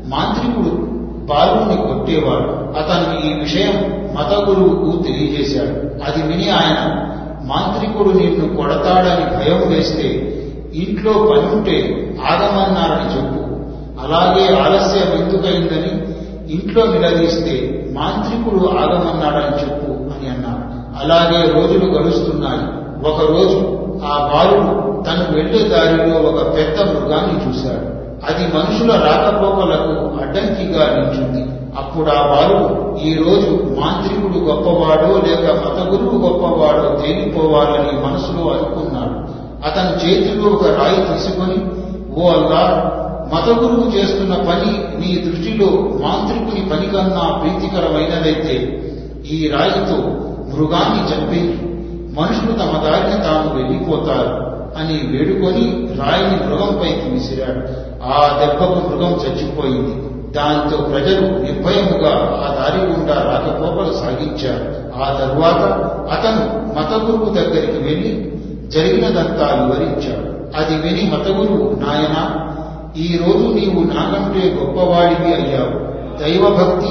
మాంత్రికుడు 0.09 0.97
బాలుని 1.25 1.88
కొట్టేవాడు. 1.88 2.78
అతను 2.80 3.28
ఈ 3.28 3.34
విషయం 3.39 3.97
మత 4.17 4.49
గురువుకు 4.49 5.03
తెలియజేశాడు. 5.03 6.03
అది 6.03 6.28
విని 6.28 6.49
ఆయన 6.49 7.07
మాంత్రికుడు 7.43 8.09
నిన్ను 8.09 8.57
కొడతాడని 8.57 9.38
భయం 9.38 9.73
వేస్తే 9.73 10.34
ఇంట్లో 10.75 11.13
పనుంటే 11.13 12.07
ఆగమన్నారని 12.32 13.15
చెప్పు. 13.15 13.38
అలాగే 14.05 14.61
ఆలస్యం 14.61 15.23
ఎందుకైందని 15.23 16.17
ఇంట్లో 16.53 16.86
నిలదీస్తే 16.86 17.86
మాంత్రికుడు 17.93 18.69
ఆగమన్నాడని 18.69 19.55
చెప్పు 19.55 19.91
అని 19.91 20.30
అన్నాడు. 20.30 20.78
అలాగే 21.03 21.61
రోజులు 21.61 21.86
గడుస్తున్నాయి. 21.86 22.88
ఒకరోజు 23.11 23.57
ఆ 24.05 24.30
బాలుడు 24.34 24.97
తను 25.06 25.36
వెళ్ళే 25.36 25.70
దారిలో 25.70 26.20
ఒక 26.20 26.56
పెద్ద 26.56 26.82
మృగాన్ని 26.82 27.50
చూశాడు. 27.50 27.98
అది 28.30 28.58
మనుషుల 28.58 28.91
రాకపోకలకు 28.91 30.22
అడ్డంకిగా 30.22 30.86
నిలిచింది. 30.95 31.52
అప్పుడు 31.78 32.10
ఆ 32.10 32.26
వారు 32.26 32.88
ఈ 33.04 33.14
రోజు 33.14 33.76
మాంత్రికుడు 33.80 34.38
గొప్పవాడో 34.38 35.22
లేక 35.28 35.52
మత 35.52 35.88
గురువు 35.88 36.28
గొప్పవాడో 36.28 37.02
తేలిపోవాలని 37.02 37.98
మనసులో 38.06 38.52
అనుకున్నాడు. 38.52 39.48
అతను 39.68 40.08
చేతిలో 40.08 40.50
ఒక 40.50 40.66
రాయి 40.66 41.14
తీసుకొని 41.14 41.58
ఓ 42.22 42.30
అల్లా 42.30 42.91
మత 43.34 43.50
గురువు 43.50 43.98
చేస్తున్న 43.98 44.34
పని 44.34 44.72
నీ 44.74 45.16
దృష్టిలో 45.16 45.68
మాంత్రికుని 46.08 46.70
పని 46.70 46.86
కన్నా 46.88 47.38
ప్రీతికరమైనదైతే 47.38 48.84
ఈ 49.32 49.50
రాయితో 49.50 49.98
మృగాన్ని 50.56 51.02
చంపి 51.10 51.64
మనుషులు 52.20 52.52
తమ 52.52 52.84
దారిని 52.84 53.24
తాము 53.24 53.62
వెళ్ళిపోతారు. 53.62 54.47
అని 54.80 54.93
వేడుకొని 54.93 55.89
రాయిని 55.99 56.47
మృగంపైకి 56.47 57.09
విసిరాడు. 57.09 57.88
ఆ 58.03 58.39
దెబ్బకు 58.39 58.89
మృగం 58.89 59.11
చచ్చిపోయింది. 59.11 60.07
దాంతో 60.32 60.78
ప్రజలు 60.78 61.21
నిర్భయముగా 61.21 62.11
ఆ 62.15 62.53
దారి 62.53 62.86
గుండా 62.88 63.13
రాకపోకలు 63.13 63.93
సాగించారు. 63.93 64.88
ఆ 65.03 65.17
తరువాత 65.19 65.61
అతను 66.11 66.67
మత 66.80 67.11
గురువు 67.11 67.34
దగ్గరికి 67.34 67.84
వెళ్ళి 67.84 68.32
జరిగినదంతా 68.67 69.47
వివరించాడు. 69.63 70.38
అది 70.57 70.75
విని 70.75 71.11
మత 71.11 71.28
గురువు 71.28 71.69
నాయనా 71.69 72.47
ఈ 72.97 73.17
రోజు 73.17 73.47
నీవు 73.53 73.84
నాకంటే 73.84 74.57
గొప్పవాడివి 74.61 75.34
అయ్యావు. 75.34 75.88
దైవభక్తి 76.23 76.88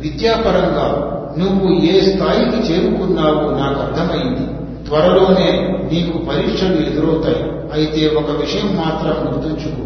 విద్యాపరంగా 0.00 1.12
నువ్వు 1.38 1.74
ఏ 1.74 2.00
స్థాయికి 2.00 2.72
చేరుకున్నావో 2.72 3.50
నాకు 3.50 3.80
అర్థమైంది. 3.80 4.65
త్వరలోనే 4.88 5.78
నీకు 5.92 6.18
పరీక్షలు 6.18 6.76
ఎదురవుతాయి. 6.76 7.42
అయితే 7.72 8.16
ఒక 8.16 8.30
విషయం 8.40 8.76
మాత్రం 8.76 9.32
గుర్తుంచుకో. 9.32 9.82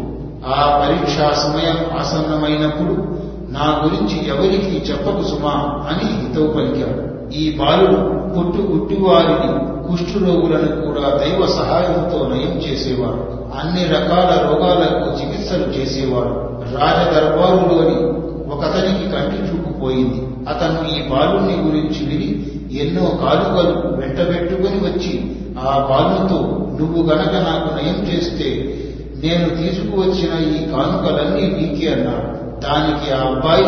ఆ 0.47 0.85
పరీక్ష 0.85 1.15
సమయం 1.37 1.99
ఆసన్నమైనప్పుడు 1.99 3.21
నా 3.51 3.81
గురించి 3.83 4.29
ఎవరికి 4.29 4.91
చెప్పకు 4.91 5.23
సుమా 5.23 5.85
అని 5.89 6.27
హితవు 6.27 6.47
పలికాడు. 6.47 7.33
ఈ 7.33 7.57
బాలుడు 7.57 7.95
పుట్టు 8.33 8.61
గుట్టివారిని 8.61 9.71
కుష్ఠురోగులను 9.87 10.81
కూడా 10.81 11.09
దైవ 11.09 11.45
సహాయంతో 11.45 12.27
నయం 12.27 12.57
చేసేవాడు. 12.57 13.41
అన్ని 13.59 13.83
రకాల 13.83 14.49
రోగాలకు 14.49 15.21
చికిత్సలు 15.21 15.63
చేసేవాడు. 15.63 16.51
రాజదర్బారులోని 16.77 18.21
ఒకతనికి 18.53 19.11
కంటి 19.11 19.37
చూపు 19.43 19.79
పోయింది. 19.79 20.27
అతను 20.49 20.95
ఈ 20.95 21.01
బాలుని 21.09 21.61
గురించి 21.61 22.05
విని 22.05 22.50
ఎన్నో 22.71 23.01
కాలుకలు 23.01 23.95
వెంటబెట్టుకుని 23.95 24.79
వచ్చి 24.79 25.31
ఆ 25.59 25.87
బాలుతో 25.91 26.67
నువ్వు 26.79 27.09
గనక 27.09 27.35
నాకు 27.35 27.73
నయం 27.73 28.15
చేస్తే 28.15 28.77
నేను 29.23 29.49
తీసుకువచ్చిన 29.49 30.55
ఈ 30.55 30.65
కానుకలన్నీ 30.65 31.41
నీకే 31.41 31.93
అన్నాడు. 31.93 32.41
దానికి 32.59 33.13
ఆ 33.13 33.19
అబ్బాయి 33.19 33.65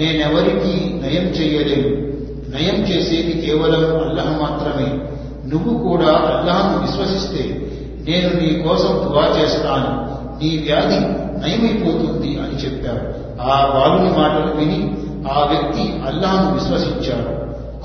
నేనెవరికి 0.00 1.00
నయం 1.04 1.22
చేయలేను. 1.22 1.88
నయం 2.56 2.84
చేసేది 2.84 3.46
కేవలం 3.46 4.08
అల్లాహ్ 4.08 4.40
మాత్రమే. 4.40 4.98
నువ్వు 5.48 5.88
కూడా 5.88 6.06
అల్లహను 6.06 6.86
విశ్వసిస్తే 6.86 7.70
నేను 8.08 8.28
నీ 8.28 8.62
కోసం 8.68 8.88
దువా 8.88 9.42
చేస్తాను. 9.42 10.16
నీ 10.42 10.58
వ్యాధి 10.58 10.98
నయమైపోతుంది 11.42 12.38
అని 12.38 12.56
చెప్పాడు. 12.64 13.26
ఆ 13.42 13.72
బాలుని 13.74 14.18
మాటలు 14.18 14.56
విని 14.56 14.96
ఆ 15.32 15.46
వ్యక్తి 15.50 15.94
అల్లాను 16.06 16.54
విశ్వసించాడు. 16.54 17.35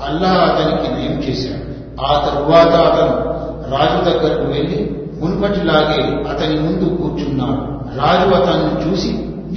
అల్లా 0.08 0.28
అతనికి 0.28 0.94
నయం 0.94 1.18
చేశాడు. 1.18 1.72
ఆ 2.04 2.28
తరువాత 2.28 2.68
అతను 2.68 3.32
రాజు 3.72 4.10
దగ్గరకు 4.10 4.42
వెళ్ళి 4.42 4.96
మునుపటిలాగే 5.22 6.28
అతని 6.30 6.60
ముందు 6.60 7.02
కూర్చున్నాడు. 7.02 7.72
రాజు 7.98 8.42
అతన్ని 8.42 8.90
చూసి 8.90 9.08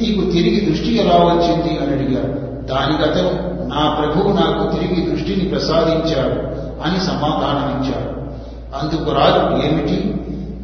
నీకు 0.04 0.32
తిరిగి 0.32 0.70
దృష్టి 0.70 0.98
ఎలా 0.98 1.16
వచ్చింది? 1.16 1.80
అని 1.80 1.94
అడిగాడు. 1.94 2.46
దానికి 2.68 3.04
అతను 3.04 3.56
నా 3.68 3.94
ప్రభువు 3.94 4.34
నాకు 4.34 4.72
తిరిగి 4.72 5.12
దృష్టిని 5.12 5.50
ప్రసాదించాడు 5.50 6.40
అని 6.88 7.00
సమాధానమిచ్చాడు. 7.00 8.16
అందుకు 8.76 9.12
రాజు 9.12 9.68
ఏమిటి? 9.68 10.16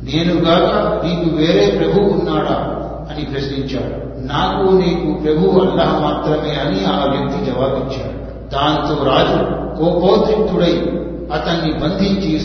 నేనుగాక 0.03 1.03
నీకు 1.05 1.36
వేరే 1.36 1.71
ప్రభువు 1.71 2.09
ఉన్నాడా? 2.09 2.55
అని 3.11 3.25
ప్రశ్నించాడు. 3.25 4.01
నాకు 4.19 4.75
నీకు 4.75 5.13
ప్రభు 5.13 5.59
అల్లాహ్ 5.59 6.01
మాత్రమే 6.01 6.55
అని 6.55 6.86
ఆ 6.86 7.05
వ్యక్తి 7.05 7.51
జవాబిచ్చాడు. 7.51 8.21
దాంతో 8.49 9.03
రాజు 9.03 9.61
కోపోద్రిక్తుడై 9.82 10.73
అతన్ని 11.34 11.73
బంధించి 11.73 12.39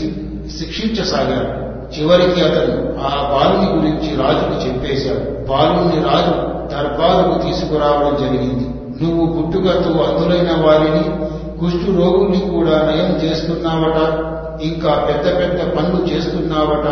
శిక్షించసాగాడు. 0.59 1.67
చివరికి 1.95 2.41
అతను 2.41 2.95
ఆ 3.01 3.31
బాలుని 3.31 3.79
గురించి 3.79 4.15
రాజుకు 4.23 4.67
చెప్పేశాడు. 4.67 5.47
బాలుని 5.47 6.03
రాజు 6.03 6.57
దర్బారుకు 6.73 7.45
తీసుకురావడం 7.45 8.17
జరిగింది. 8.21 8.67
నువ్వు 9.03 9.41
పుట్టుకతో 9.41 10.03
అందులైన 10.03 10.65
వారిని 10.65 11.27
కుష్టు 11.59 11.91
రోగుల్ని 11.91 12.39
కూడా 12.39 12.71
నయం 12.71 13.29
చేస్తున్నావట 13.29 14.27
ఇంకా 14.61 14.89
పెద్ద 14.93 15.39
పెద్ద 15.39 15.73
పనులు 15.77 16.13
చేస్తున్నావట 16.13 16.87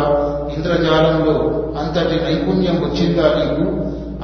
ఇంద్రజాలంలో 0.56 1.32
అంతటి 1.80 2.24
నైపుణ్యం 2.24 2.76
వచ్చిందా 2.76 3.22
నీకు? 3.22 3.70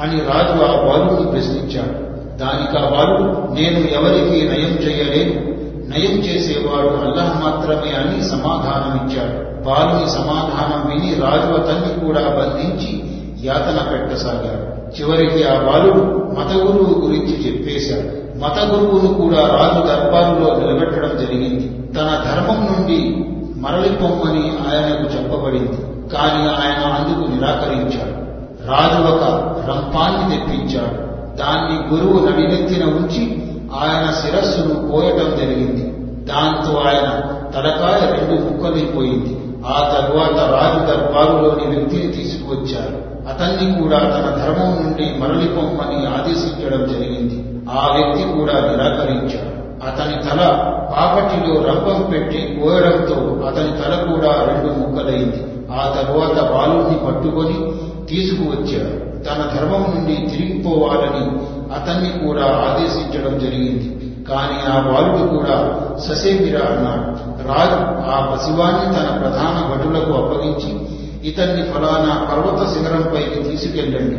అని 0.03 0.21
రాజు 0.21 0.65
ఆ 0.65 0.77
బాలుని 0.77 1.31
ప్రశ్నించాడు. 1.31 2.13
దానికి 2.37 2.79
ఆ 2.79 2.91
బాలుడు 2.91 3.23
నేను 3.55 3.79
ఎవరికి 3.79 4.49
నయం 4.49 4.89
చేయలేను 4.89 5.53
నయం 5.93 6.19
చేసేవాడు 6.19 6.89
అల్లహ 6.89 7.41
మాత్రమే 7.45 7.93
అని 7.93 8.25
సమాధానమిచ్చాడు. 8.25 9.53
బాలుని 9.63 10.11
సమాధానం 10.11 10.91
విని 10.91 11.15
రాజు 11.15 11.53
అతన్ని 11.53 12.07
కూడా 12.07 12.21
బంధించి 12.21 13.03
యాతన 13.45 13.89
పెట్టసాగాడు. 13.93 14.73
చివరికి 15.01 15.45
ఆ 15.45 15.55
బాలుడు 15.55 16.05
మత 16.39 16.53
గురువు 16.53 17.01
గురించి 17.05 17.47
చెప్పేశాడు. 17.47 18.23
మత 18.39 18.75
గురువును 18.75 19.15
కూడా 19.15 19.39
రాజు 19.39 19.87
దర్బారులో 19.87 20.57
నిలబెట్టడం 20.57 21.27
జరిగింది. 21.27 21.69
తన 21.93 22.25
ధర్మం 22.25 22.57
నుండి 22.57 23.25
మరలిపొమ్మని 23.57 24.43
ఆయనకు 24.43 25.03
చెప్పబడింది. 25.03 26.09
కాని 26.09 26.43
ఆయన 26.43 26.93
అందుకు 26.93 27.31
నిరాకరించాడు. 27.31 28.23
రాజు 28.71 29.15
ఒక 29.15 29.23
రంపాన్ని 29.69 30.37
తెప్పించాడు. 30.37 31.13
దాన్ని 31.37 31.95
గురువు 31.95 32.27
నడినెత్తిన 32.27 32.85
ఉంచి 32.85 33.52
ఆయన 33.75 34.11
శిరస్సును 34.11 34.93
కోయటం 34.93 35.37
జరిగింది. 35.41 35.83
దాంతో 36.25 36.79
ఆయన 36.79 37.21
తలకాయ 37.55 38.17
రెండు 38.17 38.41
ముక్కలైపోయింది 38.43 39.39
ఆ 39.67 39.99
తరువాత 39.99 40.51
రాజు 40.51 40.87
దర్బారులోని 40.87 41.77
వ్యక్తిని 41.77 42.13
తీసుకువచ్చారు 42.13 43.13
అతన్ని 43.29 43.83
కూడా 43.83 43.99
తన 43.99 44.45
ధర్మం 44.45 44.85
నుండి 44.85 45.15
మరలిపొమ్మని 45.19 46.07
ఆదేశించడం 46.07 46.93
జరిగింది. 46.93 47.67
ఆ 47.71 47.97
వ్యక్తి 47.97 48.39
కూడా 48.39 48.53
నిరాకరించాడు. 48.53 49.53
అతని 49.87 50.31
తల 50.31 50.47
పాపటిలో 50.93 51.61
రంపం 51.61 52.11
పెట్టి 52.11 52.61
కోయడంతో 52.63 53.47
అతని 53.47 53.73
తల 53.73 54.13
కూడా 54.13 54.29
రెండు 54.29 54.79
ముక్కలైంది. 54.79 55.45
ఆ 55.73 56.03
తరువాత 56.03 56.51
బాలుని 56.51 57.07
పట్టుకొని 57.07 57.73
తీసుకువచ్చాడు. 58.07 59.12
తన 59.27 59.59
ధర్మం 59.59 59.95
నుండి 59.95 60.31
తిరిగిపోవాలని 60.31 61.25
అతన్ని 61.73 62.27
కూడా 62.27 62.43
ఆదేశించడం 62.43 63.39
జరిగింది. 63.39 64.15
కానీ 64.25 64.71
ఆ 64.71 64.81
బాలుడు 64.81 65.37
కూడా 65.37 65.81
ససేమిరా 66.09 66.61
అన్నాడు. 66.61 67.33
రాజు 67.49 68.11
ఆ 68.11 68.31
పసివాన్ని 68.35 68.95
తన 68.95 69.17
ప్రధాన 69.21 69.75
భటులకు 69.75 70.13
అప్పగించి 70.13 70.87
ఇతన్ని 71.29 71.63
ఫలానా 71.63 72.29
పర్వత 72.31 72.69
శిఖరంపైకి 72.69 73.51
తీసుకెళ్ళండి. 73.51 74.17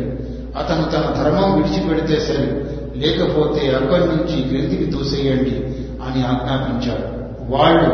అతను 0.58 0.84
తన 0.84 1.22
ధర్మం 1.22 1.56
విడిచిపెడితే 1.56 2.20
సరే 2.20 2.66
లేకపోతే 2.96 3.74
అక్కడి 3.74 4.04
నుంచి 4.04 4.42
క్రిందికి 4.42 4.84
తోసేయండి 4.84 5.56
అని 6.06 6.24
ఆజ్ఞాపించాడు. 6.26 7.14
వాళ్ళు 7.52 7.90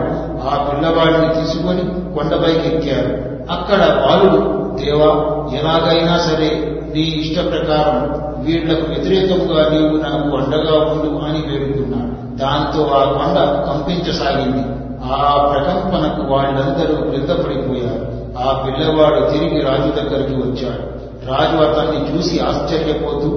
ఆ 0.49 0.71
పిల్లవాడిని 0.71 1.35
తీసుకొని 1.35 1.81
కొండపైకి 2.15 2.77
ఎక్కారు. 2.77 3.31
అక్కడ 3.51 3.79
బాలుడు 3.79 4.61
దేవా 4.85 5.11
ఎలాగైనా 5.59 6.19
సరే 6.19 6.70
నీ 6.95 7.01
ఇష్ట 7.01 7.41
ప్రకారం 7.41 8.21
వీళ్ళకు 8.45 8.87
వ్యతిరేకంగా 8.87 9.69
నీవు 9.69 9.97
నాకు 10.03 10.37
అండగా 10.37 10.93
ఉండు 10.93 11.25
అని 11.25 11.39
వేడుకున్నాడు 11.39 12.11
దాంతో 12.37 12.85
ఆ 12.85 13.05
కొండ 13.05 13.39
కంపించసాగింది. 13.67 14.65
ఆ 15.05 15.49
ప్రకంపనకు 15.53 16.33
వాళ్ళందరూ 16.33 17.11
క్రిందపడిపోయారు. 17.11 18.21
ఆ 18.39 18.65
పిల్లవాడు 18.67 19.31
తిరిగి 19.31 19.61
రాజు 19.61 19.91
దగ్గరికి 19.91 20.33
వచ్చాడు. 20.33 21.01
రాజు 21.31 21.57
అతన్ని 21.57 22.17
చూసి 22.17 22.41
ఆశ్చర్యపోతూ 22.41 23.29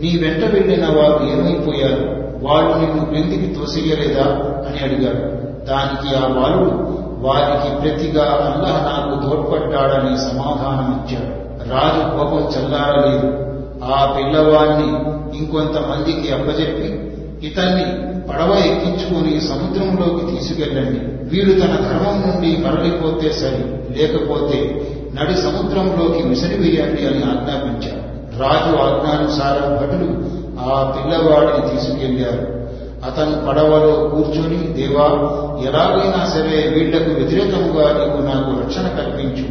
నీ 0.00 0.18
వెంట 0.22 0.54
వెళ్ళిన 0.54 0.86
వారు 0.86 1.24
ఏమైపోయారు? 1.32 2.24
వాళ్ళు 2.46 2.74
నిన్ను 2.74 3.04
క్రిందికి 3.04 3.54
తోసియలేదా 3.54 4.22
అని 4.68 4.78
అడిగాడు. 4.84 5.44
దానికి 5.64 6.16
ఆ 6.16 6.28
బాలుడు 6.28 6.94
వారికి 7.26 7.80
ప్రతిగా 7.80 8.22
అల్లహ 8.22 8.90
నాకు 8.90 9.28
తోడ్పడ్డాడని 9.28 10.18
సమాధానం 10.18 11.04
ఇచ్చాడు 11.04 11.43
రాజు 11.70 12.16
కోపం 12.16 12.42
చల్లారలేదు 12.54 13.44
ఆ 13.84 14.14
పిల్లవాడిని 14.18 14.88
ఇంకొంతమందికి 15.38 16.32
అప్పజెప్పి 16.32 17.10
ఇతన్ని 17.46 18.14
పడవ 18.28 18.54
ఎక్కించుకుని 18.54 19.40
సముద్రంలోకి 19.40 20.36
తీసుకెళ్ళండి. 20.36 21.00
వీడు 21.28 21.60
తన 21.60 21.74
ధర్మం 21.76 22.20
నుండి 22.20 22.56
మరలిపోతే 22.56 23.32
సరి 23.32 23.64
లేకపోతే 23.98 24.86
నడి 25.14 25.34
సముద్రంలోకి 25.34 26.28
విసిరివేయండి 26.28 27.06
అని 27.06 27.22
ఆజ్ఞాపించారు. 27.22 28.04
రాజు 28.38 28.76
ఆజ్ఞానుసారం 28.76 29.76
భటులు 29.76 30.24
ఆ 30.60 30.94
పిల్లవాడిని 30.96 31.68
తీసుకెళ్ళారు. 31.68 32.54
అతను 33.04 33.46
పడవలో 33.46 34.08
కూర్చొని 34.08 34.56
దేవా 34.56 35.06
ఎలాగైనా 35.68 36.26
సరే 36.26 36.74
వీళ్ళకు 36.74 37.10
వ్యతిరేకముగా 37.10 37.92
నీవు 37.92 38.22
నాకు 38.26 38.60
రక్షణ 38.60 38.82
కల్పించు 38.82 39.46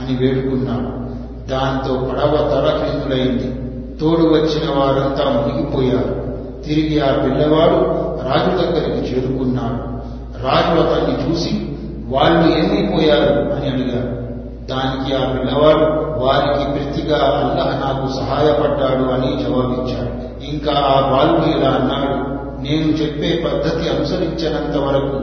అని 0.00 0.16
వేడుకున్నాడు. 0.16 1.05
దాంతో 1.50 1.94
పడవ 1.94 2.36
తలకిందులైంది. 2.36 3.66
తోడు 4.00 4.22
వచ్చిన 4.22 4.70
వారంతా 4.70 5.24
మునిగిపోయారు. 5.24 6.26
తిరిగి 6.62 7.00
ఆ 7.00 7.12
పిల్లవాడు 7.12 8.06
రాజు 8.28 8.56
దగ్గరికి 8.56 9.14
చేరుకున్నాడు. 9.14 9.96
రాజు 10.46 10.80
అతన్ని 10.80 11.30
చూసి 11.30 11.76
వాళ్ళు 12.08 12.48
ఏమైపోయారు 12.48 13.30
అని 13.30 13.70
అడిగారు. 13.70 14.16
దానికి 14.66 15.16
ఆ 15.16 15.28
పిల్లవాడు 15.28 16.06
వారికి 16.24 16.72
ప్రతిగా 16.72 17.16
అల్లహ 17.16 17.68
నాకు 17.68 18.12
సహాయపడ్డాడు 18.12 19.10
అని 19.10 19.44
జవాబిచ్చాడు. 19.44 20.44
ఇంకా 20.44 20.72
ఆ 20.72 21.10
బాలుడు 21.10 21.58
ఇలా 21.58 21.70
అన్నాడు 21.70 22.36
నేను 22.62 22.92
చెప్పే 22.92 23.44
పద్ధతి 23.44 23.88
అనుసరించినంత 23.88 24.76
వరకు 24.76 25.16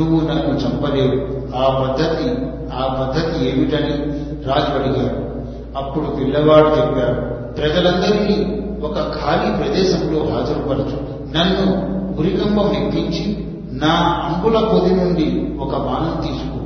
నువ్వు 0.00 0.28
నన్ను 0.28 0.54
చంపలేవు. 0.54 1.40
ఆ 1.56 1.82
పద్ధతి 1.82 2.34
ఆ 2.74 2.96
పద్ధతి 3.00 3.48
ఏమిటని 3.48 4.12
రాజు 4.48 4.78
అడిగాడు. 4.78 5.29
అప్పుడు 5.76 6.04
పిల్లవాడు 6.04 6.66
చెప్పాడు 6.66 7.20
ప్రజలందరినీ 7.52 8.62
ఒక 8.82 8.94
ఖాళీ 8.94 9.62
ప్రదేశంలో 9.62 10.20
హాజరుపరచు. 10.20 11.20
నన్ను 11.36 11.90
ఉరికంబం 12.18 12.66
ఎక్కించి 12.66 13.46
నా 13.72 13.92
అంకుల 13.98 14.58
పొది 14.58 14.94
నుండి 14.94 15.56
ఒక 15.60 15.76
బాణం 15.76 16.20
తీసుకో. 16.20 16.58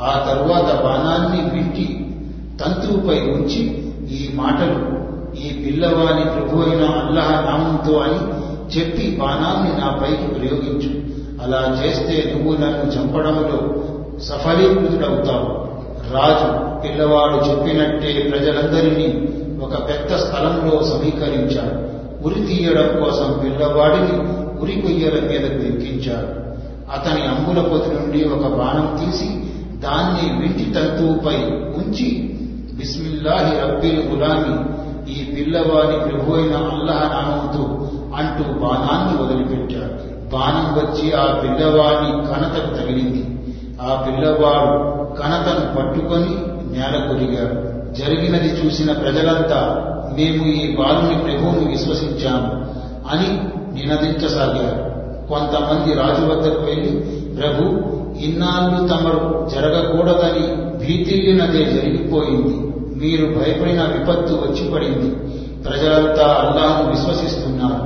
ఆ 0.00 0.24
తరువాత 0.28 0.82
బాణాన్ని 0.84 1.50
వింటి 1.50 2.14
తంతువుపై 2.60 3.14
ఉంచి 3.14 3.82
ఈ 4.10 4.30
మాటలు 4.34 4.96
ఈ 5.36 5.52
పిల్లవాని 5.52 6.24
ప్రభు 6.24 6.62
అయిన 6.62 6.84
అల్లహ 6.84 7.30
నామంతో 7.30 7.98
అని 7.98 8.46
చెప్పి 8.78 9.16
బాణాన్ని 9.20 9.80
నాపైకి 9.80 10.34
ప్రయోగించు. 10.34 11.06
అలా 11.42 11.82
చేస్తే 11.84 12.34
నువ్వు 12.36 12.52
నన్ను 12.54 12.92
చంపడంలో 12.92 13.82
సఫలీకృతుడవుతావు. 14.18 15.65
రాజు 16.12 16.48
పిల్లవాడు 16.82 17.50
చెప్పినట్టే 17.50 18.28
ప్రజలందరినీ 18.30 19.28
ఒక 19.64 19.88
పెద్ద 19.88 20.16
స్థలంలో 20.16 20.82
సమీకరించాడు. 20.82 21.96
ఉరి 22.26 22.40
తీయడం 22.40 23.04
కోసం 23.04 23.40
పిల్లవాడిని 23.44 24.14
ఉరి 24.60 24.80
కొయ్యల 24.80 25.28
మీదకు 25.28 25.62
ఎక్కించాడు. 25.66 26.46
అతని 26.92 27.22
అమ్ముల 27.26 27.62
పొతి 27.62 27.90
నుండి 27.90 28.24
ఒక 28.24 28.52
బాణం 28.52 28.98
తీసి 29.00 29.28
దాన్ని 29.80 30.40
వింటి 30.40 30.64
తంతువుపై 30.64 31.36
ఉంచి 31.78 32.08
బిస్మిల్లాహి 32.74 33.60
రబ్బిల్ 33.60 34.08
గులామి 34.08 34.54
ఈ 35.12 35.24
పిల్లవాడి 35.24 36.10
ప్రభు 36.10 36.32
అయిన 36.32 36.56
అల్లాహ 36.56 37.02
నామంతో 37.12 37.64
అంటూ 38.16 38.44
బాణాన్ని 38.60 39.14
వదిలిపెట్టాడు. 39.22 40.16
బాణం 40.32 40.66
వచ్చి 40.78 41.12
ఆ 41.12 41.26
పిల్లవాడి 41.42 42.10
కనతకు 42.28 42.74
తగిలింది. 42.74 43.22
ఆ 43.86 44.04
పిల్లవాడు 44.06 44.72
కనతను 45.14 45.64
పట్టుకొని 45.76 46.34
నేలకొరిగాడు 46.76 47.76
జరిగినది 47.94 48.48
చూసిన 48.48 48.92
ప్రజలంతా 48.92 49.60
మేము 50.18 50.46
ఈ 50.46 50.76
బాలుని 50.76 51.16
ప్రభువును 51.24 51.70
విశ్వసించాము 51.70 52.50
అని 53.10 53.28
నినదించసాగారు. 53.78 54.96
కొంతమంది 55.28 55.94
రాజు 55.94 56.24
వద్దకు 56.32 56.60
వెళ్ళి 56.62 56.92
ప్రభు 57.36 57.62
ఇన్నాళ్ళు 58.18 58.78
తమరు 58.88 59.50
జరగకూడదని 59.54 60.46
భీతిల్లినదే 60.78 61.64
జరిగిపోయింది. 61.64 62.56
మీరు 63.00 63.26
భయపడిన 63.26 63.82
విపత్తు 63.82 64.34
వచ్చి 64.34 64.70
పడింది 64.70 65.10
ప్రజలంతా 65.64 66.26
అల్లాను 66.42 66.90
విశ్వసిస్తున్నారు 66.90 67.82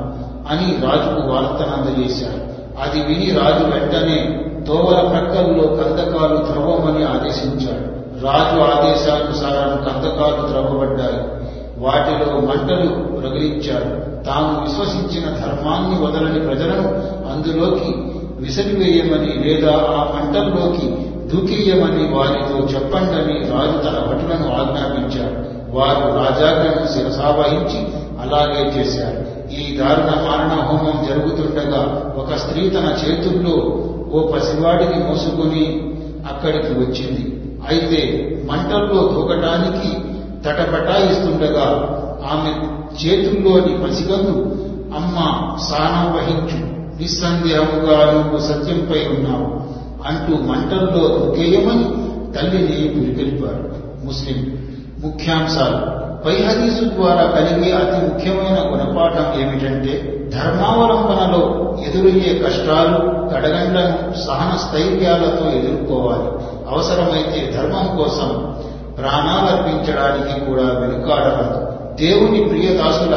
అని 0.51 0.66
రాజుకు 0.86 1.20
వార్తనందజేశారు. 1.32 2.40
అది 2.82 3.01
విని 3.01 3.28
రాజు 3.38 3.64
వెంటనే 3.64 4.18
దోవల 4.65 5.09
ప్రక్కల్లో 5.09 5.67
కందకాలు 5.67 6.37
ద్రవమని 6.37 7.05
ఆదేశించాడు. 7.05 8.01
రాజు 8.25 8.61
ఆదేశానుసారం 8.61 9.77
కందకాలు 9.77 10.49
ద్రవబడ్డాయి. 10.49 11.41
వాటిలో 11.79 12.41
మంటలు 12.41 13.21
రగిలించాడు. 13.27 14.11
తాము 14.25 14.61
విశ్వసించిన 14.61 15.31
ధర్మాన్ని 15.31 16.07
వదలని 16.07 16.41
ప్రజలను 16.41 16.89
అందులోకి 17.33 17.95
విసిరివేయమని 18.37 19.45
లేదా 19.45 19.73
ఆ 19.73 20.13
మంటల్లోకి 20.15 21.07
దూకేయమని 21.29 22.15
వారితో 22.15 22.59
చెప్పండని 22.59 23.39
రాజు 23.39 23.79
తన 23.79 24.05
భటులను 24.07 24.53
ఆజ్ఞాపించాడు. 24.61 25.51
వారు 25.77 26.17
రాజాజ్ఞను 26.17 26.87
శిరసావహించి 26.87 27.87
అలాగే 28.21 28.81
చేశారు. 28.81 29.41
ఈ 29.51 29.77
దారుణ 29.77 30.29
మారణ 30.29 30.63
హోమం 30.63 31.07
జరుగుతుండగా 31.09 32.13
ఒక 32.19 32.35
స్త్రీ 32.35 32.71
తన 32.71 32.95
చేతుల్లో 33.05 33.85
ఓ 34.13 34.21
పసివాడిని 34.33 35.05
మోసుకొని 35.05 35.65
అక్కడికి 36.31 36.73
వచ్చింది. 36.81 37.25
అయితే 37.69 38.01
మంటల్లో 38.51 39.01
దూకటానికి 39.13 39.91
తటపటాయిస్తుండగా 40.45 41.67
ఆమె 42.33 42.53
చేతుల్లోని 43.01 43.73
పసిగందు 43.83 44.35
అమ్మ 44.97 45.17
సానం 45.71 46.07
వహించు. 46.15 46.61
నిస్సందేహముగా 47.01 47.99
నువ్వు 48.13 48.39
సత్యంపై 48.39 49.01
ఉన్నావు 49.15 49.47
అంటూ 50.09 50.33
మంటల్లో 50.37 51.03
దూకేయమని 51.19 51.87
తల్లిని 52.35 52.89
పురికెలిపారు 52.89 53.65
ముస్లిం 54.05 54.39
ముఖ్యాంశాలు. 55.05 55.81
పై 56.25 56.37
హదీసు 56.37 56.85
ద్వారా 56.85 57.25
కలిగే 57.27 57.73
అతి 57.73 57.99
ముఖ్యమైన 58.07 58.59
గుణపాఠం 58.71 59.29
ఏమిటంటే 59.41 59.93
ధర్మావలంబనలో 60.35 61.43
ఎదురయ్యే 61.87 62.39
కష్టాలు 62.39 63.01
కడగండ్లను 63.33 64.24
సహన 64.26 64.57
స్థైర్యాలతో 64.57 65.51
ఎదుర్కోవాలి. 65.59 66.31
అవసరమైతే 66.70 67.53
ధర్మం 67.57 67.97
కోసం 67.97 68.55
ప్రాణాలర్పించడానికి 68.99 70.41
కూడా 70.45 70.62
వెనుకాడవద్దు. 70.62 71.70
దేవుని 72.05 72.45
ప్రియదాసుల 72.45 73.14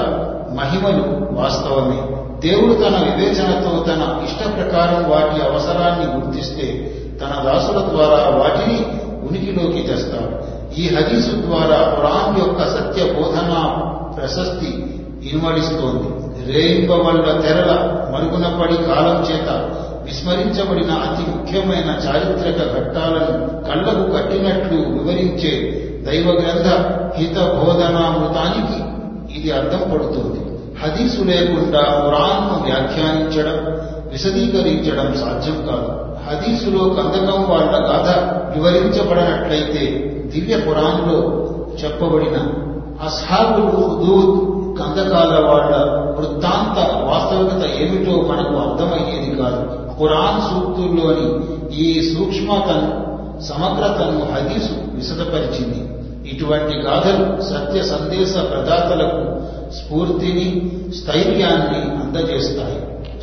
మహిమలు 0.55 1.33
వాస్తవమే. 1.41 2.01
దేవుడు 2.49 2.73
తన 2.73 3.15
వివేచనతో 3.15 3.83
తన 3.83 4.21
ఇష్ట 4.23 4.55
ప్రకారం 4.55 5.11
వాటి 5.11 5.41
అవసరాన్ని 5.43 6.15
గుర్తిస్తే 6.15 6.95
తన 7.21 7.43
దాసుల 7.43 7.89
ద్వారా 7.89 8.29
వాటిని 8.29 8.85
ఉనికిలోకి 9.29 9.81
తెస్తాడు. 9.81 10.53
ఈ 10.79 10.95
హదీసు 10.95 11.41
ద్వారా 11.41 11.75
ఖురాన్ 11.75 12.39
యొక్క 12.39 12.65
సత్య 12.65 13.13
బోధన 13.13 13.77
ప్రశస్తి 14.17 15.01
ఇన్వడిస్తోంది. 15.31 16.23
రేయింబవళ్ళ 16.53 17.41
తెరల 17.41 17.71
మరుగున 18.13 18.61
పడి 18.61 18.83
కాలం 18.83 19.21
చేత 19.21 19.69
విస్మరించబడిన 20.05 20.91
అతి 20.91 21.23
ముఖ్యమైన 21.31 21.89
చారిత్రక 22.05 22.59
ఘట్టాలను 22.77 23.63
కళ్ళకు 23.67 24.11
కట్టినట్లు 24.11 24.77
వివరించే 24.77 25.53
దైవ 26.05 26.27
గ్రంథ 26.31 26.67
హిత 27.17 27.37
బోధనామృతానికి 27.39 28.79
ఇది 29.39 29.51
అర్థం 29.51 29.83
పడుతుంది. 29.93 30.39
హదీసు 30.81 31.21
లేకుండా 31.23 31.81
ఖురాన్ను 31.81 32.55
వ్యాఖ్యానించడం 32.63 33.57
విశదీకరించడం 34.11 35.13
సాధ్యం 35.13 35.55
కాదు. 35.67 35.91
హదీసులో 36.27 36.83
కందకం 36.89 37.39
వాళ్ళ 37.49 37.73
గాథ 37.89 38.09
వివరించబడినట్లయితే 38.57 39.83
దివ్య 40.33 40.55
ఖురాన్లో 40.57 41.19
చెప్పబడిన 41.83 42.37
అస్హాబుల్ 43.05 43.69
హుదూద్ 43.75 44.35
కందకాల 44.79 45.33
వాళ్ళ 45.45 45.73
వృత్తాంత 46.17 46.77
వాస్తవికత 47.09 47.63
ఏమిటో 47.81 48.11
మనకు 48.11 48.53
అర్థమయ్యేది 48.65 49.35
కాదు. 49.35 49.82
ఖురాన్ 49.99 50.41
సూక్తుల్లోని 50.41 51.27
ఈ 51.75 51.87
సూక్ష్మతను 52.13 52.89
సమగ్రతను 53.41 54.19
హదీసు 54.33 54.73
విశదపరిచింది 54.95 55.81
ఇటువంటి 56.29 56.75
గాథలు 56.77 57.41
సత్య 57.41 57.81
సందేశ 57.81 58.33
ప్రదాతలకు 58.33 59.23
స్ఫూర్తిని 59.71 60.71
స్థైర్యాన్ని 60.91 61.81
అందజేస్తాయి. 62.01 62.79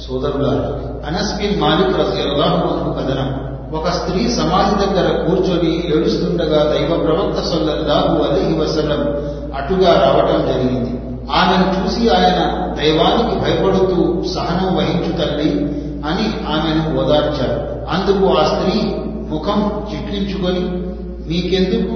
సోదరులారు 0.06 0.62
అనస్బిన్ 1.06 1.60
మాలిక్ 1.60 1.98
రజల్లాహు 2.00 2.68
కథనం. 2.92 3.30
ఒక 3.78 3.88
స్త్రీ 3.88 4.28
సమాధి 4.28 4.74
దగ్గర 4.84 5.08
కూర్చొని 5.24 5.72
ఏడుస్తుండగా 5.96 6.60
దైవ 6.72 7.02
ప్రవక్త 7.04 7.40
సొల్లల్లాహు 7.48 8.14
అలీ 8.22 8.58
వసలం 8.58 9.02
అటుగా 9.56 9.92
రావటం 10.04 10.40
జరిగింది. 10.52 10.92
ఆమెను 11.30 11.66
చూసి 11.76 12.08
ఆయన 12.08 12.40
దైవానికి 12.80 13.34
భయపడుతూ 13.40 14.22
సహనం 14.34 14.76
వహించు 14.76 15.12
తల్లి 15.18 15.50
అని 16.06 16.52
ఆమెను 16.52 17.00
ఓదార్చారు. 17.00 17.86
అందుకు 17.90 18.34
ఆ 18.34 18.44
స్త్రీ 18.44 18.80
ముఖం 19.30 19.86
చిట్లించుకొని 19.92 20.60
మీకెందుకు? 21.28 21.94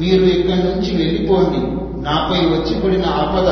మీరు 0.00 0.24
ఇక్కడి 0.24 0.62
నుంచి 0.62 1.04
వెళ్ళిపోండి. 1.04 1.76
నాపై 2.04 2.38
వచ్చి 2.38 2.80
పడిన 2.80 3.04
ఆపద 3.06 3.48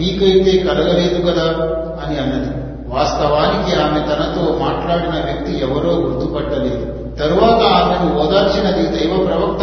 మీకైతే 0.00 0.58
కలగలేదు 0.58 1.22
కదా? 1.22 1.44
అని 2.06 2.18
అన్నది. 2.18 2.60
వాస్తవానికి 2.94 3.80
ఆమె 3.80 4.00
తనతో 4.00 4.58
మాట్లాడిన 4.58 5.24
వ్యక్తి 5.24 5.60
ఎవరో 5.60 5.94
గుర్తుపట్టలేదు. 5.94 7.00
తరువాత 7.18 7.62
ఆమెను 7.62 8.18
ఓదార్చినది 8.18 8.98
దైవ 8.98 9.24
ప్రవక్త 9.26 9.60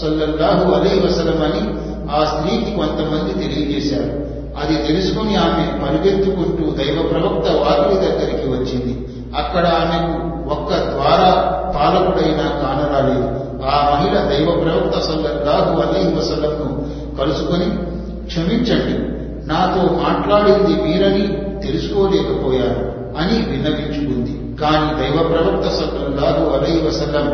సొల్లల్లాహు 0.00 0.72
అలీ 0.72 1.06
వసలం 1.06 1.42
అని 1.42 1.86
ఆ 2.10 2.24
స్త్రీకి 2.24 2.76
కొంతమంది 2.76 3.44
తెలియజేశారు. 3.44 4.35
అది 4.62 4.76
తెలుసుకుని 4.76 5.36
ఆమె 5.36 5.64
పరిగెత్తుకుంటూ 5.82 6.74
దైవ 6.76 7.08
ప్రవక్త 7.10 7.48
వాకిలి 7.50 8.00
దగ్గరికి 8.00 8.48
వచ్చింది. 8.48 9.08
అక్కడ 9.36 9.66
ఆమెకు 9.66 10.14
ఒక్క 10.50 10.70
ద్వారా 10.74 11.30
పాలకుడైనా 11.76 12.46
కానరాలేదు. 12.62 13.28
ఆ 13.64 13.76
మహిళ 13.90 14.14
దైవ 14.18 14.60
ప్రవక్త 14.62 14.98
సల్లల్లాహు 14.98 15.80
అలీ 15.80 16.14
వసలంను 16.14 16.68
కలుసుకొని 17.18 17.66
క్షమించండి 18.26 19.16
నాతో 19.46 19.82
మాట్లాడింది 19.94 20.82
మీరని 20.82 21.26
తెలుసుకోలేకపోయాను 21.66 22.82
అని 23.18 23.36
విన్నవించుకుంది. 23.50 24.56
కాని 24.56 25.02
దైవ 25.02 25.28
ప్రవక్త 25.28 25.68
సల్లల్లాహు 25.68 26.44
అలై 26.56 26.80
వసలం 26.86 27.28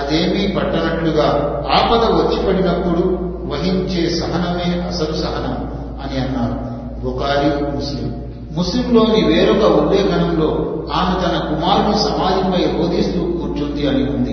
అదేమీ 0.00 0.46
పట్టనట్లుగా 0.56 1.26
ఆపద 1.70 2.04
వచ్చి 2.10 2.46
పడినప్పుడు 2.46 3.18
వహించే 3.52 4.10
సహనమే 4.10 4.86
అసలు 4.88 5.12
సహనం. 5.12 5.67
అని 6.04 6.20
అన్నారు. 6.20 6.78
బుకారి 7.04 7.76
ముస్లిం. 7.76 8.22
ముస్లింలోని 8.56 9.24
వేరొక 9.24 9.64
ఉల్లేఖనంలో 9.64 10.74
ఆమె 10.92 11.20
తన 11.20 11.38
కుమారుని 11.38 11.98
సమాధిపై 11.98 12.72
బోధిస్తూ 12.72 13.20
కూర్చుంది 13.20 13.88
అని 13.88 14.04
ఉంది. 14.04 14.32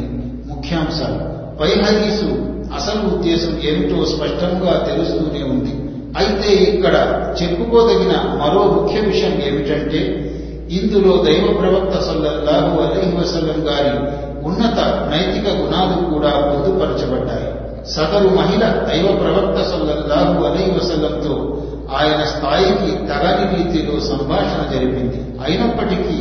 ముఖ్యాంశాలు. 0.54 1.36
పై 1.58 1.68
హదీసు 1.68 2.56
అసలు 2.76 3.16
ఉద్దేశం 3.16 3.62
ఏమిటో 3.64 4.06
స్పష్టంగా 4.06 4.78
తెలుస్తూనే 4.78 5.44
ఉంది. 5.44 5.86
అయితే 6.18 6.54
ఇక్కడ 6.54 6.96
చెప్పుకోదగిన 7.42 8.12
మరో 8.12 8.64
ముఖ్య 8.64 9.00
విషయం 9.00 9.32
ఏమిటంటే 9.32 10.32
ఇందులో 10.72 11.24
దైవ 11.24 11.58
ప్రవక్త 11.60 12.00
సల్లల్లాహు 12.00 12.82
అలహి 12.82 13.18
వసల్లం 13.18 13.68
గారి 13.68 13.98
ఉన్నత 14.46 14.80
నైతిక 14.80 15.50
గుణాలు 15.50 16.14
కూడా 16.14 16.30
పొందుపరచబడ్డాయి. 16.30 17.56
సదరు 17.92 18.36
మహిళ 18.36 18.60
దైవ 18.60 19.16
ప్రవక్త 19.16 19.62
సల్లల్లాహు 19.70 20.46
అలహి 20.46 20.72
వసల్లంతో 20.72 21.55
ఆయన 21.92 22.24
స్థాయికి 22.24 22.96
తగని 22.96 23.64
రీతిలో 23.64 24.00
సంభాషణ 24.00 24.74
జరిపింది. 24.74 25.44
అయినప్పటికీ 25.46 26.18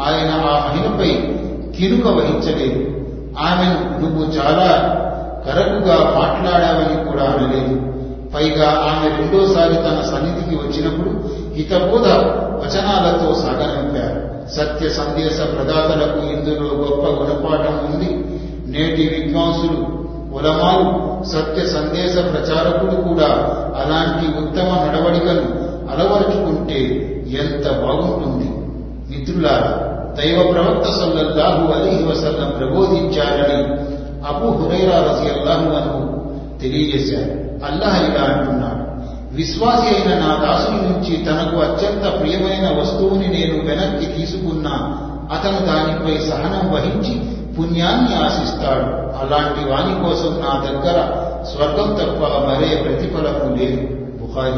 ఆయన 0.00 0.30
ఆ 0.30 0.68
మహిళపై 0.68 1.34
కిరుక 1.78 2.06
వహించలేదు. 2.06 2.98
ఆమెను 3.38 4.00
నువ్వు 4.00 4.24
చాలా 4.24 4.94
కరకుగా 5.46 5.96
మాట్లాడావని 5.96 7.10
కూడా 7.10 7.22
అనలేదు. 7.22 7.74
పైగా 8.34 8.70
ఆమె 8.70 9.08
రెండోసారి 9.08 9.74
తన 9.74 10.02
సన్నిధికి 10.14 10.56
వచ్చినప్పుడు 10.56 11.10
హితబోధ 11.54 12.08
వచనాలతో 12.62 13.34
సాగనంపారు 13.34 14.28
సత్య 14.54 14.88
సందేశ 14.88 15.36
ప్రదాతలకు 15.36 16.18
ఇందులో 16.18 16.66
గొప్ప 16.74 17.22
గుణపాఠం 17.22 17.74
ఉంది. 17.86 18.24
నేటి 18.78 19.18
విద్వాంసులు 19.18 19.97
ఉలమాలు 20.38 20.86
సత్య 21.24 21.64
సందేశ 21.66 22.14
ప్రచారకులు 22.32 22.96
కూడా 23.08 23.30
అలాంటి 23.80 24.26
ఉత్తమ 24.42 24.68
నడవడికను 24.84 25.46
అలవరుచుకుంటే 25.92 26.80
ఎంత 27.42 27.66
బాగుంటుంది. 27.82 28.48
మిత్రులారా 29.10 29.70
దైవ 30.18 30.38
ప్రవక్త 30.52 30.86
సల్లల్లాహు 30.90 31.64
అలీహి 31.72 32.04
వసల్లం 32.04 32.50
ప్రబోధించారని 32.58 33.58
అబు 34.28 34.48
హురైరా 34.58 34.96
రజియల్లాహు 35.08 35.68
అను 35.78 35.96
తెలియజేశారు. 36.60 37.34
అల్లాహ్ 37.68 37.98
ఇలా 38.08 38.24
అంటున్నాడు 38.32 38.84
విశ్వాసి 39.36 39.86
అయిన 39.94 40.10
నా 40.20 40.30
దాసుని 40.44 40.80
నుంచి 40.88 41.12
తనకు 41.24 41.56
అత్యంత 41.58 42.04
ప్రియమైన 42.20 42.66
వస్తువుని 42.78 43.28
నేను 43.28 43.56
వెనక్కి 43.66 44.06
తీసుకున్నా 44.16 44.74
అతను 45.36 45.60
దానిపై 45.66 46.14
సహనం 46.30 46.64
వహించి 46.72 47.14
పుణ్యాన్ని 47.58 48.24
ఆశిస్తాడు. 48.24 49.08
అలాంటి 49.18 49.70
వాని 49.70 50.04
కోసం 50.04 50.30
నా 50.30 50.64
దగ్గర 50.70 51.24
స్వర్గం 51.44 51.94
తప్ప 51.94 52.24
మరే 52.24 52.76
ప్రతిఫలము 52.76 53.56
లేదు. 53.56 53.86
బుహారి 54.20 54.52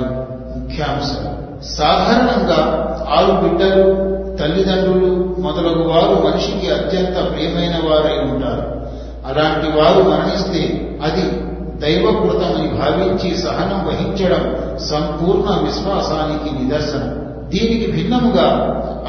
ముఖ్యాంశం. 0.59 1.37
సాధారణంగా 1.63 2.87
ఆరు 3.11 3.33
బిడ్డలు 3.33 4.11
తల్లిదండ్రులు 4.37 5.37
మొదలగు 5.39 5.89
వారు 5.89 6.27
మనిషికి 6.27 6.71
అత్యంత 6.71 7.33
ప్రియమైన 7.33 7.75
వారై 7.91 8.19
ఉంటారు. 8.19 8.81
అలాంటి 9.27 9.67
వారు 9.79 10.03
మరణిస్తే 10.03 10.91
అది 11.03 11.51
దైవకృతమని 11.81 12.69
భావించి 12.69 13.39
సహనం 13.39 13.87
వహించడం 13.87 14.57
సంపూర్ణ 14.79 15.65
విశ్వాసానికి 15.65 16.65
నిదర్శనం. 16.65 17.20
దీనికి 17.51 17.93
భిన్నముగా 17.93 18.47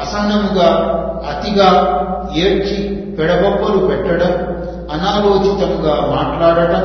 అసహనముగా 0.00 0.68
అతిగా 1.30 1.68
ఏడ్చి 2.36 2.78
పెడబొప్పలు 3.18 3.86
పెట్టడం 3.86 4.32
అనాలోచితంగా 4.92 5.94
మాట్లాడటం 6.16 6.84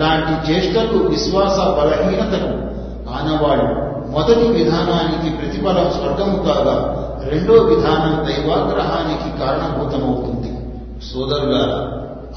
లాంటి 0.00 0.52
చేష్టలు 0.52 0.98
విశ్వాస 1.08 1.56
బలహీనతను 1.78 2.50
ఆనవాడు 3.16 3.66
మొదటి 4.10 4.46
విధానానికి 4.48 5.36
ప్రతిఫలం 5.36 5.90
స్వర్గము 5.90 6.38
కాగా 6.42 6.76
రెండో 7.30 7.52
విధానం 7.52 8.14
దైవాగ్రహానికి 8.26 9.28
కారణభూతమవుతుంది. 9.38 10.50
సోదరుగా 11.12 11.62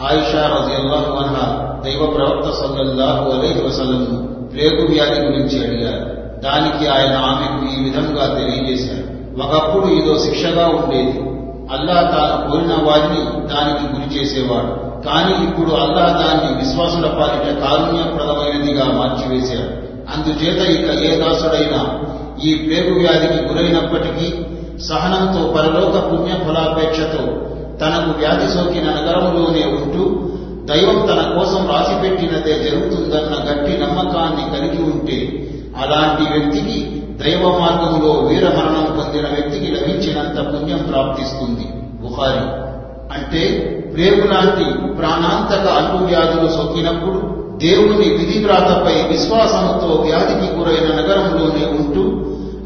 ఆయిషా 0.10 0.44
రజియల్లాహు 0.56 1.12
అన్హా 1.18 1.46
దైవ 1.86 2.02
ప్రవక్త 2.16 2.48
సల్లల్లాహు 2.52 3.32
అలైహి 3.32 3.62
వసలను 3.68 4.18
ప్రేగు 4.52 4.84
వ్యాధి 4.92 5.20
గురించి 5.22 5.58
అడిగారు. 5.66 6.17
దానికి 6.44 6.88
ఆయన 6.88 7.16
ఆమెకు 7.18 7.76
ఈ 7.76 7.84
విధంగా 7.84 8.26
తెలియజేశారు. 8.40 9.08
ఒకప్పుడు 9.44 9.94
ఇదో 9.94 10.20
శిక్షగా 10.20 10.68
ఉండేది. 10.68 11.20
అల్లా 11.72 11.94
తాను 11.94 12.52
కోరిన 12.52 12.74
వారిని 12.74 13.48
దానికి 13.48 13.94
గురి 13.94 14.20
చేసేవాడు. 14.20 14.88
కానీ 15.06 15.46
ఇప్పుడు 15.46 15.72
అల్లా 15.72 16.06
దాన్ని 16.06 16.66
విశ్వాసుల 16.66 17.08
పాలిట 17.08 17.60
కారుణ్యప్రదమైనదిగా 17.60 18.86
మార్చివేశాడు 18.86 19.88
అందుచేత 20.14 20.70
ఇక 20.70 21.04
ఏ 21.04 21.16
దాసుడైనా 21.16 22.00
ఈ 22.44 22.56
పేరు 22.56 22.94
వ్యాధికి 22.94 23.44
గురైనప్పటికీ 23.44 24.46
సహనంతో 24.80 25.54
పరలోక 25.54 26.12
పుణ్య 26.12 26.34
ఫలాపేక్షతో 26.34 27.24
తనకు 27.82 28.18
వ్యాధి 28.18 28.48
సోకిన 28.48 28.84
నగరంలోనే 28.84 29.64
ఉంటూ 29.66 30.04
దైవం 30.66 31.06
తన 31.06 31.40
కోసం 31.40 31.70
రాసిపెట్టినదే 31.70 32.70
జరుగుతుందన్న 32.70 33.52
గట్టి 33.52 33.78
నమ్మకాన్ని 33.78 34.60
కలిగి 34.60 34.84
ఉంటే 34.84 35.47
అలాంటి 35.84 36.24
వ్యక్తికి 36.34 36.78
దైవ 37.22 37.44
మార్గంలో 37.60 38.12
వీరమరణం 38.28 38.86
పొందిన 38.98 39.26
వ్యక్తికి 39.28 39.68
లభించినంత 39.76 40.38
పుణ్యం 40.52 40.82
ప్రాప్తిస్తుంది. 40.90 41.66
బుహారి 42.02 42.46
అంటే 43.16 43.44
ప్రేగు 43.94 44.24
లాంటి 44.28 44.66
ప్రాణాంతక 44.98 45.66
అంటువ్యాధులు 45.80 46.48
సోకినప్పుడు 46.48 47.20
దేవుని 47.58 48.08
విధివ్రాతపై 48.18 48.96
విశ్వాసంతో 49.12 49.88
వ్యాధికి 50.06 50.48
గురైన 50.56 50.88
నగరంలోనే 51.00 51.64
ఉంటూ 51.80 52.04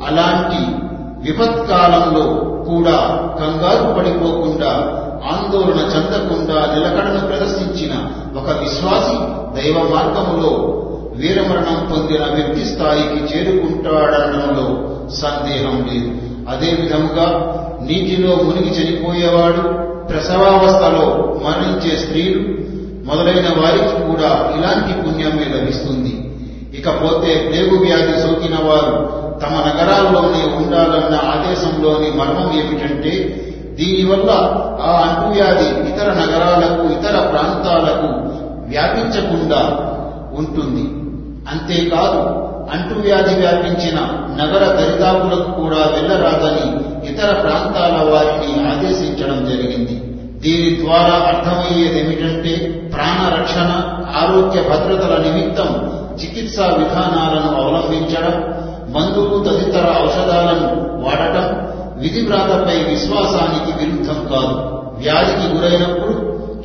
అలాంటి 0.08 0.62
విపత్కాలంలో 1.26 2.26
కూడా 2.64 2.98
కంగారు 3.40 3.86
పడిపోకుండా 3.94 4.72
ఆందోళన 5.32 5.80
చెందకుండా 5.94 6.58
నిలకడను 6.74 7.22
ప్రదర్శించిన 7.28 7.94
ఒక 8.38 8.50
విశ్వాసి 8.60 9.16
దైవ 9.56 9.78
మార్గములో 9.94 10.54
వీరమరణం 11.22 11.78
పొందిన 11.92 12.24
వ్యక్తి 12.36 12.66
స్థాయికి 12.66 13.20
చేరుకుంటాడనడంలో 13.32 14.66
సందేహం 15.10 15.76
లేదు. 15.90 16.10
అదేవిధంగా 16.50 17.28
నీటిలో 17.82 18.36
మునిగి 18.36 18.72
చనిపోయేవాడు 18.78 19.64
ప్రసవావస్థలో 20.10 21.06
మరణించే 21.46 21.98
స్త్రీలు 21.98 22.42
మొదలైన 23.06 23.48
వారికి 23.60 23.96
కూడా 24.10 24.32
ఇలాంటి 24.58 24.94
పుణ్యమే 25.02 25.46
లభిస్తుంది. 25.56 26.14
ఇకపోతే 26.78 27.32
ప్లేగు 27.48 27.78
వ్యాధి 27.84 28.16
సోకిన 28.22 28.56
వారు 28.68 28.96
తమ 29.44 29.54
నగరాల్లోనే 29.68 30.42
ఉండాలన్న 30.56 31.16
ఆదేశంలోని 31.34 32.10
మర్మం 32.18 32.50
ఏమిటంటే 32.60 33.14
దీనివల్ల 33.80 34.32
ఆ 34.82 34.92
అంటువ్యాధి 35.08 35.68
ఇతర 35.90 36.08
నగరాలకు 36.14 36.84
ఇతర 36.94 37.16
ప్రాంతాలకు 37.32 38.10
వ్యాపించకుండా 38.70 39.62
ఉంటుంది. 40.38 41.01
అంతేకాదు 41.50 42.22
అంటువ్యాధి 42.72 43.36
వ్యాపించిన 43.36 44.00
నగర 44.36 44.66
దరిదాపులకు 44.68 45.62
కూడా 45.62 45.78
వెళ్ళరాదని 45.78 46.66
ఇతర 47.10 47.42
ప్రాంతాల 47.42 48.10
వారిని 48.10 48.70
ఆదేశించడం 48.70 49.46
జరిగింది. 49.46 49.96
దీని 50.40 50.86
ద్వారా 50.86 51.14
అర్థమయ్యేదేమిటంటే 51.14 52.54
ప్రాణరక్షణ 52.94 53.70
ఆరోగ్య 54.16 54.62
భద్రతల 54.62 55.22
నిమిత్తం 55.22 55.70
చికిత్సా 56.18 56.66
విధానాలను 56.66 57.62
అవలంబించడం 57.62 58.36
మందులు 58.96 59.44
తదితర 59.44 59.86
ఔషధాలను 60.06 60.68
వాడటం 61.02 61.48
విధివ్రాతపై 61.98 62.78
విశ్వాసానికి 62.78 63.72
విరుద్ధం 63.80 64.28
కాదు. 64.28 64.56
వ్యాధికి 64.98 65.56
గురైనప్పుడు 65.56 66.14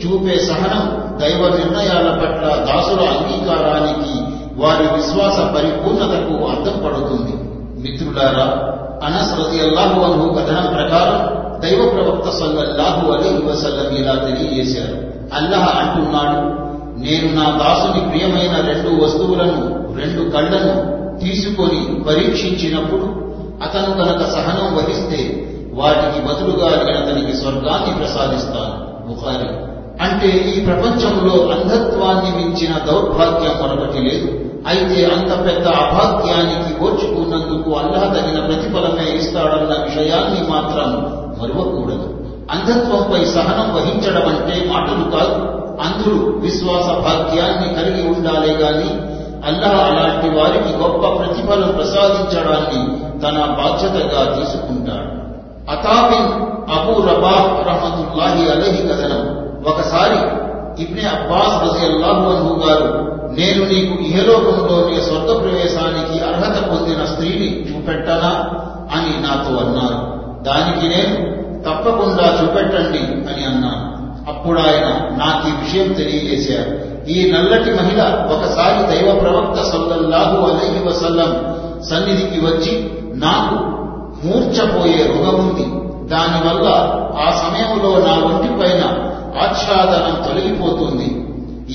చూపే 0.01 0.37
సహనం 0.39 0.85
దైవ 1.20 1.49
నిర్ణయాల 1.49 2.09
పట్ల 2.11 2.64
దాసుల 2.64 3.01
అంగీకారానికి 3.01 4.26
వారి 4.61 4.86
విశ్వాస 4.96 5.38
పరిపూర్ణతకు 5.54 6.34
అర్థం 6.46 6.76
పడుతుంది 6.84 7.34
మిత్రులారా 7.82 8.46
అనస్ 9.07 9.32
రజియల్లాహు 9.40 9.98
అను 10.04 10.34
కథనం 10.34 10.66
ప్రకారం 10.74 11.18
దైవ 11.62 11.80
ప్రవక్త 11.94 12.30
సల్లల్లాహు 12.30 13.12
అలీ 13.12 13.30
వసల్లం 13.46 13.90
ఇలా 13.96 14.14
తెలియజేశారు. 14.14 14.96
అల్లహ 15.32 15.64
అంటున్నాడు 15.82 16.40
నేను 17.04 17.28
నా 17.34 17.46
దాసుని 17.62 18.00
ప్రియమైన 18.09 18.54
రెండు 18.68 18.90
వస్తువులను 19.04 19.61
రెండు 19.96 20.22
కళ్ళను 20.30 20.72
తీసుకొని 21.18 21.80
పరీక్షించినప్పుడు 22.09 23.07
అతను 23.62 23.90
కనుక 23.98 24.22
సహనం 24.30 24.68
వహిస్తే 24.76 25.20
వాటికి 25.74 26.20
బదులుగా 26.26 26.68
నేను 26.68 26.98
అతనికి 27.02 27.36
స్వర్గాన్ని 27.36 27.92
ప్రసాదిస్తాను. 27.98 28.74
బుఖారి 29.09 29.48
అంటే 30.03 30.28
ఈ 30.28 30.64
ప్రపంచంలో 30.64 31.49
అంధత్వాన్ని 31.49 32.36
మించిన 32.36 32.78
దౌర్భాగ్యం 32.78 33.62
మరొకటి 33.62 33.99
లేదు. 33.99 34.40
అయితే 34.66 35.05
అంత 35.05 35.47
పెద్ద 35.47 35.68
అభాగ్యానికి 35.68 36.84
ఓర్చుకున్నందుకు 36.84 37.70
అల్లాహ 37.74 38.12
తగిన 38.12 38.40
ప్రతిఫలమే 38.47 39.16
ఇస్తాడన్న 39.16 39.82
విషయాన్ని 39.82 40.51
మాత్రం 40.51 40.90
మరువకూడదు. 41.42 42.24
అంధత్వంపై 42.51 43.24
సహనం 43.24 43.74
వహించడం 43.74 44.28
అంటే 44.28 44.70
మాటలు 44.72 45.11
కాదు. 45.11 45.57
అందరూ 45.80 46.38
విశ్వాస 46.38 46.84
భాగ్యాన్ని 46.84 47.74
కలిగి 47.74 48.09
ఉండాలే 48.09 48.53
గాని 48.53 49.16
అల్లాహ్ 49.47 49.80
అలాంటి 49.80 50.38
వారికి 50.38 50.78
గొప్ప 50.78 51.18
ప్రతిఫలం 51.18 51.72
ప్రసాదించడాన్ని 51.72 52.99
తన 53.20 53.44
బాధ్యతగా 53.44 54.36
తీసుకుంటాడు. 54.40 55.26
అతాబిన్ 55.70 56.32
అబూ 56.78 56.92
రబా 56.92 57.62
రహమతుల్లాహి 57.66 58.51
అలహి 58.51 58.88
కథనం. 58.88 59.45
ఒకసారి 59.66 60.46
ఇబ్నె 60.82 61.02
అబ్బాస్ 61.02 61.62
రజి 61.62 61.86
అల్లాహు 61.86 62.66
గారు 62.66 63.06
నేను 63.38 63.64
నీకు 63.64 64.02
ఇహలోకంలోని 64.02 65.00
స్వర్గ 65.00 65.38
ప్రవేశానికి 65.38 66.24
అర్హత 66.24 66.68
పొందిన 66.68 67.04
స్త్రీని 67.04 67.66
చూపెట్టనా? 67.70 68.44
అని 68.92 69.22
నాతో 69.22 69.56
అన్నారు. 69.56 70.16
దానికి 70.42 70.96
నేను 70.96 71.36
తప్పకుండా 71.62 72.38
చూపెట్టండి 72.42 72.98
అని 72.98 73.44
అన్నాను. 73.44 73.96
అప్పుడు 74.30 74.60
ఆయన 74.60 75.16
నాకు 75.16 75.48
ఈ 75.48 75.50
విషయం 75.50 75.92
తెలియజేశారు. 75.92 76.96
ఈ 77.10 77.32
నల్లటి 77.32 77.70
మహిళ 77.70 78.02
ఒకసారి 78.32 78.86
దైవ 78.86 79.18
ప్రవక్త 79.18 79.62
సల్లల్లాహు 79.62 80.36
అలహి 80.46 80.88
వసల్లం 80.88 81.56
సన్నిధికి 81.82 82.40
వచ్చి 82.40 82.90
నాకు 83.14 83.54
మూర్చపోయే 84.26 85.06
రోగముంది 85.06 85.64
దానివల్ల 86.08 86.68
ఆ 87.18 87.30
సమయంలో 87.30 87.98
నా 87.98 88.12
ఒంటి 88.12 88.62
పైన 88.62 89.12
ఆచ్ఛాదనం 89.43 90.16
తొలగిపోతుంది. 90.26 91.09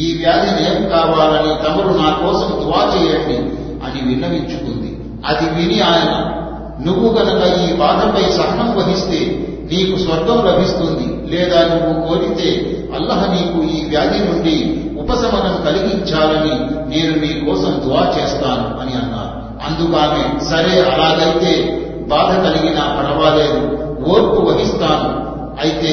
ఈ 0.04 0.06
వ్యాధి 0.18 0.52
నయం 0.58 0.90
కావాలని 0.90 1.54
తమరు 1.64 1.94
నా 2.02 2.10
కోసం 2.22 2.50
దువా 2.62 2.82
చేయండి 2.94 3.38
అని 3.86 4.00
విన్నవించుకుంది. 4.10 4.90
అది 5.26 5.46
విని 5.56 5.82
ఆయన 5.82 6.14
నువ్వు 6.86 7.08
గనక 7.18 7.42
ఈ 7.64 7.74
బాధపై 7.74 8.24
సహనం 8.32 8.70
వహిస్తే 8.78 9.20
నీకు 9.72 9.96
స్వర్గం 9.98 10.38
లభిస్తుంది 10.46 11.08
లేదా 11.34 11.60
నువ్వు 11.72 11.92
కోరితే 12.08 12.50
అల్లహ 12.96 13.20
నీకు 13.34 13.60
ఈ 13.76 13.90
వ్యాధి 13.90 14.20
నుండి 14.20 14.56
ఉపశమనం 15.00 15.56
కలిగించాలని 15.66 16.56
నేను 16.92 17.14
నీ 17.22 17.32
కోసం 17.46 17.74
దువా 17.84 18.02
చేస్తాను 18.18 18.66
అని 18.82 18.94
అన్నారు. 18.94 19.32
అందుకు 19.68 19.94
ఆమె 19.98 20.24
సరే 20.46 20.74
అలాగైతే 20.94 21.54
బాధ 22.08 22.30
కలిగినా 22.46 22.84
పర్వాలేదు 22.98 23.62
ఓర్పు 24.10 24.40
వహిస్తాను. 24.42 25.10
అయితే 25.62 25.92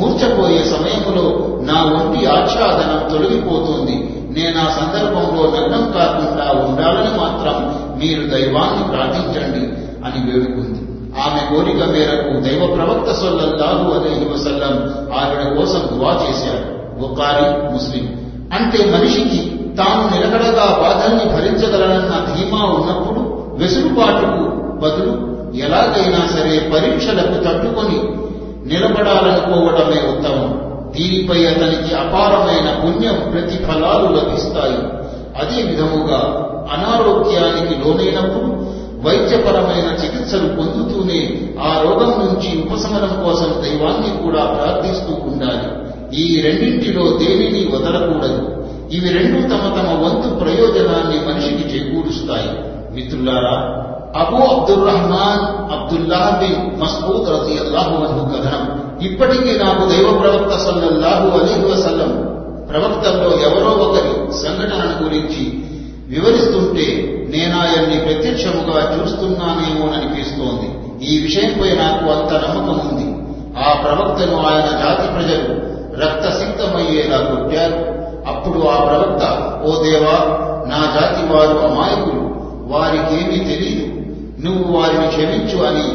మూర్చపోయే 0.00 0.64
సమయంలో 0.64 1.48
నా 1.62 1.82
ఒంటి 1.82 2.26
ఆచ్ఛాదనం 2.26 3.12
తొలగిపోతుంది. 3.12 4.16
నేను 4.38 4.60
ఆ 4.60 4.70
సందర్భంలో 4.70 5.42
నగ్నం 5.42 5.92
కాకుండా 5.92 6.64
ఉండాలని 6.68 7.18
మాత్రం 7.20 7.56
మీరు 7.98 8.30
దైవాన్ని 8.30 8.88
ప్రార్థించండి 8.88 9.66
అని 10.04 10.32
వేడుకుంది. 10.32 10.80
ఆమె 11.20 11.56
కోరిక 11.56 11.84
మేరకు 11.84 12.40
దైవ 12.40 12.74
ప్రవక్త 12.74 13.12
సొల్లల్లాహు 13.12 14.00
అలైహి 14.00 14.24
వసల్లం 14.24 14.74
ఆవిడ 15.12 15.58
కోసం 15.58 15.80
దువా 15.92 16.12
చేశారు. 16.12 16.98
బుకారి 17.00 17.72
ముస్లిం. 17.72 18.20
అంటే 18.52 18.98
మనిషికి 18.98 19.56
తాను 19.74 20.16
నిలకడగా 20.16 20.66
బాధల్ని 20.66 21.24
భరించగలనన్న 21.24 22.34
ధీమా 22.34 22.64
ఉన్నప్పుడు 22.64 23.20
వెసులుబాటుకు 23.58 24.60
బదులు 24.80 25.30
ఎలాగైనా 25.56 26.26
సరే 26.26 26.70
పరీక్షలకు 26.74 27.44
తట్టుకొని 27.44 28.29
నిలబడాలనుకోవడమే 28.66 30.08
ఉత్తమం. 30.12 30.70
దీనిపై 30.92 31.46
అతనికి 31.46 31.94
అపారమైన 31.94 32.82
పుణ్యం 32.82 33.30
ప్రతిఫలాలు 33.32 34.16
లభిస్తాయి. 34.16 35.00
అదే 35.40 35.62
విధముగా 35.62 36.46
అనారోగ్యానికి 36.72 37.74
లోనైనప్పుడు 37.74 38.80
వైద్యపరమైన 39.08 40.04
చికిత్సలు 40.04 40.48
పొందుతూనే 40.48 41.40
ఆ 41.62 41.80
రోగం 41.82 42.10
నుంచి 42.10 42.62
ఉపశమనం 42.62 43.24
కోసం 43.24 43.62
దైవాన్ని 43.62 44.22
కూడా 44.22 44.44
ప్రార్థిస్తూ 44.44 45.12
ఉండాలి. 45.12 45.80
ఈ 46.20 46.42
రెండింటిలో 46.42 47.02
దేనిని 47.02 47.76
వదలకూడదు. 47.76 48.64
ఇవి 48.92 49.08
రెండు 49.08 49.42
తమ 49.42 49.58
తమ 49.58 50.04
వంతు 50.04 50.34
ప్రయోజనాన్ని 50.34 51.32
మనిషికి 51.32 51.78
చేకూరుస్తాయి. 51.78 52.48
మిత్రులారా 52.94 53.86
Abu 54.16 54.36
Abdul 54.36 54.86
Rahman 54.86 55.42
Abdullah 55.72 56.40
bin 56.40 56.80
Masood 56.80 57.28
Razi 57.28 57.58
అల్లాహు 57.58 57.94
అన్హు 58.04 58.24
కథనం 58.32 58.80
ఇప్పటికీ 59.00 59.58
నాకు 59.58 59.88
దైవ 59.88 60.18
ప్రవక్త 60.20 60.56
సల్లల్లాహు 60.56 61.38
అలీహు 61.38 61.68
వసల్లం 61.68 62.30
ప్రవక్తల్లో 62.68 63.30
ఎవరో 63.30 63.70
ఒకరి 63.70 64.32
సంఘటనను 64.32 65.04
గురించి 65.04 65.42
వివరిస్తుంటే 66.08 66.86
నేనాయన్ని 67.34 67.98
ప్రత్యక్షముగా 67.98 68.96
చూస్తున్నానేమోననిపిస్తోంది 68.96 70.68
ఈ 71.10 71.22
విషయంపై 71.22 71.70
నాకు 71.70 72.10
అంత 72.10 72.32
నమ్మకం 72.32 72.88
ఉంది. 72.88 73.06
ఆ 73.58 73.72
ప్రవక్తను 73.82 74.36
ఆయన 74.36 74.66
జాతి 74.66 75.06
ప్రజలు 75.12 75.46
రక్తసిక్తమయ్యేలా 76.00 77.16
కొట్టారు. 77.16 77.78
అప్పుడు 78.30 78.60
ఆ 78.68 78.84
ప్రవక్త 78.84 79.22
ఓ 79.64 79.82
దేవా 79.82 80.16
నా 80.66 81.00
జాతి 81.00 81.32
వారు 81.32 81.58
అమాయకులు. 81.68 82.30
వారికేమీ 82.72 83.38
తెలియదు 83.38 83.99
నువ్వు 84.44 84.78
వారిని 84.78 85.06
క్షమించు 85.06 85.66
అని 85.66 85.86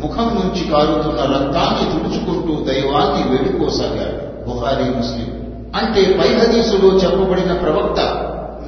ముఖం 0.00 0.24
నుంచి 0.24 0.70
కారుతున్న 0.70 1.20
రక్తాన్ని 1.20 1.84
తుడుచుకుంటూ 1.92 2.64
దైవాన్ని 2.64 3.22
వేడుకోసాగాడు 3.30 4.46
బుహారీ 4.46 4.84
ముస్లిం. 4.84 5.28
అంటే 5.76 6.18
పై 6.18 6.34
హదీసులో 6.34 6.88
చెప్పబడిన 6.88 7.52
ప్రవక్త 7.52 8.00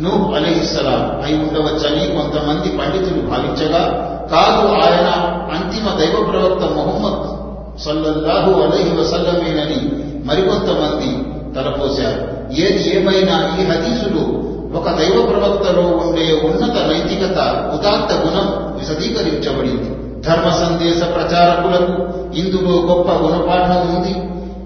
నూహ్ 0.00 0.36
అలహిస్సలాం 0.36 1.24
అయి 1.24 1.34
ఉండవచ్చని 1.34 2.06
కొంతమంది 2.06 2.78
పండితులు 2.78 3.20
భావించగా 3.30 3.82
కాదు 4.30 4.66
ఆయన 4.68 5.08
అంతిమ 5.56 5.98
దైవ 5.98 6.30
ప్రవక్త 6.30 6.64
మొహమ్మద్ 6.64 7.38
సల్లల్లాహు 7.80 8.52
అలహి 8.62 9.00
వసల్లమేనని 9.00 9.80
మరికొంతమంది 10.24 11.10
తలపోశారు. 11.54 12.52
ఏది 12.60 12.98
ఏమైనా 12.98 13.56
ఈ 13.58 13.66
హదీసులు 13.66 14.47
ఒక 14.74 14.88
దైవ 14.88 15.26
ప్రవక్తలో 15.26 15.82
ఉండే 15.82 16.40
ఉన్నత 16.44 16.76
నైతికత 16.86 17.38
ఉదాత్త 17.74 18.12
గుణం 18.14 18.48
విశదీకరించబడింది. 18.78 19.90
ధర్మ 20.22 20.50
సందేశ 20.50 21.02
ప్రచారకులకు 21.02 21.94
ఇందులో 22.36 22.74
గొప్ప 22.80 23.10
గుణపాఠం 23.12 23.96
ఉంది. 23.96 24.14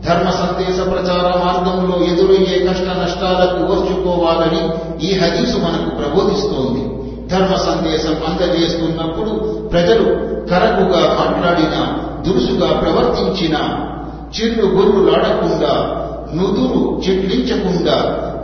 ధర్మ 0.08 0.30
సందేశ 0.30 0.76
ప్రచార 0.80 1.26
మార్గంలో 1.44 2.04
ఎదురయ్యే 2.06 2.66
కష్ట 2.66 2.82
నష్టాలకు 2.82 3.72
ఓర్చుకోవాలని 3.72 4.62
ఈ 5.06 5.18
హదీసు 5.18 5.56
మనకు 5.58 5.90
ప్రబోధిస్తోంది. 5.96 6.82
ధర్మ 7.28 7.54
సందేశం 7.54 8.16
అందజేస్తున్నప్పుడు 8.28 9.30
ప్రజలు 9.68 10.04
కరకుగా 10.50 11.02
మాట్లాడినా 11.20 11.98
దురుసుగా 12.26 12.72
ప్రవర్తించినా 12.72 13.60
చిల్లు 14.34 14.66
గొర్రులాడకుండా 14.66 15.72
నుదురు 16.34 17.02
చెట్లించకుండా 17.04 17.96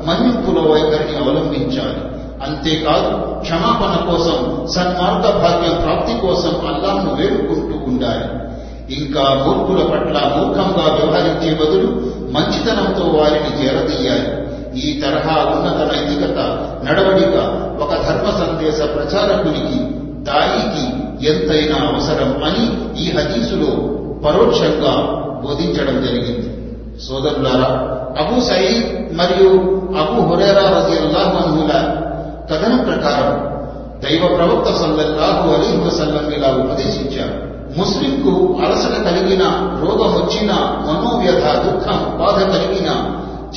మన్నింపులో 0.08 0.62
వైఖరిని 0.72 1.18
అవలంబించాలి. 1.18 2.08
అంతేకాదు 2.42 3.40
క్షమాపణ 3.40 4.10
కోసం 4.10 4.66
సన్మార్గ 4.74 5.30
భాగ్యం 5.30 5.80
ప్రాప్తి 5.80 6.26
కోసం 6.26 6.74
అల్లాహ్ను 6.74 7.14
వేడుకుంటూ 7.14 7.90
ఉండాలి. 7.90 8.48
ఇంకా 9.00 9.22
మూర్ఖుల 9.22 9.86
పట్ల 9.90 10.18
మూర్ఖంగా 10.36 10.84
వ్యవహరించే 10.94 11.54
బదులు 11.54 11.88
మంచితనంతో 12.30 13.04
వారిని 13.04 13.62
చేరదీయాలి. 13.62 14.48
ఈ 14.80 15.00
తరహా 15.00 15.36
ఉన్నత 15.44 15.92
నైతికత 15.92 16.38
నడవడిక 16.84 17.36
ఒక 17.82 17.90
ధర్మ 17.90 18.30
సందేశ 18.30 18.78
ప్రచారకునికి 18.94 19.78
దాయికి 20.22 20.84
ఎంతైనా 21.26 21.86
అవసరం 21.86 22.44
అని 22.44 22.64
ఈ 23.02 23.10
హదీసులో 23.10 23.70
పరోక్షంగా 24.24 24.94
బోధించడం 25.44 26.02
జరిగింది. 26.06 26.57
సోదరులారా 27.06 27.68
అబూ 28.22 28.40
సయీద్ 28.40 29.16
మరియు 29.16 29.50
అబూ 29.98 30.22
హురేరా 30.22 30.64
రజియల్లాహు 30.78 31.36
అన్హుల 31.44 31.72
కథనం 32.50 32.78
ప్రకారం 32.78 33.58
దైవ 34.02 34.36
ప్రవక్త 34.36 34.68
సల్లల్లాహు 34.80 35.50
అలీ 35.54 35.68
వసల్లం 35.84 36.32
ఇలా 36.32 36.48
ఉపదేశించారు. 36.48 37.48
ముస్లింకు 37.78 38.58
అలసట 38.64 39.04
కలిగిన 39.04 39.42
రోగం 39.80 40.10
వచ్చిన 40.14 40.50
మనోవ్యధ 40.86 41.44
దుఃఖం 41.64 42.00
బాధ 42.18 42.38
కలిగిన 42.42 42.88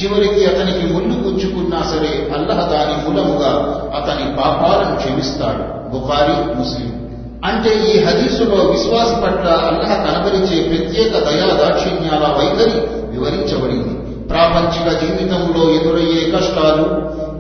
చివరికి 0.02 0.46
అతనికి 0.46 0.94
ముళ్ళు 0.94 1.16
గుచ్చుకున్నా 1.28 1.82
సరే 1.82 2.32
అల్లహ 2.36 2.60
దాని 2.66 2.96
మూలముగా 3.04 3.52
అతని 3.96 4.26
పాపాలను 4.36 4.96
క్షమిస్తాడు. 4.96 5.64
బుఖారి 5.92 6.56
ముస్లిం. 6.56 6.91
అంటే 7.46 7.70
ఈ 7.70 8.04
హదీసులో 8.04 8.56
విశ్వాస 8.56 9.12
పట్ల 9.24 9.48
అల్లహ 9.50 9.94
కనబరిచే 10.06 10.58
ప్రత్యేక 10.64 11.12
దయా 11.12 11.48
దాక్షిణ్యాల 11.62 12.26
వైఖరి 12.38 12.78
వివరించబడింది. 13.14 13.94
ప్రాపంచిక 14.28 14.88
జీవితంలో 15.02 15.64
ఎదురయ్యే 15.74 16.32
కష్టాలు 16.32 16.86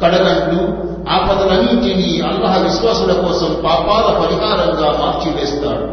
కడగంట్లు 0.02 0.64
ఆపదలన్నింటినీ 1.10 2.22
అల్లహ 2.22 2.58
విశ్వాసుల 2.58 3.14
కోసం 3.14 3.62
పాపాల 3.64 4.08
పరిహారంగా 4.22 4.90
మార్చివేస్తాడు. 5.00 5.86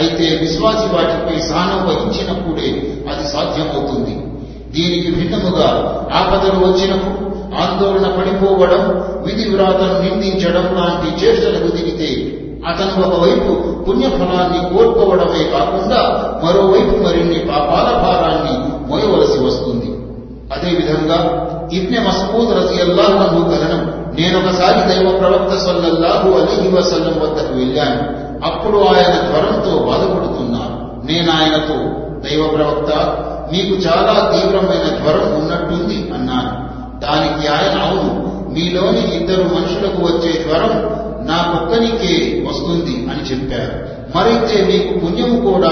అయితే 0.00 0.26
విశ్వాసి 0.40 0.86
వాటిపై 0.94 1.38
సహనం 1.40 1.80
వహించినప్పుడే 1.88 2.70
అది 3.12 3.24
సాధ్యమవుతుంది. 3.28 4.14
దీనికి 4.74 5.10
భిన్నముగా 5.10 5.68
ఆపదలు 6.12 6.58
వచ్చినప్పుడు 6.66 7.22
ఆందోళన 7.62 8.06
పడిపోవడం 8.16 8.82
విధి 9.26 9.50
వ్రాతను 9.50 9.96
నిందించడం 10.02 10.66
లాంటి 10.78 11.08
చేష్టలకు 11.20 11.70
దిగితే 11.76 12.10
అతను 12.68 13.08
ఒకవైపు 13.08 13.52
పుణ్యఫలాన్ని 13.82 14.76
కోల్పోవడమే 14.76 15.44
కాకుండా 15.44 16.00
మరోవైపు 16.44 17.04
మరిన్ని 17.04 17.38
పాపాల 17.38 17.88
భారాన్ని 17.96 18.54
మోయవలసి 18.90 19.44
వస్తుంది. 19.44 19.88
అదేవిధంగా 20.52 21.18
ఇబ్నె 21.72 22.00
మసూద్ 22.00 22.56
రజియల్లాహు 22.56 23.12
అన్హు 23.12 23.50
కథనం 23.50 24.02
నేనొకసారి 24.18 24.80
దైవ 24.88 25.18
ప్రవక్త 25.18 25.56
సల్లల్లాహు 25.56 26.30
అలీహి 26.30 26.68
వసల్లం 26.68 27.20
వద్దకు 27.22 27.54
వెళ్ళాను. 27.54 28.22
అప్పుడు 28.44 28.78
ఆయన 28.78 29.14
జ్వరంతో 29.14 29.78
బాధపడుతున్నారు. 29.78 31.06
నేను 31.06 31.32
ఆయనతో 31.32 31.78
దైవ 32.28 32.46
ప్రవక్త 32.46 32.90
మీకు 33.52 33.74
చాలా 33.74 34.30
తీవ్రమైన 34.32 34.88
జ్వరం 34.98 35.34
ఉన్నట్టుంది 35.40 36.12
అన్నాను. 36.14 36.72
దానికి 37.00 37.48
ఆయన 37.48 37.82
అవును 37.82 38.32
మీలోని 38.52 39.16
ఇద్దరు 39.16 39.42
మనుషులకు 39.42 40.02
వచ్చే 40.02 40.32
జ్వరం 40.32 41.02
నాకొక్కనికే 41.24 42.44
వస్తుంది 42.48 43.08
అని 43.10 43.22
చెప్పారు. 43.22 44.02
మరైతే 44.18 44.64
మీకు 44.64 44.98
పుణ్యము 44.98 45.50
కూడా 45.50 45.70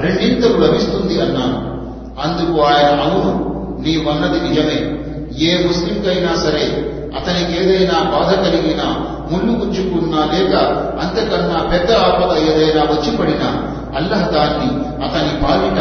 రెండింతలు 0.00 0.56
లభిస్తుంది 0.56 1.20
అన్నాను. 1.20 1.72
అందుకు 2.20 2.60
ఆయన 2.60 3.00
అవును 3.00 3.52
నీవన్నది 3.82 4.48
నిజమే. 4.48 5.02
ఏ 5.46 5.66
ముస్లింకైనా 5.66 6.34
సరే 6.34 6.88
అతనికి 7.16 7.62
ఏదైనా 7.62 8.02
బాధ 8.02 8.34
కలిగినా 8.34 8.84
ముళ్ళు 9.30 9.52
గుచ్చుకున్నా 9.52 10.18
లేక 10.18 10.56
అంతకన్నా 11.00 11.70
పెద్ద 11.72 11.92
ఆపద 11.92 12.38
ఏదైనా 12.38 12.82
వచ్చి 12.82 13.16
పడినా 13.16 13.72
అల్లహ 13.96 14.28
దాన్ని 14.28 14.68
అతని 15.04 15.44
పాలిట 15.44 15.80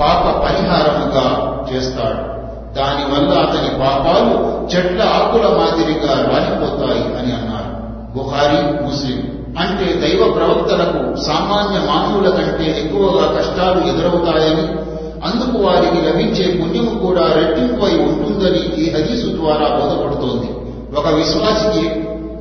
పాప 0.00 0.44
పరిహారముగా 0.44 1.26
చేస్తాడు. 1.72 2.34
దానివల్ల 2.74 3.38
అతని 3.38 3.68
పాపాలు 3.68 4.60
చెట్ల 4.74 5.02
ఆకుల 5.02 5.42
మాదిరిగా 5.42 6.14
రాలిపోతాయి 6.14 7.04
అని 7.04 7.32
అన్నారు. 7.32 7.63
బుహారీ 8.14 8.86
ముస్లిం. 8.86 9.18
అంటే 9.58 9.86
దైవ 9.92 10.32
ప్రవక్తలకు 10.32 11.20
సామాన్య 11.20 11.78
మానవుల 11.88 12.28
కంటే 12.30 12.66
ఎక్కువగా 12.80 13.26
కష్టాలు 13.38 13.80
ఎదురవుతాయని 13.90 14.66
అందుకు 15.24 15.62
వారికి 15.62 16.00
లభించే 16.08 16.46
పుణ్యము 16.52 16.98
కూడా 16.98 17.22
రెట్టింపై 17.34 17.90
ఉంటుందని 17.98 18.62
ఈ 18.82 18.90
హదీసు 18.90 19.26
ద్వారా 19.26 19.66
బోధపడుతోంది. 19.68 20.48
ఒక 20.98 21.08
విశ్వాసికి 21.08 21.88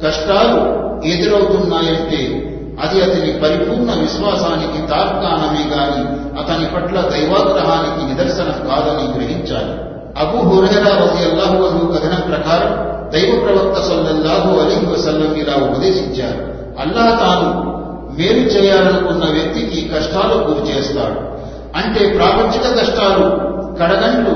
కష్టాలు 0.05 0.59
ఎదురవుతున్నాయంటే 1.07 2.49
అది 2.82 3.01
అతని 3.01 3.32
పరిపూర్ణ 3.43 3.91
విశ్వాసానికి 4.01 4.88
తార్కాణమే 4.88 5.63
గాని 5.76 6.03
అతని 6.39 6.65
పట్ల 6.76 7.01
దైవాగ్రహానికి 7.01 8.01
నిదర్శనం 8.09 8.67
కాదని 8.67 9.05
గ్రహించాలి. 9.13 9.74
అబు 10.19 10.38
హురహరా 10.38 10.93
రజియల్లాహు 11.05 11.55
అల్లాహు 11.55 11.88
కథనం 11.88 12.21
ప్రకారం 12.28 13.03
దైవ 13.14 13.39
ప్రవక్త 13.39 13.82
సల్లల్లాహు 13.82 14.59
అలీ 14.59 14.76
వసల్లం 14.86 15.34
ఇలా 15.36 15.55
ఉపదేశించారు. 15.66 16.41
అల్లాహ్ 16.80 17.20
తాను 17.20 17.74
మేలు 18.18 18.39
చేయాలనుకున్న 18.39 19.24
వ్యక్తికి 19.32 19.91
కష్టాలు 19.95 20.36
గురి 20.36 20.72
చేస్తాడు. 20.72 21.34
అంటే 21.78 22.09
ప్రాపంచిక 22.09 22.80
కష్టాలు 22.80 23.53
కడగండ్లు 23.80 24.36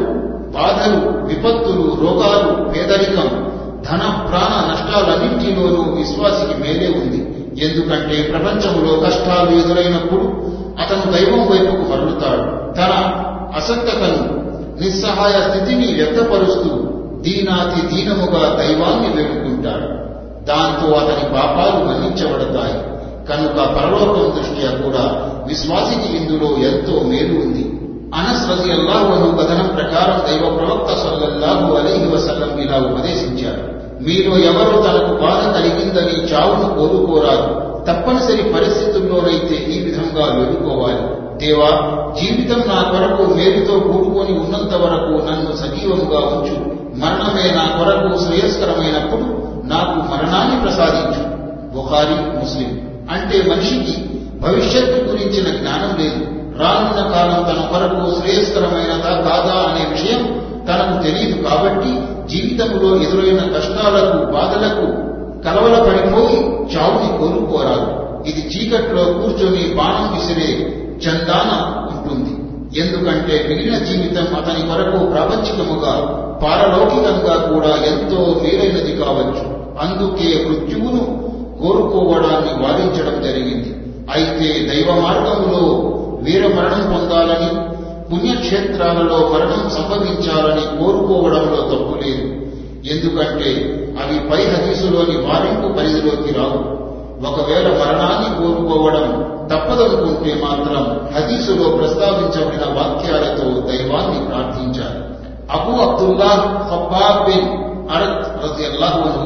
బాధలు 0.51 1.28
విపత్తులు 1.28 1.97
రోగాలు 2.01 2.69
పేదరికం 2.71 3.47
ధన 3.89 4.25
ప్రాణ 4.30 4.53
నష్టాలన్నింటిలోనూ 4.69 5.82
విశ్వాసికి 5.95 6.61
మేలే 6.61 6.88
ఉంది. 6.88 7.19
ఎందుకంటే 7.65 8.23
ప్రపంచంలో 8.23 8.99
కష్టాలు 8.99 9.49
ఎదురైనప్పుడు 9.49 10.23
అతను 10.82 11.11
దైవం 11.11 11.39
వైపుకు 11.39 11.91
మరలుతాడు. 11.91 12.73
తన 12.75 12.93
అసక్తతను 13.57 14.21
నిస్సహాయ 14.82 15.49
స్థితిని 15.49 15.88
వ్యక్తపరుస్తూ 15.93 16.96
దీనాతి 17.22 17.95
దీనముగా 17.95 18.43
దైవాన్ని 18.59 19.09
వేడుకుంటాడు. 19.15 19.88
దాంతో 20.45 20.88
అతని 20.91 21.26
పాపాలు 21.34 21.86
మన్నించబడతాయి. 21.86 22.78
కనుక 23.30 23.57
పరలోకం 23.65 24.26
దృష్ట్యా 24.38 24.70
కూడా 24.70 25.05
విశ్వాసికి 25.47 26.18
ఇందులో 26.18 26.47
ఎంతో 26.68 26.93
మేలు 27.03 27.34
ఉంది. 27.39 27.63
అనస్ 28.15 28.49
రజి 28.51 28.70
కథనం 29.38 29.68
ప్రకారం 29.76 30.18
దైవ 30.28 30.55
ప్రవక్త 30.57 30.93
సల్లల్లాహు 30.93 31.76
అలీహి 31.76 32.07
వసల్లం 32.15 32.59
ఇలా 32.59 32.78
ఉపదేశించారు. 32.78 33.78
మీలో 34.03 34.38
ఎవరో 34.38 34.82
తనకు 34.82 35.13
బాధ 35.22 35.41
కలిగిందని 35.55 36.15
చావును 36.34 36.68
కోరుకోరాదు 36.76 37.68
తప్పనిసరి 37.88 38.43
పరిస్థితుల్లోనైతే 38.43 39.55
ఈ 39.55 39.82
విధంగా 39.82 40.26
వేడుకోవాలి 40.26 41.26
దేవా 41.38 41.69
జీవితం 42.21 42.59
నా 42.59 42.81
కొరకు 42.81 43.33
మేలుతో 43.33 43.79
కూడుకొని 43.79 44.39
ఉన్నంత 44.39 44.75
వరకు 44.75 45.31
నన్ను 45.31 45.55
సజీవముగా 45.55 46.19
ఉంచు. 46.19 46.55
మరణమే 46.99 47.51
నా 47.55 47.65
కొరకు 47.77 48.17
శ్రేయస్కరమైనప్పుడు 48.17 49.21
నాకు 49.67 49.99
మరణాన్ని 49.99 50.61
ప్రసాదించు. 50.61 51.38
బుఖారి 51.75 52.39
ముస్లిం. 52.39 52.81
అంటే 53.11 53.49
మనిషికి 53.49 54.09
భవిష్యత్తు 54.39 55.11
గురించిన 55.11 55.57
జ్ఞానం 55.57 55.97
లేదు. 55.99 56.38
రానున్న 56.59 57.11
కాలం 57.11 57.43
తన 57.43 57.61
కొరకు 57.61 58.21
శ్రేయస్కరమైనదా 58.21 59.09
కాదా 59.09 59.69
అనే 59.69 59.85
విషయం 59.91 60.23
తనకు 60.67 61.03
తెలియదు 61.03 61.41
కాబట్టి 61.41 61.89
జీవితంలో 62.27 63.01
ఎదురైన 63.01 63.39
కష్టాలకు 63.39 64.31
బాధలకు 64.31 65.07
కలవల 65.43 65.83
పడిపోయి 65.83 66.39
చావుని 66.75 67.17
కోరుకోరాదు 67.17 68.07
ఇది 68.29 68.41
చీకట్లో 68.47 69.03
కూర్చొని 69.03 69.75
బాణం 69.75 70.15
విసిరే 70.15 70.83
చందాన 70.97 71.51
ఉంటుంది. 71.95 72.47
ఎందుకంటే 72.79 73.45
మిగిలిన 73.49 73.77
జీవితం 73.77 74.35
అతని 74.35 74.67
కొరకు 74.67 75.05
ప్రాపంచికముగా 75.05 76.23
పారలౌకికంగా 76.43 77.53
కూడా 77.53 77.69
ఎంతో 77.69 78.41
మేలైనది 78.43 78.95
కావచ్చు. 78.95 79.57
అందుకే 79.79 80.45
మృత్యువును 80.47 81.27
కోరుకోవడాన్ని 81.61 82.63
వాదించడం 82.63 83.21
జరిగింది. 83.21 83.75
అయితే 84.11 84.73
దైవ 84.73 84.99
మార్గంలో 85.01 85.63
వీర 86.23 86.47
మరణం 86.47 86.93
పొందాలని 86.93 87.77
పుణ్యక్షేత్రాలలో 88.11 89.29
మరణం 89.33 89.69
సంభవించాలని 89.69 90.83
కోరుకోవడంలో 90.83 91.61
తప్పు 91.61 91.99
లేదు. 92.03 92.27
ఎందుకంటే 92.93 93.73
అవి 94.03 94.19
పై 94.19 94.45
హదీసులోని 94.45 95.17
వారింపు 95.17 95.77
పరిధిలోకి 95.77 96.33
రావు. 96.33 96.76
ఒకవేళ 97.26 97.68
మరణాన్ని 97.80 98.30
కోరుకోవడం 98.38 99.05
తప్పదనుకుంటే 99.51 100.41
మాత్రం 100.43 100.84
హదీసులో 101.15 101.78
ప్రస్తావించబడిన 101.78 102.65
వాక్యాలతో 102.78 103.43
దైవాన్ని 103.43 104.20
ప్రార్థించారు 104.26 104.99
Abu 105.55 105.72
Abdullah 105.82 106.32
Khabbab 106.70 107.26
bin 107.26 107.49
Arat 107.91 108.28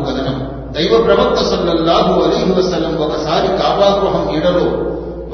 కథనం. 0.07 0.37
దైవ 0.71 1.03
ప్రవక్త 1.05 1.43
సల్లల్లాహు 1.43 2.13
అలీహి 2.23 2.51
వసలం 2.51 2.93
ఒకసారి 2.97 3.47
కాబాగృహం 3.47 4.35
ఈడలో 4.35 4.67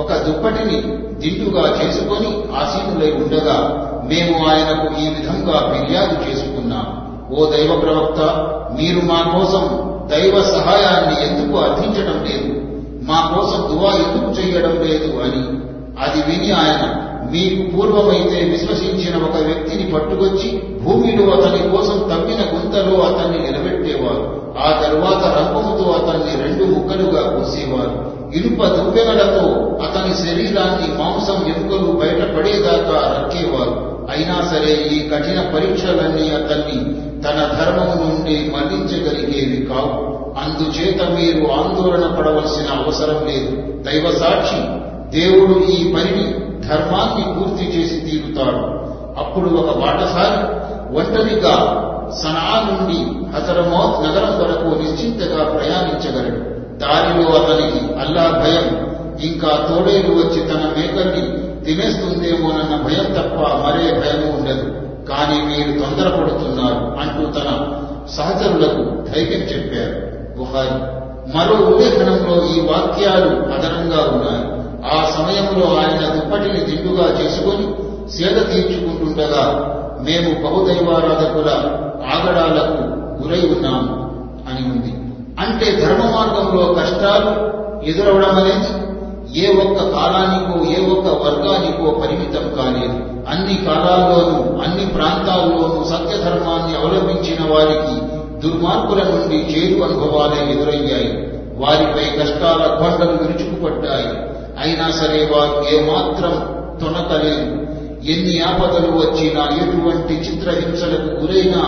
ఒక 0.03 0.14
దుప్పటిని 0.14 0.78
దిండుగా 1.22 1.66
చేసుకొని 1.80 2.43
ఆసీనులై 2.62 3.12
ఉండగా 3.12 3.58
మేము 4.03 4.49
ఆయనకు 4.49 5.01
ఈ 5.01 5.10
విధంగా 5.10 5.58
ఫిర్యాదు 5.72 6.16
చేసుకున్నాం. 6.26 6.88
ఓ 7.36 7.49
దైవ 7.49 7.80
ప్రవక్త 7.80 8.20
మీరు 8.82 8.99
మా 8.99 9.22
కోసం 9.22 9.64
దైవ 10.08 10.41
సహాయాన్ని 10.41 11.28
ఎందుకు 11.28 11.58
అర్థించడం 11.58 12.24
లేదు? 12.24 12.62
మా 13.03 13.36
కోసం 13.36 13.58
దువా 13.58 13.91
ఎందుకు 13.91 14.41
చేయడం 14.41 14.72
లేదు 14.72 15.22
అని. 15.22 15.68
అది 16.03 16.32
విని 16.32 16.51
ఆయన 16.51 17.08
మీకు 17.32 17.76
పూర్వమైతే 17.76 18.49
విశ్వసించిన 18.49 19.24
ఒక 19.24 19.36
వ్యక్తిని 19.36 19.91
పట్టుకొచ్చి 19.91 20.62
భూమిలో 20.84 21.32
అతని 21.32 21.70
కోసం 21.70 21.99
తవ్విన 21.99 22.39
గుంతలో 22.39 23.03
అతన్ని 23.03 23.39
నిలబెట్టేవారు. 23.39 24.53
ఆ 24.58 24.82
తరువాత 24.82 25.38
రంపముతో 25.38 25.91
అతన్ని 25.91 26.43
రెండు 26.43 26.64
ముక్కలుగా 26.64 27.30
కోసేవారు 27.30 28.16
ఇనుప 28.36 28.65
దువ్వెనలతో 28.65 29.78
అతని 29.84 30.13
శరీరాన్ని 30.13 30.97
మాంసం 30.97 31.53
ఎముకలు 31.57 31.91
బయటపడేదాకా 31.91 33.21
రక్కేవారు. 33.21 33.97
అయినా 34.09 34.47
సరే 34.51 34.73
ఈ 34.73 35.09
కఠిన 35.09 35.41
పరీక్షలన్నీ 35.55 36.30
అతన్ని 36.30 36.93
తన 37.23 37.55
ధర్మము 37.59 38.03
నుండి 38.03 38.51
మళ్ళించగలిగేవి 38.55 39.65
కావు. 39.65 40.17
అందుచేత 40.43 41.01
మీరు 41.01 41.51
ఆందోళన 41.51 42.15
పడవలసిన 42.15 42.84
అవసరం 42.84 43.28
లేదు. 43.28 43.55
దైవ 43.82 44.11
సాక్షి 44.11 44.88
దేవుడు 45.19 45.65
ఈ 45.65 45.93
పనిని 45.93 46.34
ధర్మాన్ని 46.67 47.39
పూర్తి 47.39 47.65
చేసి 47.65 47.99
తీరుతాడు. 47.99 48.78
అప్పుడు 49.19 49.49
ఒక 49.49 49.78
బాటసారి 49.78 50.67
ఒంటరిగా 50.97 51.84
సనా 52.23 52.69
నుండి 52.71 53.28
హజరమౌత్ 53.36 54.09
నగరం 54.09 54.39
వరకు 54.39 54.82
నిశ్చింతగా 54.82 55.43
ప్రయాణించగలడు. 55.43 56.57
దారిలో 56.78 57.30
అతనికి 57.36 57.99
అల్లా 57.99 58.25
భయం. 58.43 58.88
ఇంకా 59.28 59.47
తోడేలు 59.47 60.11
వచ్చి 60.13 60.41
తన 60.41 60.73
మేకల్ని 60.78 61.23
తినేస్తుందేమోనన్న 61.65 62.75
భయం 62.86 63.13
తప్ప 63.13 63.39
మరే 63.39 63.88
భయము 63.99 64.38
ఉండదు. 64.38 64.67
కానీ 65.09 65.38
మీరు 65.41 65.80
తొందరపడుతున్నారు 65.80 66.99
అంటూ 67.01 67.39
తన 67.39 67.49
సహచరులకు 68.09 68.84
ధైర్యం 69.11 69.41
చెప్పారు. 69.41 70.07
బుహారి 70.38 70.97
మరో 71.38 71.65
ఉల్లేఖనంలో 71.65 72.36
ఈ 72.45 72.59
వాక్యాలు 72.61 73.30
అదనంగా 73.30 74.01
ఉన్నాయి. 74.15 74.57
ఆ 74.93 75.05
సమయంలో 75.05 75.78
ఆయన 75.78 76.13
దుప్పటిని 76.13 76.59
దిండుగా 76.59 77.07
చేసుకొని 77.21 77.65
సేద 78.11 78.38
తీర్చుకుంటుండగా 78.51 79.43
మేము 80.01 80.30
బహుదైవారాధకుల 80.43 81.49
ఆగడాలకు 82.13 82.82
గురై 83.23 83.41
ఉన్నాము 83.55 83.93
అని 84.49 84.71
ఉంది. 84.71 84.93
అంటే 85.39 85.71
ధర్మ 85.71 86.03
మార్గంలో 86.03 86.73
కష్టాలు 86.73 87.57
ఎదురవడం 87.85 88.35
అనేది 88.35 88.88
ఏ 89.39 89.57
ఒక్క 89.57 89.83
కాలానికో 89.83 90.71
ఏ 90.71 90.88
ఒక్క 90.88 91.07
వర్గానికో 91.07 91.91
పరిమితం 91.91 92.55
కాలేదు. 92.55 92.93
అన్ని 93.29 93.55
కాలాల్లోనూ 93.55 94.61
అన్ని 94.61 94.85
ప్రాంతాల్లోనూ 94.85 95.83
సత్యధర్మాన్ని 95.83 96.77
అవలంబించిన 96.77 97.53
వారికి 97.53 98.17
దుర్మార్గుల 98.47 99.03
నుండి 99.03 99.35
చేరు 99.35 99.83
అనుభవాలే 99.83 100.51
ఎదురయ్యాయి. 100.51 101.27
వారిపై 101.57 102.17
కష్టాల 102.19 102.75
కొండలు 102.75 103.11
విరుచుకుపడ్డాయి. 103.11 104.38
అయినా 104.59 104.91
సరే 104.91 105.29
వారు 105.35 105.75
ఏమాత్రం 105.75 106.31
తొనకలేదు. 106.81 107.66
ఎన్ని 108.06 108.41
ఆపదలు 108.41 108.91
వచ్చినా 108.91 109.43
ఎటువంటి 109.43 110.14
చిత్రహింసలకు 110.14 111.22
గురైనా 111.22 111.62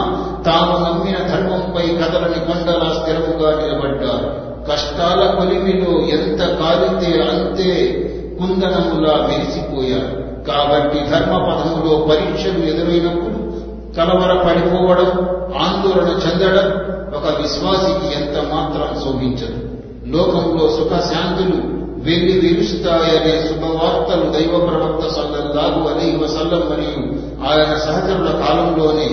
తాము 0.46 0.86
నమ్మిన 0.86 1.18
ధర్మంపై 1.18 1.88
కథలని 1.88 2.46
కొండలా 2.46 3.02
స్థిరముగా 3.02 3.62
నిలబడ్డారు. 3.62 4.50
కష్టాల 4.72 5.36
కొలిమిలో 5.36 6.00
ఎంత 6.02 6.40
కాలితే 6.40 7.22
అంతే 7.22 7.92
కుందనములా 8.40 9.14
మెరిసిపోయారు. 9.14 10.30
కాబట్టి 10.48 11.00
ధర్మపథములో 11.00 11.98
పరీక్షలు 11.98 12.66
ఎదురైనప్పుడు 12.66 13.40
కలవర 13.96 14.48
పడిపోవడం 14.48 15.30
ఆందోళన 15.60 16.08
చెందడం 16.08 16.96
ఒక 17.16 17.42
విశ్వాసికి 17.42 18.22
ఎంత 18.22 18.38
మాత్రం 18.54 19.02
శోభించదు. 19.04 19.70
లోకంలో 20.08 20.70
సుఖశాంతులు 20.70 21.79
వెళ్ళి 22.00 22.40
విరుస్తాయనే 22.40 23.48
శుభవార్తలు 23.48 24.30
దైవ 24.32 24.60
ప్రవక్త 24.60 25.14
సల్లల్లాహు 25.14 25.90
అలైహి 25.90 26.18
వసల్లం 26.18 26.60
మరియు 26.60 27.30
ఆయన 27.48 27.78
సహచరుల 27.78 28.30
కాలంలోనే 28.30 29.06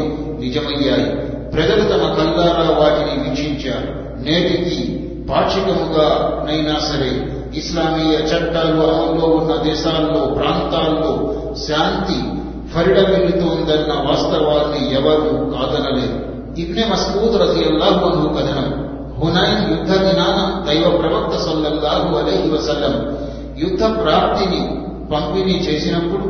నిజమయ్యాయి. 0.47 1.11
ప్రజలు 1.51 1.81
తమ 1.81 2.15
కల్లారా 2.15 2.79
వాటిని 2.79 3.29
వీక్షించారు. 3.29 4.07
నేటికి 4.23 5.07
పాక్షికముగా 5.31 6.37
నైనా 6.49 6.79
సరే 6.79 7.33
ఇస్లామీయ 7.55 8.19
చట్టాలు 8.19 8.83
అమల్లో 8.83 9.27
ఉన్న 9.27 9.69
దేశాల్లో 9.69 10.27
ప్రాంతాల్లో 10.27 11.35
శాంతి 11.69 12.43
ఫరిడమిల్లుతోందన్న 12.75 14.09
వాస్తవాన్ని 14.09 14.95
ఎవరూ 14.95 15.51
కాదనలేరు. 15.51 16.37
ఇబ్నె 16.61 16.85
మస్కూద్ 16.87 17.41
రజియల్లాహు 17.41 18.07
అన్హు 18.07 18.29
కథనం. 18.29 18.86
హునైన్ 19.21 19.71
యుద్ధ 19.71 19.93
దినాన 19.93 20.65
దైవ 20.69 20.97
ప్రవక్త 20.97 21.37
సల్లల్లాహు 21.37 22.17
అలైహి 22.17 22.51
వసల్లం. 22.51 23.19
యుద్ధ 23.59 24.03
ప్రాప్తిని 24.03 24.81
పంపిణీ 25.13 25.53
చేసినప్పుడు 25.53 26.23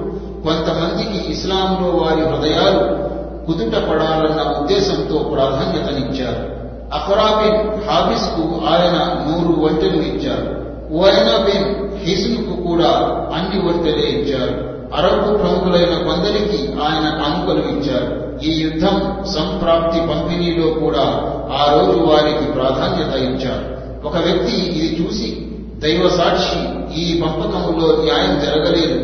కొంతమందికి 0.42 1.32
ఇస్లాంలో 1.32 1.90
వారి 1.90 2.20
హృదయాలు 2.20 3.06
కుదుట 3.46 3.72
పడాలన్న 3.72 4.60
ఉద్దేశంతో 4.60 5.18
ప్రాధాన్యతనిచ్చారు. 5.18 6.56
అఫరాబిన్ 6.94 7.88
హాబిస్కు 7.88 8.66
ఆయన 8.66 9.24
నూరు 9.26 9.60
ఒంటెలు 9.60 9.96
ఇచ్చారు. 9.96 10.66
ఓయనా 10.94 11.44
బిన్కు 11.44 12.68
కూడా 12.68 12.88
అన్ని 13.34 13.68
ఒంటెలే 13.68 14.06
ఇచ్చారు. 14.06 14.76
అరబ్ 14.94 15.40
ప్రముఖులైన 15.40 16.08
కొందరికి 16.08 16.72
ఆయన 16.82 17.22
కానుకలు 17.22 17.58
ఇచ్చారు. 17.58 18.25
ఈ 18.44 18.60
యుద్ధం 18.60 19.24
సంప్రాప్తి 19.24 20.00
పంపిణీలో 20.00 20.70
కూడా 20.70 21.32
ఆ 21.52 21.72
రోజు 21.72 21.98
వారికి 21.98 22.52
ప్రాధాన్యత 22.52 23.16
ఇచ్చారు. 23.16 23.76
ఒక 24.06 24.16
వ్యక్తి 24.16 24.52
ఇది 24.52 25.02
చూసి 25.02 25.46
దైవ 25.78 26.08
సాక్షి 26.08 26.76
ఈ 27.00 27.20
పంపకంలో 27.20 28.02
న్యాయం 28.02 28.40
జరగలేదు. 28.40 28.98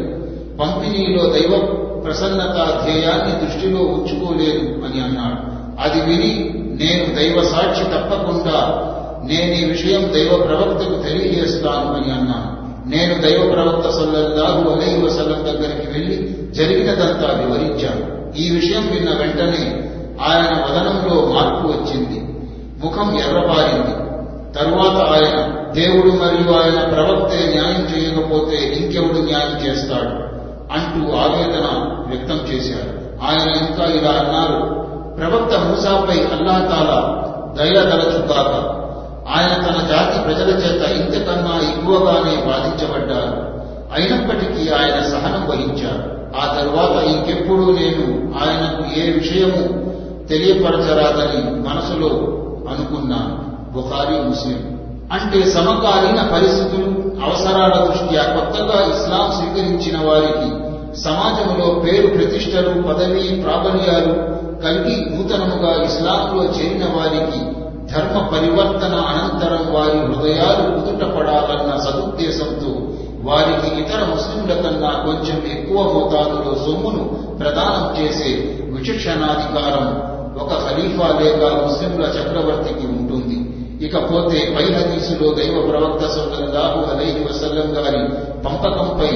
పంపిణీలో 0.61 1.23
దైవ 1.31 1.79
ప్రసన్నత 2.05 2.85
ధ్యేయాన్ని 2.85 3.47
దృష్టిలో 3.47 3.81
ఉంచుకోలేదు 3.81 4.85
అని 4.85 5.01
అన్నాడు. 5.01 5.53
అది 5.81 6.01
విని 6.01 6.51
నేను 6.55 7.15
దైవ 7.15 7.43
సాక్షి 7.43 7.85
తప్పకుండా 7.85 8.89
నేను 9.25 9.53
ఈ 9.53 9.65
విషయం 9.65 10.13
దైవ 10.13 10.37
ప్రవక్తకు 10.37 11.03
తెలియజేస్తాను 11.03 11.95
అని 11.95 12.13
అన్నాను. 12.13 12.63
నేను 12.91 13.21
దైవ 13.21 13.51
ప్రవక్త 13.53 13.89
సల్లల్లాహు 13.89 14.71
అలైహి 14.71 15.03
వసల్లం 15.03 15.45
దగ్గరికి 15.45 15.99
వెళ్ళి 15.99 16.37
జరిగినదంతా 16.53 17.45
వివరించాను. 17.45 18.22
ఈ 18.37 18.51
విషయం 18.51 18.91
విన్న 18.91 19.19
వెంటనే 19.19 19.89
ఆయన 20.23 20.65
వదనంలో 20.65 21.33
మార్పు 21.33 21.69
వచ్చింది. 21.69 22.21
ముఖం 22.85 23.19
ఎర్రబారింది. 23.19 24.03
తరువాత 24.59 25.03
ఆయన 25.03 25.63
దేవుడు 25.73 26.09
మరియు 26.09 26.53
ఆయన 26.53 26.89
ప్రవక్తే 26.89 27.37
న్యాయం 27.37 27.87
చేయకపోతే 27.87 28.57
ఇంకెవడు 28.57 29.19
న్యాయం 29.19 29.67
చేస్తాడు? 29.67 30.33
అంటూ 30.73 31.17
ఆవేదన 31.17 31.69
వ్యక్తం 32.09 32.37
చేశారు. 32.37 33.03
ఆయన 33.25 33.49
ఇంకా 33.49 33.85
ఇలా 33.85 34.11
అన్నారు 34.11 34.83
ప్రవక్త 35.19 35.59
మూసాపై 35.59 36.15
అల్లాహతాల 36.15 37.23
దయ 37.59 37.75
తలచుగాక 37.75 38.83
ఆయన 39.37 39.63
తన 39.63 39.87
జాతి 39.87 40.21
ప్రజల 40.21 40.51
చేత 40.51 40.91
ఇంతకన్నా 40.91 41.61
ఎక్కువగానే 41.71 42.37
బాధించబడ్డారు. 42.37 43.53
అయినప్పటికీ 43.93 44.71
ఆయన 44.71 45.03
సహనం 45.03 45.49
వహించారు. 45.49 46.22
ఆ 46.37 46.59
తరువాత 46.61 47.05
ఇంకెప్పుడు 47.05 47.65
నేను 47.73 48.05
ఆయనకు 48.45 49.01
ఏ 49.01 49.13
విషయము 49.13 49.93
తెలియపరచరాదని 50.27 51.69
మనసులో 51.69 52.09
అనుకున్నాను 52.73 53.53
బుఖారీ 53.73 54.29
ముస్లిం. 54.29 54.73
అంటే 55.13 55.45
సమకాలీన 55.45 56.31
పరిస్థితులు 56.33 56.87
అవసరాల 57.25 57.85
దృష్ట్యా 57.85 58.23
కొత్తగా 58.23 58.87
ఇస్లాం 58.87 59.33
స్వీకరించిన 59.33 59.97
వారికి 60.09 60.73
సమాజంలో 61.01 61.81
పేరు 61.81 62.07
ప్రతిష్టలు 62.07 62.83
పదవి 62.83 63.43
ప్రాబల్యాలు 63.43 64.15
కలిగి 64.63 65.11
నూతనముగా 65.11 65.83
ఇస్లాంలో 65.83 66.45
చేరిన 66.45 66.85
వారికి 66.85 67.41
ధర్మ 67.93 68.19
పరివర్తన 68.19 68.95
అనంతరం 68.95 69.75
వారి 69.75 69.99
హృదయాలు 70.07 70.81
కుదుటపడాలన్న 70.81 71.79
సదుద్దేశంతో 71.79 72.92
వారికి 73.23 73.81
ఇతర 73.81 74.01
ముస్లింల 74.05 74.53
కన్నా 74.55 74.91
కొంచెం 75.05 75.37
ఎక్కువ 75.47 75.83
మోతాదులో 75.93 76.55
సొమ్మును 76.55 77.03
ప్రదానం 77.39 77.85
చేసే 77.99 78.31
విచక్షణాధికారం 78.71 79.87
ఒక 80.43 80.53
ఖలీఫా 80.65 81.09
లేక 81.21 81.43
ముస్లింల 81.63 82.05
చక్రవర్తికి 82.17 82.87
ఉంటుంది. 82.87 83.39
ఇకపోతే 83.87 84.55
పై 84.57 84.65
హదీసులో 84.65 85.35
దైవ 85.35 85.67
ప్రవక్త 85.71 86.07
సల్లల్లాహు 86.07 86.81
అలైహి 86.91 87.25
వసల్లం 87.25 87.69
గారి 87.77 88.03
పంపకంపై 88.45 89.11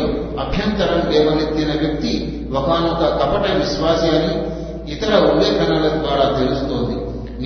అభ్యంతరం 0.45 1.01
లేవనెత్తిన 1.11 1.71
వ్యక్తి 1.83 2.13
ఒకనొక 2.55 3.03
కపట 3.21 3.47
విశ్వాసి 3.57 4.09
అని 4.09 4.33
ఇతర 4.93 5.13
ఉల్లేఖనాల 5.31 5.89
ద్వారా 5.89 6.27
తెలుస్తోంది. 6.39 6.97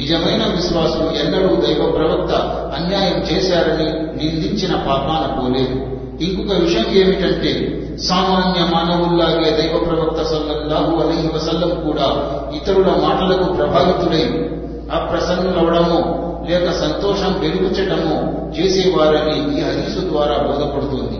నిజమైన 0.01 0.43
విశ్వాసులు 0.57 1.09
ఎన్నడూ 1.23 1.57
దైవ 1.57 1.91
ప్రవక్త 1.91 2.32
అన్యాయం 2.77 3.19
చేశారని 3.19 3.89
నిందించిన 4.19 4.74
పాపాన 4.77 5.23
పోలేదు. 5.39 6.00
ఇంకొక 6.25 6.57
విషయం 6.59 6.89
ఏమిటంటే 6.95 7.53
సామాన్య 8.09 8.61
మానవుల్లాగే 8.75 9.51
దైవ 9.51 9.77
ప్రవక్త 9.85 10.23
సల్లల్లాహు 10.23 10.93
అలహి 11.03 11.29
వసల్లం 11.35 11.73
కూడా 11.87 12.09
ఇతరుల 12.57 12.91
మాటలకు 13.05 13.53
ప్రభావితులై 13.53 14.25
అప్రసన్నులవడము 14.93 15.99
లేక 16.49 16.71
సంతోషం 16.73 17.33
వెలుగుచ్చటమో 17.41 18.17
చేసేవారని 18.53 19.35
ఈ 19.55 19.61
హరీసు 19.61 20.01
ద్వారా 20.09 20.37
బోధపడుతోంది. 20.37 21.19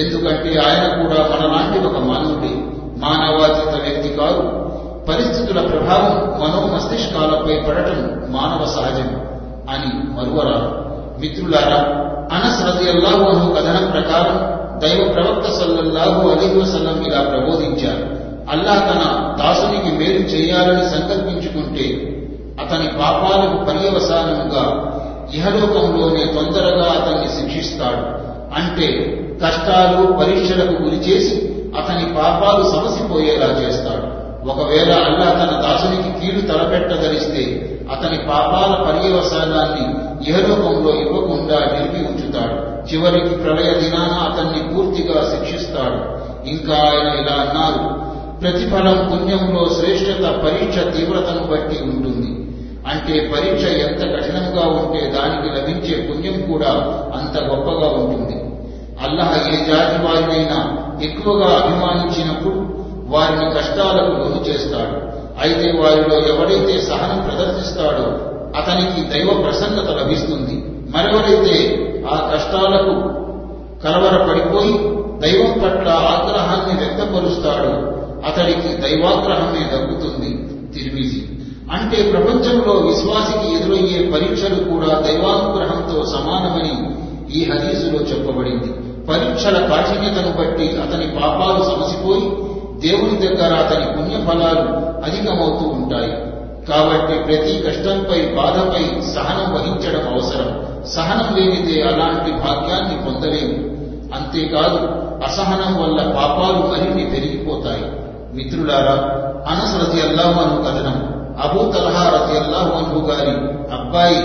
ఎందుకంటే 0.00 0.50
ఆయన 0.66 0.84
కూడా 1.02 1.20
మనలాంటి 1.32 1.78
ఒక 1.86 1.98
మానవుడే 2.10 2.52
మానవాతీత 3.04 3.74
వ్యక్తి 3.82 4.08
కాదు. 4.08 4.42
పరిస్థితుల 5.08 5.60
ప్రభావం 5.60 6.14
మనోమస్తిష్కాలపై 6.42 7.54
పడటం 7.68 7.98
మానవ 8.32 8.62
సహజం 8.66 9.08
అని 9.70 9.90
మరువరా 10.16 10.58
మిత్రులారా 11.20 11.80
అనస్ 12.32 12.62
రజియల్లాహు 12.62 13.24
అను 13.24 13.54
కథనం 13.54 13.90
ప్రకారం 13.90 14.62
దైవ 14.80 15.12
ప్రవక్త 15.12 15.50
సల్లల్లాహు 15.50 16.28
అలీ 16.28 16.60
వసల్లం 16.60 17.04
ఇలా 17.06 17.20
ప్రబోధించారు. 17.20 18.22
అల్లాహ్ 18.50 18.80
తన 18.80 19.02
దాసునికి 19.38 19.96
మేలు 19.96 20.18
చేయాలని 20.18 20.90
సంకల్పించుకుంటే 20.90 21.86
అతని 22.60 22.88
పాపాలకు 22.88 23.64
పర్యవసానముగా 23.64 24.92
ఇహలోకంలోనే 25.34 26.24
తొందరగా 26.24 26.86
అతన్ని 26.92 27.28
శిక్షిస్తాడు. 27.28 28.32
అంటే 28.54 29.18
కష్టాలు 29.44 30.12
పరీక్షలకు 30.12 30.82
గురిచేసి 30.82 31.36
అతని 31.78 32.04
పాపాలు 32.14 32.62
సమసిపోయేలా 32.64 33.46
చేస్తాడు. 33.46 34.22
ఒకవేళ 34.48 34.92
అల్లా 34.92 35.30
తన 35.30 35.50
దాసునికి 35.60 36.10
కీడు 36.20 36.40
తలపెట్టదలిస్తే 36.40 37.68
అతని 37.90 38.18
పాపాల 38.18 38.72
పర్యవసానాన్ని 38.84 39.84
ఇహలోకంలో 40.30 40.94
ఇవ్వకుండా 40.94 41.58
నిలిపి 41.58 42.06
ఉంచుతాడు. 42.06 42.72
చివరికి 42.88 43.34
ప్రళయ 43.34 43.74
దినాన 43.74 44.12
అతన్ని 44.12 44.74
పూర్తిగా 44.74 45.22
శిక్షిస్తాడు. 45.22 46.22
ఇంకా 46.48 46.74
ఆయన 46.74 47.08
ఇలా 47.08 47.34
అన్నారు 47.42 48.12
ప్రతిఫలం 48.40 49.08
పుణ్యంలో 49.12 49.68
శ్రేష్టత 49.68 50.26
పరీక్ష 50.44 50.78
తీవ్రతను 50.78 51.46
బట్టి 51.46 51.82
ఉంటుంది. 51.82 52.42
అంటే 52.86 53.32
పరీక్ష 53.36 53.64
ఎంత 53.64 54.00
కఠినంగా 54.14 54.68
ఉంటే 54.68 55.00
దానికి 55.10 55.60
లభించే 55.60 56.02
పుణ్యం 56.02 56.52
కూడా 56.52 56.70
అంత 57.14 57.42
గొప్పగా 57.42 57.88
ఉంటుంది. 57.88 58.36
అల్లహ 59.02 59.48
ఏ 59.48 59.64
జాతి 59.64 60.06
వారినైనా 60.06 60.78
ఎక్కువగా 61.02 61.46
అభిమానించినప్పుడు 61.46 62.82
వారిని 63.08 63.54
కష్టాలకు 63.54 64.10
లోను 64.10 64.44
చేస్తాడు. 64.48 65.12
అయితే 65.42 65.66
వారిలో 65.80 66.16
ఎవరైతే 66.32 66.80
సహనం 66.80 67.18
ప్రదర్శిస్తాడో 67.26 68.06
అతనికి 68.58 69.00
దైవ 69.12 69.42
ప్రసన్నత 69.42 69.88
లభిస్తుంది. 69.98 70.56
మరెవరైతే 70.94 71.56
ఆ 72.12 72.16
కష్టాలకు 72.32 72.94
కలవరపడిపోయి 73.84 74.74
దైవం 75.22 75.52
పట్ల 75.62 75.88
ఆగ్రహాన్ని 76.12 76.74
వ్యక్తపరుస్తాడో 76.80 77.72
అతడికి 78.28 78.70
దైవాగ్రహమే 78.82 79.62
దక్కుతుంది 79.72 80.30
తిరిమిజి 80.74 81.20
అంటే 81.72 81.98
ప్రపంచంలో 82.12 82.72
విశ్వాసికి 82.72 83.48
ఎదురయ్యే 83.56 84.00
పరీక్షలు 84.10 84.58
కూడా 84.64 84.90
దైవానుగ్రహంతో 85.06 86.04
సమానమని 86.04 86.74
ఈ 87.38 87.50
హదీసులో 87.50 87.98
చెప్పబడింది. 87.98 88.70
పరీక్షల 89.08 89.56
కాఠిన్యతను 89.66 90.32
బట్టి 90.38 90.66
అతని 90.84 91.06
పాపాలు 91.20 91.60
సమసిపోయి 91.62 92.26
దేవుని 92.82 93.26
దగ్గర 93.26 93.54
అతని 93.54 93.86
పుణ్యఫలాలు 93.86 94.68
అధికమవుతూ 95.04 95.68
ఉంటాయి. 95.68 96.32
కాబట్టి 96.68 97.18
ప్రతి 97.18 97.64
కష్టంపై 97.68 98.42
బాధపై 98.42 99.00
సహనం 99.14 99.54
వహించడం 99.54 100.14
అవసరం. 100.14 100.66
సహనం 100.86 101.36
లేనిదే 101.36 101.82
అలాంటి 101.82 102.32
భాగ్యాన్ని 102.32 103.04
పొందలేము. 103.04 103.72
అంతేకాదు 104.14 105.02
అసహనం 105.22 105.82
వల్ల 105.82 106.02
పాపాలు 106.02 106.66
మరిన్ని 106.66 107.04
పెరిగిపోతాయి. 107.04 107.84
మిత్రులారా 108.34 109.22
అనస్ 109.50 109.76
రతి 109.82 110.02
అల్లాహను 110.02 110.62
కథనం 110.62 111.12
అబూ 111.42 111.72
తలహా 111.72 112.08
రతి 112.08 112.38
అల్లాహు 112.38 113.06
గారి 113.06 113.30
అబ్బాయి 113.72 114.16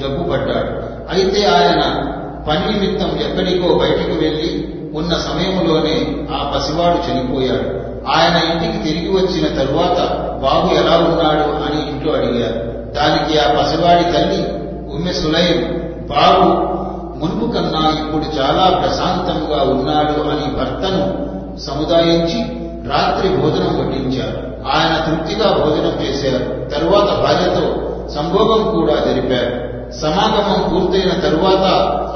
జబ్బుపడ్డాడు 0.00 0.86
అయితే 1.12 1.46
ఆయన 1.46 2.12
పని 2.48 2.72
నిమిత్తం 2.72 3.08
ఎక్కడికో 3.08 3.74
బయటకు 3.74 4.20
వెళ్ళి 4.20 4.74
ఉన్న 4.94 5.14
సమయంలోనే 5.14 6.26
ఆ 6.36 6.52
పసివాడు 6.56 7.12
చనిపోయాడు. 7.12 7.85
ఆయన 8.08 8.64
ఇంటికి 8.64 8.88
తిరిగి 8.88 9.10
వచ్చిన 9.10 9.58
తరువాత 9.58 9.98
బాబు 10.42 10.74
ఎలా 10.74 10.96
ఉన్నాడు? 10.96 11.64
అని 11.66 11.90
ఇంట్లో 11.90 12.12
అడిగారు. 12.12 12.76
దానికి 12.92 13.38
ఆ 13.38 13.62
పసివాడి 13.62 14.04
తల్లి 14.04 14.52
ఉమ్మె 14.94 15.12
సులైం 15.12 15.82
బాబు 16.10 16.76
మునుపు 17.18 17.52
కన్నా 17.52 17.88
ఇప్పుడు 17.88 18.40
చాలా 18.40 18.78
ప్రశాంతంగా 18.78 19.62
ఉన్నాడు 19.62 20.20
అని 20.30 20.56
భర్తను 20.56 21.26
సముదాయించి 21.58 22.66
రాత్రి 22.90 23.28
భోజనం 23.28 23.78
వడ్డించారు. 23.80 24.46
ఆయన 24.66 25.04
తృప్తిగా 25.06 25.52
భోజనం 25.52 26.02
చేశారు. 26.02 26.70
తరువాత 26.70 27.04
భార్యతో 27.04 27.92
సంభోగం 28.08 28.74
కూడా 28.74 28.94
జరిపారు. 28.94 29.66
సమాగమం 29.92 30.68
పూర్తయిన 30.68 31.12
తరువాత 31.12 31.64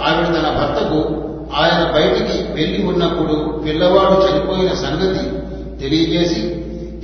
ఆవిడ 0.06 0.26
తన 0.26 0.50
భర్తకు 0.58 1.30
ఆయన 1.60 1.92
బయటికి 1.94 2.52
వెళ్ళి 2.52 2.86
ఉన్నప్పుడు 2.86 3.62
పిల్లవాడు 3.66 4.20
చనిపోయిన 4.20 4.72
సంగతి 4.72 5.39
తెలియజేసి 5.81 6.40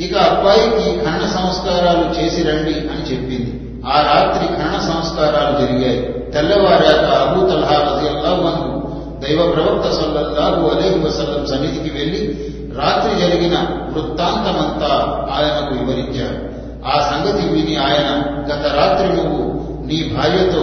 ఇక 0.05 0.17
అబ్బాయికి 0.17 1.05
ఖండ 1.05 1.23
సంస్కారాలు 1.27 2.21
చేసి 2.21 2.43
రండి 2.43 2.71
అని 2.71 3.13
చెప్పింది. 3.13 3.81
ఆ 3.87 4.01
రాత్రి 4.01 4.47
ఖండ 4.49 4.81
సంస్కారాలు 4.81 5.67
జరిగాయి. 5.67 6.31
తెల్లవారాక 6.33 7.05
అబూ 7.05 7.47
తల్హా 7.47 7.77
రజియల్లాహు 7.79 8.77
దైవ 9.21 9.51
ప్రవక్త 9.51 9.91
సల్లల్లాహు 9.91 10.69
అలైహి 10.69 10.99
వసల్లం 10.99 11.47
సన్నిధికి 11.47 11.99
వెళ్ళి 11.99 12.21
రాత్రి 12.77 13.21
జరిగిన 13.21 13.57
వృత్తాంతమంతా 13.91 14.91
ఆయనకు 15.33 15.75
వివరించారు 15.75 16.47
ఆ 16.87 17.01
సంగతి 17.01 17.49
విని 17.49 17.77
ఆయన 17.77 18.23
గత 18.53 18.75
రాత్రి 18.75 19.09
నువ్వు 19.09 19.41
నీ 19.87 20.15
భార్యతో 20.17 20.63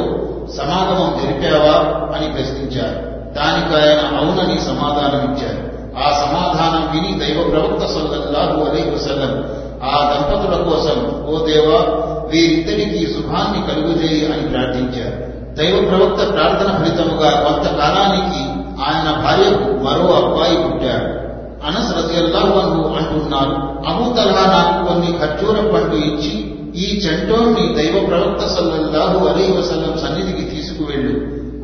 సమాగమం 0.58 1.20
జరిపావా? 1.22 1.76
అని 2.16 2.34
ప్రశ్నించారు 2.34 2.98
దానికి 3.34 3.76
ఆయన 3.76 4.18
అవునని 4.18 4.60
సమాధానమిచ్చారు 4.60 5.73
ఆ 5.98 6.10
సమాధానం 6.10 6.92
విని 6.92 7.20
దైవ 7.20 7.50
ప్రవక్త 7.50 7.86
సల్లల్లాహు 7.86 8.70
అలైహి 8.70 8.90
వసల్లం 8.90 9.64
ఆ 9.84 9.96
దంపతుల 10.10 10.64
కోసం 10.64 11.26
ఓ 11.26 11.46
దేవా 11.46 12.04
వీరిద్దరికి 12.30 13.14
శుభాన్ని 13.14 13.68
కలుగుజేయి 13.68 14.34
అని 14.34 14.50
ప్రార్థించారు. 14.50 15.34
దైవ 15.56 15.88
ప్రవక్త 15.90 16.34
ప్రార్థన 16.34 16.78
ఫలితముగా 16.78 17.30
కొంతకాలానికి 17.30 18.44
ఆయన 18.84 19.24
భార్యకు 19.24 19.84
మరో 19.84 20.14
అబ్బాయి 20.14 20.58
పుట్టాడు. 20.58 21.24
అనస్ 21.68 21.92
రజల్లాహు 21.98 22.94
అంటున్నారు 22.94 23.74
అబూ 23.90 24.06
నాకు 24.16 24.88
కొన్ని 24.88 25.20
ఖర్జూర 25.20 25.60
పండు 25.60 25.96
ఇచ్చి 25.96 26.54
ఈ 26.76 27.00
చెంటోన్ని 27.00 27.74
దైవ 27.74 28.06
ప్రవక్త 28.08 28.46
సల్లల్లాహు 28.46 29.28
అలీ 29.28 29.52
వసల్లం 29.52 29.98
సన్నిధికి 29.98 30.42
తీసుకువెళ్ళు 30.42 31.14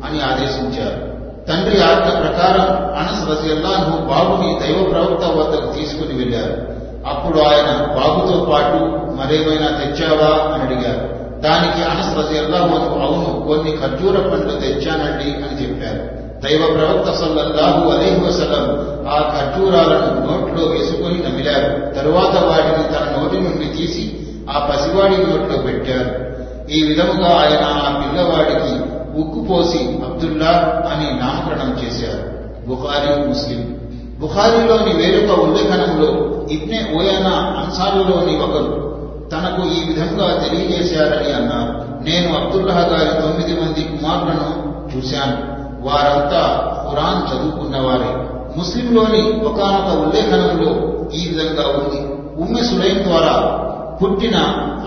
అని 0.06 0.20
ఆదేశించారు. 0.22 1.09
తండ్రి 1.50 1.82
ఆజ్ఞ 1.82 2.10
ప్రకారం 2.10 2.98
అనస్ 2.98 3.30
రజియల్లాహు 3.30 3.96
బాబుని 3.98 4.60
దైవ 4.60 4.90
ప్రవక్త 4.90 5.24
వద్దకు 5.24 5.72
తీసుకుని 5.78 6.18
వెళ్ళారు 6.18 6.80
అప్పుడు 7.06 7.38
ఆయన 7.38 7.84
బాబుతో 7.86 8.48
పాటు 8.52 8.76
మరేమైనా 9.16 9.66
తెచ్చావా 9.66 10.54
అని 10.54 10.62
అడిగారు. 10.62 11.20
దానికి 11.40 11.82
అనస్ 11.84 12.18
రజియల్లాహు 12.18 12.74
అవును 13.00 13.46
కొన్ని 13.46 13.76
ఖర్జూర 13.76 14.20
పండ్లు 14.20 14.60
తెచ్చానండి 14.60 15.30
అని 15.34 15.62
చెప్పారు. 15.62 16.20
దైవ 16.40 16.74
ప్రవక్త 16.74 17.20
సల్లల్లాహు 17.20 17.90
అలైహి 17.90 18.20
వసలం 18.20 18.64
ఆ 19.08 19.18
ఖర్జూరాలను 19.18 20.26
నోట్లో 20.26 20.66
వేసుకొని 20.66 21.18
నమిలారు. 21.18 21.94
తరువాత 21.94 22.44
వాటిని 22.44 22.88
తన 22.88 23.20
నోటి 23.20 23.40
నుండి 23.40 23.76
తీసి 23.76 24.16
ఆ 24.50 24.68
పసివాడి 24.70 25.16
నోట్లో 25.16 25.58
పెట్టారు. 25.58 26.30
ఈ 26.70 26.82
విధముగా 26.82 27.28
ఆయన 27.28 27.64
ఆ 27.64 28.02
పిల్లవాడికి 28.02 28.89
ఉక్కుపోసి 29.16 29.78
అబ్దుల్లా 29.78 30.82
అని 30.92 31.20
నామకరణం 31.20 31.78
చేశారు. 31.84 32.30
బుఖారీ 32.68 33.28
ముస్లిం. 33.28 33.78
బుఖారీలోని 34.20 34.94
వేరొక 34.94 35.38
ఉల్లేఖనంలో 35.38 36.08
ఇబ్నే 36.50 36.92
ఓయానా 36.94 37.30
అన్సారులోని 37.30 38.38
ఒకరు 38.38 38.90
తనకు 39.32 39.62
ఈ 39.62 39.86
విధంగా 39.88 40.48
తెలియజేశారని 40.48 41.32
అన్నారు. 41.32 42.02
నేను 42.04 42.34
అబ్దుల్లా 42.34 42.74
గారి 42.74 43.22
తొమ్మిది 43.22 43.60
మంది 43.60 43.82
కుమారులను 43.82 44.80
చూశాను. 44.96 45.60
వారంతా 45.88 46.66
ఖురాన్ 46.90 47.32
చదువుకున్నవారే. 47.32 48.30
ముస్లింలోని 48.56 49.44
ఒకనొక 49.44 50.06
ఉల్లేఖనంలో 50.06 50.70
ఈ 51.14 51.28
విధంగా 51.28 51.68
ఉంది. 51.68 52.20
ఉమ్మె 52.42 52.62
సులైం 52.62 53.04
ద్వారా 53.04 53.56
పుట్టిన 54.02 54.36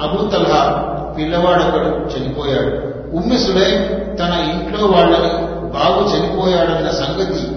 అబూతల్హా 0.03 0.89
పిల్లవాడొకడు 1.17 1.87
చనిపోయాడు. 1.87 2.92
ఉమ్మి 3.14 3.38
సులైం 3.38 4.03
తన 4.15 4.34
ఇంట్లో 4.52 4.88
వాళ్ళని 4.88 5.53
బాబు 5.68 6.15
చనిపోయాడన్న 6.15 6.90
సంగతి 6.90 7.48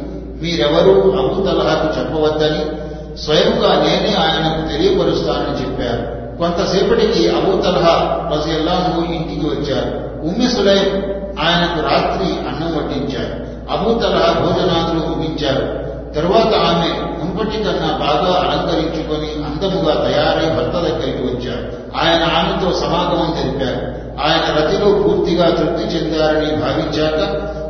మీరెవరూ 0.43 1.01
తలహాకు 1.45 2.01
చెప్పవద్దని 2.01 2.87
స్వయంగా 3.17 3.75
నేనే 3.75 4.15
ఆయనకు 4.15 4.73
తెలియపరుస్తానని 4.73 5.61
చెప్పారు. 5.61 6.17
కొంతసేపటికి 6.39 7.29
అబూతల్హా 7.29 8.29
రజియల్లాహు 8.33 9.13
ఇంటికి 9.13 9.47
వచ్చారు. 9.47 10.07
ఉమ్మి 10.27 10.49
సులైం 10.49 11.03
ఆయనకు 11.39 11.81
రాత్రి 11.81 12.27
అన్నం 12.27 12.77
వడ్డించారు. 12.77 13.47
అబూతల్హా 13.73 14.41
భోజనాదులు 14.41 15.07
ముగించారు. 15.07 15.87
తరువాత 16.15 16.55
ఆమె 16.55 17.17
మునుపటి 17.19 17.57
కన్నా 17.57 17.97
బాగా 17.97 18.41
అలంకరించుకొని 18.41 19.45
అందముగా 19.45 19.95
తయారై 19.95 20.57
భర్త 20.57 20.79
దగ్గరికి 20.79 21.23
వచ్చారు. 21.23 21.73
ఆయన 21.97 22.23
ఆమెతో 22.23 22.79
సమాగమం 22.79 23.35
జరిపారు. 23.43 24.06
ఆయన 24.21 24.55
రతిలో 24.57 25.03
పూర్తిగా 25.03 25.51
తృప్తి 25.51 25.83
చెందారని 25.85 26.57
భావించాక 26.57 27.21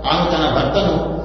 ఆమె 0.07 0.31
తన 0.31 0.55
భర్తను 0.55 1.17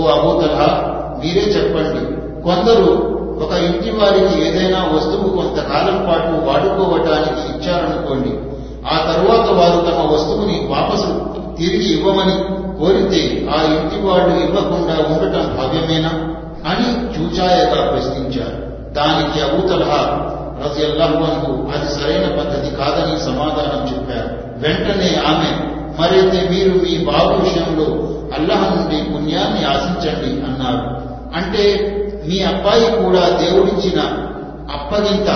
ఓ 0.00 0.06
అబూతలా 0.06 0.86
మీరే 1.24 1.40
చెప్పండి. 1.40 2.20
కొందరు 2.42 3.10
ఒక 3.44 3.52
ఇంటి 3.52 3.90
వారికి 3.90 4.46
ఏదైనా 4.46 4.88
వస్తువు 4.92 5.36
కొంతకాలం 5.36 6.06
పాటు 6.08 6.50
వాడుకోవటానికి 6.50 7.58
ఇచ్చారనుకోండి. 7.58 8.38
ఆ 8.92 9.12
తరువాత 9.12 9.50
వారు 9.50 9.80
తమ 9.80 10.14
వస్తువుని 10.14 10.66
వాపసు 10.70 11.40
తిరిగి 11.56 11.98
ఇవ్వమని 11.98 12.60
కోరితే 12.78 13.48
ఆ 13.56 13.62
ఇంటి 13.62 14.06
వాళ్ళు 14.06 14.44
ఇవ్వకుండా 14.44 14.94
ఉండటం 15.08 15.56
భావ్యమేనా? 15.56 16.08
అని 16.70 17.18
చూచాయగా 17.18 17.90
ప్రశ్నించారు. 17.90 18.70
దానికి 18.92 19.40
అబూతలహా 19.40 20.30
రజల్లాహు 20.64 21.52
అది 21.52 21.94
సరైన 21.94 22.38
పద్ధతి 22.38 22.76
కాదని 22.76 23.20
సమాధానం 23.20 23.94
చెప్పారు. 23.94 24.29
వెంటనే 24.60 25.22
ఆమె 25.28 25.70
మరైతే 26.02 26.48
మీరు 26.50 26.70
మీ 26.70 27.04
బాబు 27.04 27.42
విషయంలో 27.42 27.84
అల్లాహ్ 28.38 28.76
నుండి 28.76 29.12
పుణ్యాన్ని 29.12 29.64
ఆశించండి 29.64 30.46
అన్నారు. 30.46 31.00
అంటే 31.36 31.86
మీ 32.28 32.42
అబ్బాయి 32.42 33.02
కూడా 33.02 33.28
దేవుడిచ్చిన 33.28 34.00
అప్పగింత 34.72 35.30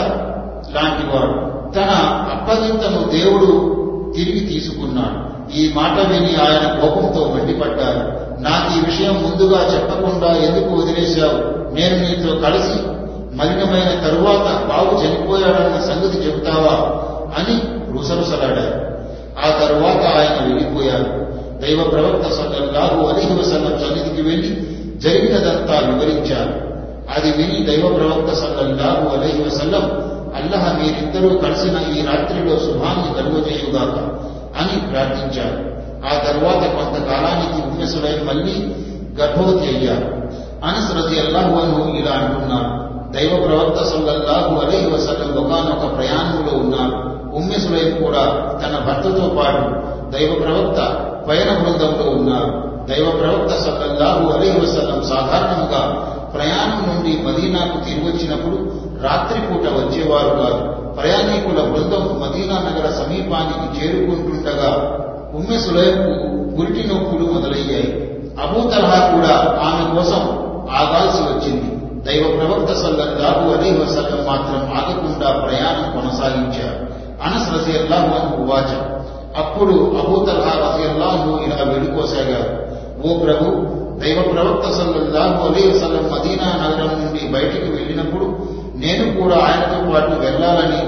లాంటివాడు 0.74 1.55
తన 1.72 1.90
అప్పగింతను 2.32 3.09
దేవుడు 3.09 3.74
తిరిగి 4.16 4.40
తీసుకున్నాడు. 4.40 5.34
ఈ 5.56 5.72
మాట 5.72 6.06
విని 6.06 6.36
ఆయన 6.36 6.80
కోపంతో 6.80 7.34
మండిపడ్డారు. 7.34 8.24
నాకు 8.40 8.78
ఈ 8.78 8.90
విషయం 8.90 9.14
ముందుగా 9.14 9.74
చెప్పకుండా 9.74 10.26
ఎందుకు 10.26 10.74
వదిలేశావు? 10.74 11.64
నేను 11.74 11.98
నీతో 11.98 12.36
కలిసి 12.36 12.78
మలినమైన 13.36 14.09
తరువాత 14.09 14.64
బాబు 14.64 15.01
చనిపోయాడన్న 15.01 15.80
సంగతి 15.80 16.18
చెబుతావా? 16.18 17.05
అని 17.38 17.60
రుసరుసలాడారు. 17.98 18.93
ఆ 19.39 19.59
తరువాత 19.59 20.06
ఆయన 20.06 20.47
వెళ్ళిపోయారు 20.47 21.24
దైవ 21.61 21.85
ప్రవక్త 21.85 22.35
సల్లల్లాహు 22.35 23.06
అలీహి 23.06 23.35
వసల్లం 23.35 23.78
సన్నిధికి 23.78 24.23
వెళ్ళి 24.23 24.56
జరిగినదంతా 24.98 25.78
వివరించారు. 25.89 26.65
అది 27.16 27.32
విని 27.32 27.66
దైవ 27.66 27.89
ప్రవక్త 27.89 28.35
సల్లల్లాహు 28.35 29.16
అలీహి 29.16 29.43
వసల్లం 29.43 30.15
అల్లహ 30.35 30.73
మీరిద్దరూ 30.73 31.39
కలిసిన 31.39 31.97
ఈ 31.97 32.06
రాత్రిలో 32.06 32.56
శుభాన్ని 32.56 33.15
కలుగజేయుగాక 33.15 33.97
అని 34.61 34.93
ప్రార్థించారు. 34.93 35.74
ఆ 36.06 36.24
తరువాత 36.24 36.74
కొంతకాలానికి 36.74 37.66
ఉమ్మెసులై 37.66 38.24
మళ్ళీ 38.24 38.74
గర్భవతి 39.20 39.77
అయ్యారు. 39.77 40.24
అనస్ 40.65 40.97
రజి 40.97 41.20
అల్లాహు 41.20 41.51
అను 41.51 41.98
ఇలా 41.98 42.12
అంటున్నారు. 42.12 42.85
దైవ 43.12 43.47
ప్రవక్త 43.47 43.82
సల్లల్లాహు 43.82 44.66
అలీహి 44.66 44.90
వసల్లం 44.90 45.44
ఒకనొక 45.44 45.97
ప్రయాణంలో 45.97 46.59
ఉన్నారు. 46.59 47.13
ఉమ్మెసులై 47.36 47.90
కూడా 47.90 48.24
తన 48.62 48.74
భర్తతో 48.86 49.35
పాటు 49.39 49.65
దైవ 50.11 50.35
ప్రవక్త 50.35 50.81
పయన 51.28 51.51
బృందంలో 51.59 52.11
ఉన్నారు 52.11 52.74
దైవ 52.89 53.11
ప్రవక్త 53.11 53.55
సల్లల్లాహు 53.55 54.32
అలీ 54.32 54.51
వసలం 54.51 55.02
సాధారణంగా 55.02 56.11
ప్రయాణం 56.35 56.81
నుండి 56.89 57.23
మదీనాకు 57.23 57.85
తిరిగి 57.85 58.09
వచ్చినప్పుడు 58.09 58.56
రాత్రిపూట 59.05 59.66
వచ్చేవారు 59.73 60.28
కాదు. 60.28 60.85
ప్రయాణికుల 60.94 61.61
బృందం 61.62 62.20
మదీనా 62.20 62.55
నగర 62.55 62.90
సమీపానికి 62.90 63.66
చేరుకుంటుండగా 63.78 64.70
ఉమ్మె 65.35 65.59
సులైకు 65.59 66.12
గురిటి 66.56 66.89
నొప్పులు 66.89 67.32
మొదలయ్యాయి. 67.32 67.90
అబూ 68.43 68.70
తలహా 68.70 69.09
కూడా 69.09 69.35
ఆమె 69.65 69.97
కోసం 69.97 70.20
ఆగాల్సి 70.70 71.23
వచ్చింది. 71.23 71.69
దైవ 72.05 72.24
ప్రవక్త 72.36 72.73
సల్లల్లాహు 72.74 73.52
అలీ 73.52 73.70
వసలం 73.70 74.27
మాత్రం 74.27 74.61
ఆగకుండా 74.78 75.31
ప్రయాణం 75.47 76.01
కొనసాగించారు. 76.01 76.93
అనస్ 77.26 77.48
రజియల్లాహు 77.56 78.10
అన్హు 78.18 78.44
వాచ 78.51 78.70
అప్పుడు 79.42 79.76
అబూతల్హా 80.01 80.51
తలహా 80.51 80.66
రజియల్లాహు 80.66 81.30
ఇలా 81.46 81.56
వెళ్ళిపోసాగారు 81.70 82.51
ఓ 83.06 83.16
ప్రభు 83.22 83.46
దైవ 84.02 84.20
ప్రవక్త 84.32 84.66
సల్లల్లాహు 84.78 85.40
అలీ 85.48 85.62
వసల్లం 85.70 86.05
మదీనా 86.12 86.48
నగరం 86.62 86.92
నుండి 87.01 87.22
బయటికి 87.34 87.68
వెళ్ళినప్పుడు 87.76 88.26
నేను 88.84 89.05
కూడా 89.18 89.36
ఆయనతో 89.48 89.78
పాటు 89.90 90.14
వెళ్ళాలని 90.24 90.80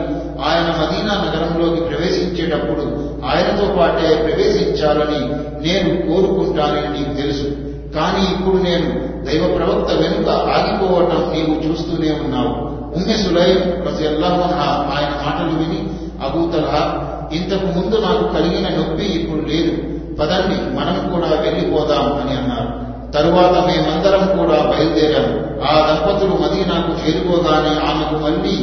ఆయన 0.48 0.68
మదీనా 0.80 1.14
నగరంలోకి 1.24 1.80
ప్రవేశించేటప్పుడు 1.80 2.84
ఆయనతో 3.30 3.66
పాటే 3.78 4.08
ప్రవేశించాలని 4.24 5.20
నేను 5.66 5.90
కోరుకుంటానని 6.06 6.88
నీకు 6.96 7.12
తెలుసు. 7.20 7.46
కానీ 7.94 8.22
ఇప్పుడు 8.34 8.58
నేను 8.68 8.88
దైవ 9.26 9.44
ప్రవక్త 9.56 9.90
వెనుక 10.02 10.28
ఆగిపోవటం 10.56 11.22
నీవు 11.34 11.54
చూస్తూనే 11.64 12.10
ఉన్నావు. 12.24 12.52
ఉమ్మె 12.96 13.16
సులైం 13.16 13.86
రజల్లాహన్హా 13.86 14.96
ఆయన 14.96 15.26
మాటలు 15.26 15.58
విని 15.58 15.90
అబూతల్హా 16.24 17.02
ఇంతకు 17.32 17.66
ముందు 17.66 17.96
నాకు 17.96 18.34
కలిగిన 18.34 18.76
నొప్పి 18.76 19.04
ఇప్పుడు 19.04 19.46
లేదు. 19.48 19.72
పదండి 20.20 20.76
మనం 20.76 21.12
కూడా 21.12 21.40
వెళ్ళిపోదాం 21.40 22.12
అని 22.12 22.36
అన్నారు. 22.36 22.86
తరువాత 23.12 23.66
మేమందరం 23.66 24.38
కూడా 24.38 24.62
బయలుదేరాం. 24.62 25.46
ఆ 25.64 25.86
దంపతులు 25.86 26.30
మదీనాకు 26.30 27.06
చేరుకోగానే 27.06 27.68
ఆమెకు 27.68 28.24
మళ్ళీ 28.24 28.56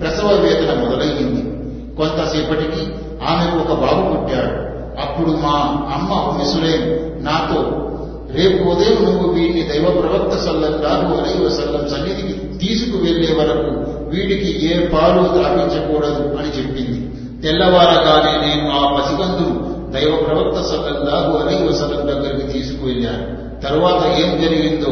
ప్రసవ 0.00 0.26
వేదన 0.26 0.84
మొదలయ్యింది. 0.84 1.42
కొంతసేపటికి 1.96 2.92
ఆమెకు 3.28 3.58
ఒక 3.58 3.78
బాబు 3.78 4.14
పుట్టాడు. 4.14 4.70
అప్పుడు 5.00 5.30
మా 5.30 5.54
అమ్మ 5.94 6.12
ఉమ్మిసులేం 6.12 6.82
నాతో 7.24 7.89
రేపు 8.34 8.62
ఉదయం 8.62 9.04
నువ్వు 9.04 9.32
వీడిని 9.32 9.62
దైవ 9.62 9.90
ప్రవక్త 9.90 10.36
సల్లల్లాహు 10.36 11.14
అలై 11.14 11.46
వసల్లం 11.46 11.88
సన్నిధికి 11.88 12.66
తీసుకువెళ్ళే 12.66 13.34
వరకు 13.34 13.90
వీడికి 14.10 14.66
ఏ 14.66 14.86
పాలు 14.86 15.28
త్రాపించకూడదు 15.28 16.38
అని 16.38 16.48
చెప్పింది. 16.58 17.10
తెల్లవారగానే 17.42 18.46
నేను 18.46 18.70
ఆ 18.70 19.00
పసికందును 19.00 19.70
దైవ 19.92 20.16
ప్రవక్త 20.16 20.60
సల్లల్లాహు 20.60 21.38
అలై 21.38 21.68
వసల్లం 21.68 22.06
దగ్గరికి 22.06 22.52
తీసుకువెళ్ళాను. 22.52 23.40
తరువాత 23.62 24.20
ఏం 24.20 24.40
జరిగిందో 24.40 24.90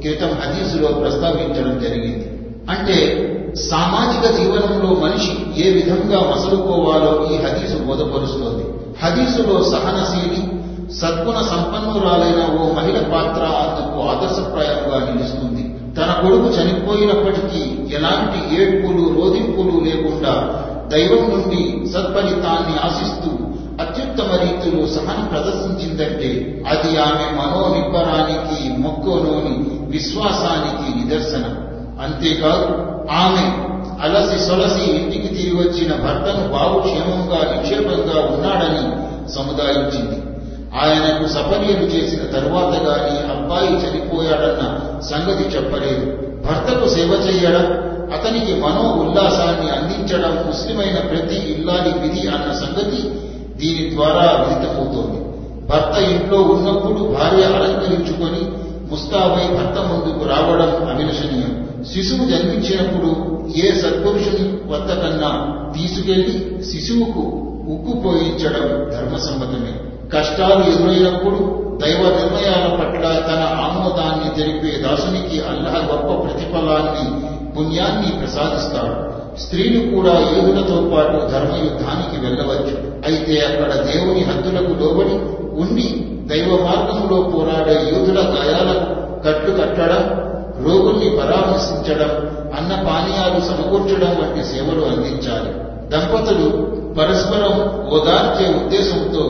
క్రితం 0.00 0.28
హదీసులో 0.28 0.88
ప్రస్తావించడం 0.88 1.78
జరిగింది. 1.78 2.40
అంటే 2.70 3.22
సామాజిక 3.70 4.36
జీవనంలో 4.36 5.00
మనిషి 5.00 5.62
ఏ 5.68 5.70
విధంగా 5.70 6.18
మసలుకోవాలో 6.18 7.28
ఈ 7.32 7.36
హదీసు 7.36 7.78
బోధపరుస్తోంది. 7.82 8.64
హదీసులో 9.02 9.62
సహనశీలి 9.62 10.55
సద్గుణ 10.92 11.36
సంపన్నురాలైన 11.40 12.60
ఓ 12.60 12.72
మహిళ 12.72 12.98
పాత్ర 12.98 13.42
అందుకు 13.44 14.08
ఆదర్శప్రాయంగా 14.08 15.12
నిలుస్తుంది. 15.12 15.62
తన 15.96 16.12
కొడుకు 16.22 16.48
చనిపోయినప్పటికీ 16.48 17.94
ఎలాంటి 17.96 18.62
ఏడ్పులు 18.62 19.20
రోధింపులు 19.20 19.84
లేకుండా 19.84 20.34
దైవం 20.92 21.30
నుండి 21.30 21.90
సత్ఫలితాన్ని 21.90 22.78
ఆశిస్తూ 22.84 23.30
అత్యుత్తమ 23.80 24.30
రీతిలో 24.34 24.86
సహనం 24.86 25.24
ప్రదర్శించిందంటే 25.26 26.62
అది 26.68 26.98
ఆమె 26.98 27.26
మనోనిబ్బరానికి 27.38 28.78
మొక్కలోని 28.78 29.56
విశ్వాసానికి 29.88 30.98
నిదర్శనం. 30.98 31.54
అంతేకాదు 32.04 32.68
ఆమె 33.10 33.44
అలసి 34.02 34.38
సొలసి 34.46 34.90
ఇంటికి 34.90 35.28
తిరిగి 35.28 35.56
వచ్చిన 35.56 35.92
భర్తను 35.92 36.48
బాబు 36.48 36.78
క్షేమంగా 36.78 37.52
నిక్షేపంగా 37.52 38.16
ఉన్నాడని 38.34 38.84
సముదాయించింది. 39.32 40.25
ఆయనకు 40.76 41.26
సపర్యలు 41.28 41.84
చేసిన 41.84 42.22
తరువాత 42.32 42.72
గాని 42.82 43.14
అబ్బాయి 43.32 43.72
చనిపోయాడన్న 43.72 44.62
సంగతి 45.00 45.44
చెప్పలేదు. 45.56 46.06
భర్తకు 46.46 46.88
సేవ 46.88 47.12
చేయడం 47.26 47.66
అతనికి 48.12 48.60
మనో 48.60 48.82
ఉల్లాసాన్ని 48.92 49.70
అందించడం 49.70 50.46
ముస్లిమైన 50.46 50.98
ప్రతి 50.98 51.36
ఇల్లాని 51.36 51.92
విధి 51.98 52.28
అన్న 52.28 52.52
సంగతి 52.52 53.00
దీని 53.56 53.90
ద్వారా 53.94 54.26
విదితమవుతోంది. 54.42 55.26
భర్త 55.66 56.10
ఇంట్లో 56.10 56.38
ఉన్నప్పుడు 56.38 57.00
భార్య 57.14 57.44
అలంకరించుకొని 57.44 58.42
ముస్తాబై 58.90 59.46
భర్త 59.56 59.78
ముందుకు 59.78 60.24
రావడం 60.24 60.88
అభిలషణీయం 60.88 61.84
శిశువు 61.94 62.24
జన్మించినప్పుడు 62.28 63.10
ఏ 63.56 63.72
సత్పురుషుని 63.72 64.46
వద్ద 64.72 64.90
కన్నా 64.92 65.30
తీసుకెళ్ళి 65.76 66.64
శిశువుకు 66.64 67.24
ఉక్కు 67.68 68.00
పోయించడం 68.00 68.66
ధర్మసమ్మతమే. 68.90 69.74
కష్టాలు 70.14 70.64
ఎదురైనప్పుడు 70.72 71.38
దైవ 71.82 72.02
నిర్ణయాల 72.18 72.66
పట్ల 72.80 73.04
తన 73.28 73.42
ఆమోదాన్ని 73.64 74.28
తెలిపే 74.36 74.72
దాసునికి 74.82 75.36
అల్లహ 75.40 75.74
గొప్ప 75.90 76.08
ప్రతిఫలాన్ని 76.24 77.06
పుణ్యాన్ని 77.54 78.10
ప్రసాదిస్తాడు. 78.18 78.94
స్త్రీలు 79.40 79.80
కూడా 79.94 80.10
యోధులతో 80.10 80.76
పాటు 80.92 81.16
ధర్మయుద్ధానికి 81.32 82.16
వెళ్ళవచ్చు. 82.26 82.74
అయితే 83.06 83.34
అక్కడ 83.40 83.70
దేవుని 83.90 84.22
హద్దులకు 84.22 84.72
లోబడి 84.82 85.16
ఉండి 85.62 85.88
దైవ 86.30 86.50
మార్గంలో 86.64 87.18
పోరాడే 87.22 87.76
యోధుల 87.92 88.20
గాయాలకు 88.34 88.88
కట్లు 89.24 89.52
కట్టడం 89.60 90.02
రోగుల్ని 90.66 91.08
పరామర్శించడం 91.16 92.12
అన్న 92.58 92.72
పానీయాలు 92.88 93.40
సమకూర్చడం 93.40 94.12
వంటి 94.20 94.44
సేవలు 94.44 94.82
అందించాలి. 94.86 95.50
దంపతులు 95.90 96.48
పరస్పరం 96.98 97.56
ఓదార్చే 97.94 98.46
ఉద్దేశంతో 98.60 99.24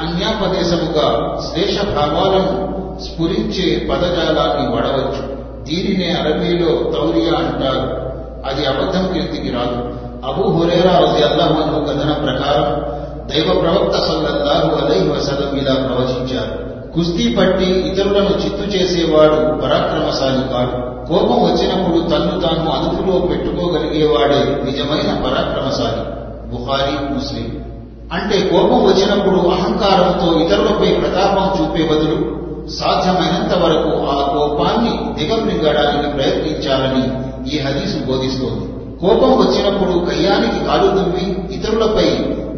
అన్యాపదేశముగా 0.00 1.38
శ్లేష 1.40 1.82
భావాలను 1.82 2.72
స్ఫురించే 3.00 3.78
పదజాలాన్ని 3.78 4.74
వాడవచ్చు. 4.74 5.32
దీనినే 5.62 6.12
అరబీలో 6.12 6.68
తౌరియా 6.68 7.38
అంటారు. 7.38 8.02
అది 8.48 8.66
అబద్ధం 8.66 9.12
కీర్తికి 9.12 9.50
రాదు. 9.50 9.94
అబు 10.24 10.42
హురేరా 10.42 10.98
రజి 10.98 11.24
అల్లాహు 11.24 11.84
కథన 11.84 12.12
ప్రకారం 12.12 12.92
దైవ 13.26 13.60
ప్రవక్త 13.60 13.96
సల్లల్లాహు 13.96 14.86
అలైహి 14.86 15.08
వసలం 15.08 15.58
ఇలా 15.58 15.74
ప్రవచించారు. 15.74 16.72
కుస్తీ 16.92 17.34
పట్టి 17.34 17.64
ఇతరులను 17.64 18.44
చిత్తు 18.44 18.76
చేసేవాడు 18.76 19.34
పరాక్రమశాలి 19.34 20.52
కాడు. 20.52 20.92
కోపం 21.08 21.42
వచ్చినప్పుడు 21.42 22.00
తన్ను 22.00 22.40
తాను 22.40 22.70
అదుపులో 22.70 23.26
పెట్టుకోగలిగేవాడే 23.26 24.62
నిజమైన 24.64 25.22
పరాక్రమశాలి. 25.24 26.22
బుహారీ 26.50 27.14
ముస్లిం. 27.14 27.71
అంటే 28.12 28.50
కోపం 28.52 28.84
వచ్చినప్పుడు 28.84 29.38
అహంకారంతో 29.48 30.40
ఇతరులపై 30.40 30.94
ప్రతాపం 30.94 31.46
చూపే 31.58 31.82
బదులు 31.82 32.42
సాధ్యమైనంత 32.68 33.54
వరకు 33.54 34.06
ఆ 34.06 34.32
కోపాన్ని 34.34 34.92
దిగమింగడానికి 35.18 36.16
ప్రయత్నించాలని 36.16 37.04
ఈ 37.52 37.58
హదీసు 37.58 37.98
బోధిస్తోంది. 38.06 38.66
కోపం 39.00 39.30
వచ్చినప్పుడు 39.32 40.10
కయ్యానికి 40.10 40.64
కాలు 40.64 40.86
దుమ్మి 40.86 41.54
ఇతరులపై 41.54 42.08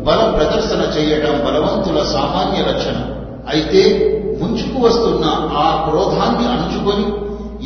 బల 0.05 0.31
ప్రదర్శన 0.37 0.83
చేయడం 0.97 1.45
బలవంతుల 1.45 2.03
సామాన్య 2.05 2.63
లక్షణం. 2.63 3.07
అయితే 3.49 3.83
ముంచుకు 4.43 4.87
వస్తున్న 4.87 5.25
ఆ 5.57 5.87
క్రోధాన్ని 5.89 6.47
అణుచుకొని 6.49 7.07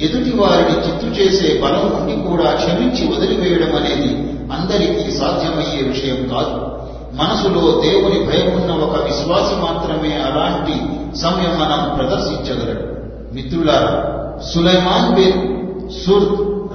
ఎదుటి 0.07 0.31
వారిని 0.31 0.77
చిత్తు 0.87 1.07
చేసే 1.07 1.61
బలం 1.63 1.85
నుండి 1.95 2.29
కూడా 2.29 2.53
క్షమించి 2.53 3.09
వదిలివేయడం 3.13 3.77
అనేది 3.77 4.11
అందరికీ 4.53 5.11
సాధ్యమయ్యే 5.11 5.83
విషయం 5.89 6.29
కాదు. 6.29 6.78
మనసులో 7.19 7.81
దేవుని 7.81 8.27
భయం 8.27 8.63
ఉన్న 8.63 8.85
ఒక 8.85 9.05
విశ్వాసి 9.05 9.55
మాత్రమే 9.55 10.17
అలాంటి 10.17 10.75
సంయమనం 11.19 11.97
ప్రదర్శించగలడు. 11.97 12.99
మిత్రులారా 13.35 14.19
సులైమాన్ 14.55 15.15
బిన్ 15.15 15.59
సుర్ 15.91 16.29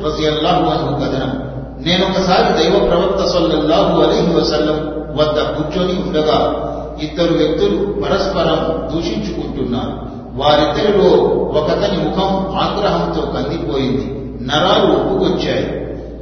రజియల్లాహు 0.05 0.65
అను 0.65 0.95
కథనం. 0.95 1.53
నేనొకసారి 1.85 2.63
దైవ 2.63 2.79
ప్రవక్త 2.79 3.25
సల్లల్లాహు 3.25 4.01
అలైహి 4.01 4.33
వసల్లం 4.33 4.93
వద్ద 5.15 5.39
కూర్చొని 5.39 5.93
ఉండగా 5.93 6.59
ఇద్దరు 7.01 7.33
వ్యక్తులు 7.33 8.01
పరస్పరం 8.01 8.87
దూషించుకుంటున్నారు. 8.93 9.93
వారిద్దరిలో 10.35 11.09
ఒకతని 11.59 11.97
ముఖం 11.97 12.31
ఆగ్రహంతో 12.55 13.21
కందిపోయింది. 13.21 14.19
నరాలు 14.45 14.93
ఒప్పుకొచ్చాయి 14.93 15.65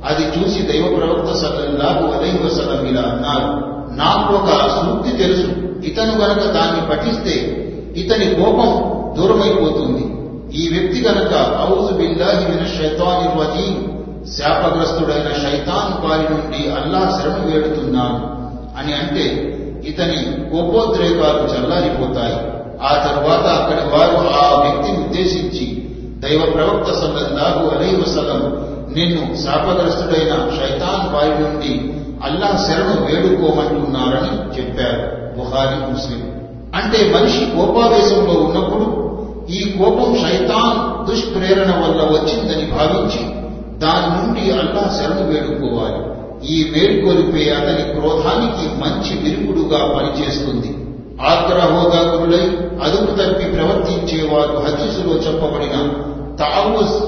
అది 0.06 0.24
చూసి 0.24 0.62
దైవ 0.62 0.96
ప్రవక్త 0.96 1.34
సల్లల్లాహు 1.34 2.18
అలైహి 2.18 2.48
వసలం 2.48 2.86
ఇలా 2.86 3.02
అన్నారు 3.02 3.71
నాకు 3.92 4.34
ఒక 4.34 4.50
సూక్తి 4.50 5.18
తెలుసు. 5.18 5.48
ఇతను 5.86 6.12
గనక 6.12 6.52
దాన్ని 6.52 6.90
పఠిస్తే 6.90 7.58
ఇతని 7.98 8.26
కోపం 8.26 8.92
దూరమైపోతుంది. 9.18 10.12
ఈ 10.58 10.70
వ్యక్తి 10.70 11.02
గనక 11.02 11.34
ఔజు 11.70 11.94
బిల్లాహి 11.94 12.46
మిన 12.46 12.66
శైతాని 12.68 13.28
రజీం 13.42 13.92
శాపగ్రస్తుడైన 14.26 15.34
శైతాన్ 15.34 16.06
వారి 16.06 16.24
నుండి 16.34 16.72
అల్లా 16.72 17.22
శరణు 17.22 17.52
వేడుతున్నాను 17.52 18.42
అని 18.80 18.94
అంటే 18.94 19.58
ఇతని 19.86 20.50
కోపోద్రేకాలు 20.52 21.44
చల్లారిపోతాయి. 21.44 22.36
ఆ 22.82 23.04
తరువాత 23.06 23.46
అక్కడి 23.46 23.90
వారు 23.90 24.28
ఆ 24.28 24.62
వ్యక్తిని 24.62 24.98
ఉద్దేశించి 24.98 25.82
దైవ 26.20 26.52
ప్రవక్త 26.52 26.92
సల్లల్లాహు 26.92 27.78
అలైహి 27.78 27.96
వసల్లం 27.96 28.72
నిన్ను 28.94 29.44
శాపగ్రస్తుడైన 29.44 30.50
శైతాన్ 30.60 31.14
వారి 31.14 31.44
నుండి 31.44 32.01
అల్లా 32.24 32.66
శరణు 32.68 33.06
వేడుకోమంటున్నారని 33.06 34.58
చెప్పారు 34.58 35.22
బుహారి 35.38 35.92
ముస్లిం. 35.92 36.32
అంటే 36.76 37.20
మనిషి 37.20 37.46
కోపావేశంలో 37.46 38.34
ఉన్నప్పుడు 38.34 39.02
ఈ 39.50 39.78
కోపం 39.78 40.18
శైతాన్ 40.18 41.08
దుష్ప్రేరణ 41.10 41.72
వల్ల 41.72 42.02
వచ్చిందని 42.02 42.72
భావించి 42.72 43.42
దాని 43.80 44.08
నుండి 44.18 44.52
అల్లా 44.52 45.00
శరణు 45.00 45.28
వేడుకోవాలి. 45.28 46.12
ఈ 46.48 46.64
వేడుకొలిపే 46.64 47.50
అతని 47.50 48.00
క్రోధానికి 48.00 48.80
మంచి 48.82 49.30
విరుగుడుగా 49.30 49.78
పనిచేస్తుంది. 49.78 50.78
ఆగ్రహోదాకులై 51.22 52.46
అదుపు 52.84 53.12
తప్పి 53.12 53.46
ప్రవర్తించేవారు 53.46 54.58
హదీసులో 54.58 55.16
చెప్పబడిన 55.16 55.90
తావుస్ 56.36 57.00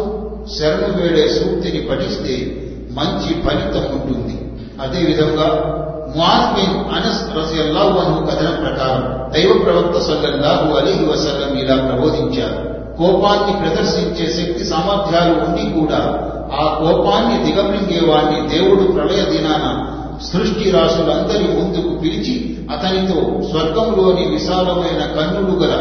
శరణు 0.59 1.01
వేడే 1.01 1.27
సూక్తిని 1.27 1.81
పఠిస్తే 1.81 2.61
మంచి 2.91 3.33
ఫలితం 3.33 4.01
ఉంటుంది. 4.01 4.42
అదేవిధంగా 4.83 5.47
ముఆజ్ 6.15 6.49
బిన్ 6.55 6.75
అనస్ 6.95 7.21
రజియల్లాహు 7.37 7.99
అన్హు 7.99 8.25
కథనం 8.25 8.55
ప్రకారం 8.55 9.03
దైవ 9.33 9.51
ప్రవక్త 9.63 9.99
సల్లల్లాహు 9.99 10.75
అలీహి 10.77 11.05
వసల్లం 11.05 11.57
ఇలా 11.57 11.75
ప్రబోధించారు. 11.75 12.57
కోపాన్ని 12.97 13.53
ప్రదర్శించే 13.59 14.25
శక్తి 14.27 14.65
సామర్థ్యాలు 14.65 15.33
ఉండి 15.45 15.79
కూడా 15.79 16.01
ఆ 16.61 16.65
కోపాన్ని 16.79 17.43
దిగమింగేవాణ్ణి 17.43 18.39
దేవుడు 18.47 18.83
ప్రళయ 18.91 19.21
దినాన 19.21 19.65
సృష్టి 20.31 20.71
రాసులందరి 20.71 21.47
ముందుకు 21.57 21.99
పిలిచి 21.99 22.35
అతనితో 22.71 23.41
స్వర్గంలోని 23.51 24.25
విశాలమైన 24.25 25.01
కన్నులు 25.15 25.55
గల 25.63 25.73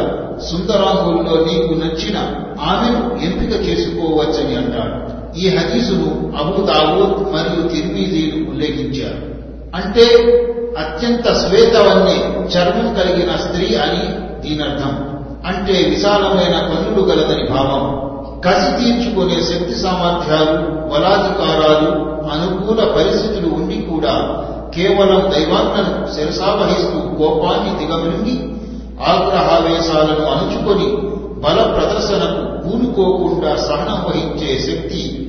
సుందరాంగుల్లో 0.49 1.35
నీకు 1.45 1.73
నచ్చిన 1.73 2.17
ఆమెను 2.61 3.01
ఎంపిక 3.25 3.53
చేసుకోవచ్చని 3.67 4.55
అంటాడు. 4.55 4.97
ఈ 5.37 5.49
హదీసును 5.49 6.33
అబు 6.39 6.61
దావూద్ 6.61 7.33
మరియు 7.33 7.67
తిర్మీజీలు 7.67 8.49
ఉల్లేఖించారు. 8.49 9.33
అంటే 9.75 10.05
అత్యంత 10.77 11.33
శ్వేతవన్నే 11.33 12.45
చర్మం 12.47 12.93
కలిగిన 12.93 13.35
స్త్రీ 13.35 13.75
అని 13.75 14.03
దీనర్థం. 14.41 15.13
అంటే 15.45 15.73
విశాలమైన 15.89 16.59
కన్నులు 16.59 17.07
గలదని 17.07 17.49
భావం. 17.49 18.13
కసి 18.41 18.83
తీర్చుకునే 18.83 19.43
శక్తి 19.43 19.75
సామర్థ్యాలు 19.75 20.57
బలాధికారాలు 20.89 22.13
అనుకూల 22.29 22.85
పరిస్థితులు 22.85 23.53
ఉండి 23.53 23.81
కూడా 23.81 24.43
కేవలం 24.75 25.31
దైవాజ్ఞను 25.31 26.13
శిరసావహిస్తూ 26.13 26.99
కోపాన్ని 27.17 27.79
దిగమింగి 27.79 28.53
ఆగ్రహావేశాలను 29.07 30.25
అణుచుకొని 30.25 30.87
బల 31.41 31.63
ప్రదర్శనకు 31.63 32.43
పూనుకోకుండా 32.63 33.55
సహనం 33.55 33.99
వహించే 34.09 34.59
శక్తి 34.59 35.22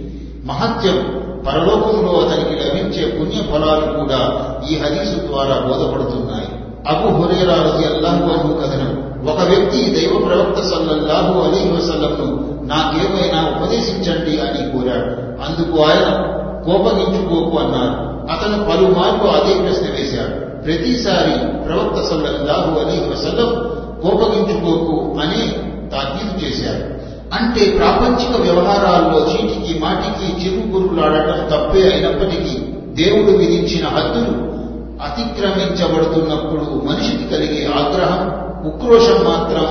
మహత్యం 0.45 0.99
పరలోకంలో 1.47 2.13
అతనికి 2.21 2.55
లభించే 2.65 3.19
పుణ్య 3.19 3.43
ఫలాలు 3.43 3.99
కూడా 3.99 4.21
ఈ 4.71 4.77
హదీసు 4.77 5.27
ద్వారా 5.27 5.55
బోధపడుతున్నాయి. 5.59 6.49
అబు 6.89 7.09
హురేరా 7.09 7.55
రజి 7.55 7.85
అల్లాహు 7.85 8.25
అను 8.25 8.55
కథనం 8.55 9.05
ఒక 9.29 9.41
వ్యక్తి 9.41 9.95
దైవ 9.95 10.29
ప్రవక్త 10.29 10.63
సల్లల్లాహు 10.63 11.41
అలీ 11.41 11.71
వసల్లంను 11.71 12.29
నాకేమైనా 12.67 13.41
ఉపదేశించండి 13.57 14.41
అని 14.41 14.63
కోరాడు. 14.73 15.11
అందుకు 15.45 15.83
ఆయన 15.83 16.09
కోపగించుకోకు 16.67 17.59
అన్నారు. 17.59 18.15
అతను 18.33 18.65
పలుమార్లు 18.65 19.29
అదే 19.29 19.55
ప్రశ్న 19.55 19.87
వేశాడు. 19.95 20.45
ప్రతిసారి 20.65 21.35
ప్రవక్త 21.67 22.09
సల్లల్లాహు 22.09 22.81
అలీ 22.81 22.99
వసల్లం 22.99 23.51
కోపగించుకోకు 24.03 25.21
అని 25.21 25.43
తాకీదు 25.91 26.47
చేశారు 26.47 27.04
అంటే 27.35 27.71
ప్రాపంచిక 27.71 28.41
వ్యవహారాల్లో 28.41 29.27
చీటికి 29.31 29.79
మాటికి 29.79 30.27
చిరుగురులాడటం 30.43 31.39
తప్పే 31.53 31.83
అయినప్పటికీ 31.93 32.59
దేవుడు 33.03 33.37
విధించిన 33.37 33.87
హద్దులు 33.87 34.55
అతిక్రమించబడుతున్నప్పుడు 35.03 36.87
మనిషికి 36.89 37.25
కలిగే 37.29 37.67
ఆగ్రహం 37.67 38.45
ఉక్రోషం 38.69 39.25
మాత్రం 39.25 39.67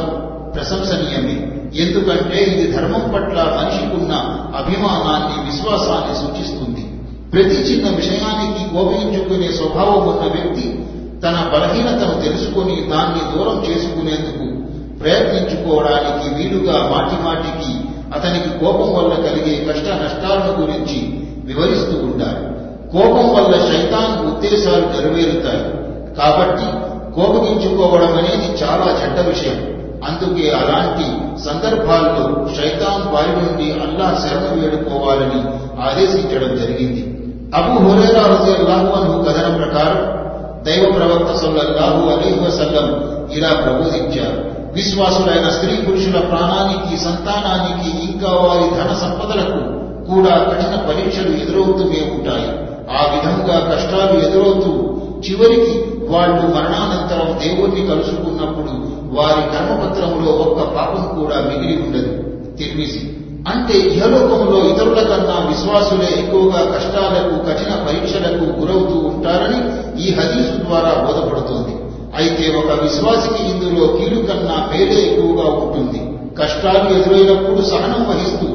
ప్రశంసనీయమే. 0.52 1.38
ఎందుకంటే 1.82 2.44
ఇది 2.44 2.72
ధర్మం 2.72 3.12
పట్ల 3.14 3.44
మనిషికున్న 3.44 4.14
అభిమానాన్ని 4.56 5.52
విశ్వాసాన్ని 5.52 6.16
సూచిస్తుంది. 6.16 6.84
ప్రతి 7.34 7.56
చిన్న 7.56 7.96
విషయానికి 7.96 8.76
కోపించుకునే 8.76 9.48
స్వభావం 9.48 10.08
ఉన్న 10.08 10.26
వ్యక్తి 10.32 10.66
తన 11.24 11.50
బలహీనతను 11.54 12.22
తెలుసుకుని 12.22 12.76
దాన్ని 12.92 13.22
దూరం 13.32 13.58
చేసుకునేందుకు 13.68 14.53
ప్రయత్నించుకోవడానికి 15.04 16.36
వీలుగా 16.36 16.74
మాటి 16.74 17.24
మాటికి 17.24 17.74
అతనికి 18.14 18.66
కోపం 18.66 18.94
వల్ల 18.94 19.14
కలిగే 19.14 19.66
కష్ట 19.66 19.88
నష్టాలను 19.88 20.62
గురించి 20.62 21.20
వివరిస్తూ 21.46 21.98
ఉంటారు 21.98 22.54
కోపం 22.92 23.34
వల్ల 23.36 23.58
శైతాన్ 23.58 24.28
ఉద్దేశాలు 24.28 24.86
నెరవేరుతాయి. 24.86 25.84
కాబట్టి 26.16 26.66
కోపగించుకోవడం 27.16 28.18
అనేది 28.18 28.64
చాలా 28.64 29.00
చెడ్డ 29.04 29.20
విషయం. 29.20 29.74
అందుకే 30.04 30.50
అలాంటి 30.50 31.06
సందర్భాల్లో 31.40 32.48
శైతాన్ 32.56 33.14
వారి 33.14 33.32
నుండి 33.32 33.72
అల్లా 33.72 34.22
శరణ 34.24 34.62
వేడుకోవాలని 34.62 35.42
ఆదేశించడం 35.82 36.58
జరిగింది. 36.58 37.20
అబు 37.56 37.80
హురేరా 37.80 38.22
రజల్లాహు 38.22 38.88
అను 38.88 39.24
కథనం 39.24 39.56
ప్రకారం 39.58 40.24
దైవ 40.64 40.92
ప్రవక్త 40.92 41.42
సొల్లహు 41.42 42.10
అలీహి 42.10 42.40
వసల్లం 42.40 42.88
ఇలా 43.32 43.54
ప్రబోధించారు. 43.54 44.53
విశ్వాసులైన 44.74 45.50
స్త్రీ 45.50 45.76
పురుషుల 45.78 46.20
ప్రాణానికి 46.20 47.04
సంతానానికి 47.04 48.12
ఇంకా 48.12 48.30
వారి 48.30 48.70
ధన 48.70 48.94
సంపదలకు 48.94 49.84
కూడా 50.12 50.30
కఠిన 50.30 50.76
పరీక్షలు 50.76 51.36
ఎదురవుతూనే 51.36 52.12
ఉంటాయి. 52.14 52.74
ఆ 52.98 53.14
విధంగా 53.14 53.60
కష్టాలు 53.60 54.20
ఎదురవుతూ 54.28 54.94
చివరికి 55.30 55.94
వాళ్ళు 56.10 56.42
మరణానంతరం 56.42 57.40
దేవుణ్ణి 57.40 57.88
కలుసుకున్నప్పుడు 57.88 58.94
వారి 59.20 59.42
కర్మపత్రంలో 59.42 60.32
ఒక్క 60.32 60.64
పాపం 60.64 61.20
కూడా 61.20 61.36
మిగిలి 61.36 61.82
ఉండదు. 61.82 62.24
తిరిమిసి. 62.58 63.18
అంటే 63.48 63.74
ఇహలోకంలో 63.80 64.70
ఇతరుల 64.70 65.00
కన్నా 65.00 65.48
విశ్వాసులే 65.50 66.24
ఎక్కువగా 66.24 66.72
కష్టాలకు 66.72 67.46
కఠిన 67.46 67.76
పరీక్షలకు 67.76 68.60
గురవుతూ 68.60 69.08
ఉంటారని 69.08 69.58
ఈ 70.04 70.14
హదీసు 70.14 70.64
ద్వారా 70.64 70.90
బోధపడుతోంది. 70.90 71.83
అయితే 72.14 72.56
ఒక 72.58 72.72
విశ్వాసికి 72.84 73.42
ఇందులో 73.52 73.88
కీడు 73.88 74.20
కన్నా 74.28 74.58
మేలే 74.72 74.98
ఎక్కువగా 75.06 75.46
ఉంటుంది. 75.56 76.00
కష్టాలు 76.40 76.88
ఎదురైనప్పుడు 76.98 77.62
సహనం 77.62 78.02
వహిస్తూ 78.10 78.48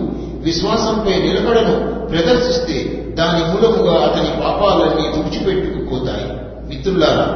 విశ్వాసంపై 0.43 1.15
నిలబడను 1.19 1.75
ప్రదర్శిస్తే 2.11 2.77
దాని 3.15 3.43
మూలముగా 3.51 3.95
అతని 4.07 4.31
పాపాలన్నీ 4.43 5.05
తుడిచిపెట్టుకుపోతాయి 5.15 6.27
మిత్రులారా 6.69 7.27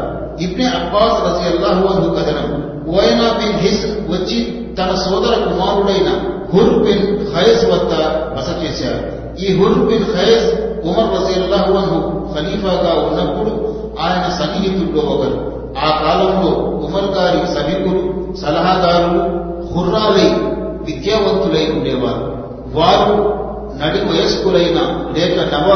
ఇబ్నే 0.40 0.66
అబ్బాస్ 0.78 1.18
రసి 1.26 1.44
అల్లాహు 1.52 1.86
అను 1.86 2.08
కథనం 2.14 2.48
ఓయనా 2.88 3.28
బిన్ 3.38 3.58
హిస్ 3.58 3.82
వచ్చి 4.08 4.38
తన 4.78 4.90
సోదర 4.94 5.34
కుమారుడైన 5.44 6.08
హుర్ 6.52 6.76
బిన్ 6.84 7.06
ఖయస్ 7.34 7.64
వద్ద 7.64 7.92
బస 8.36 8.48
చేశారు 8.62 9.02
ఈ 9.44 9.56
హుర్ 9.58 9.80
బిన్ 9.88 10.06
ఖయస్ 10.14 10.48
ఉమర్ 10.84 11.10
రసి 11.16 11.34
అల్లాహు 11.40 11.72
అను 11.72 11.98
ఖలీఫాగా 12.34 12.92
ఉన్నప్పుడు 13.06 13.52
ఆయన 14.00 14.24
సన్నిహితుల్లో 14.38 15.02
ఒకరు. 15.14 15.38
ఆ 15.78 16.00
కాలంలో 16.02 16.50
ఉమర్ 16.60 17.18
గారి 17.18 17.46
సభికులు 17.54 18.02
సలహాదారులు 18.34 19.22
హుర్రాలై 19.72 20.28
విద్యావంతులై 20.82 21.66
ఉండేవారు. 21.66 22.32
వారు 22.78 23.42
నడి 23.78 23.98
వయస్కులైన 23.98 24.78
లేక 25.16 25.54
నవ 25.54 25.68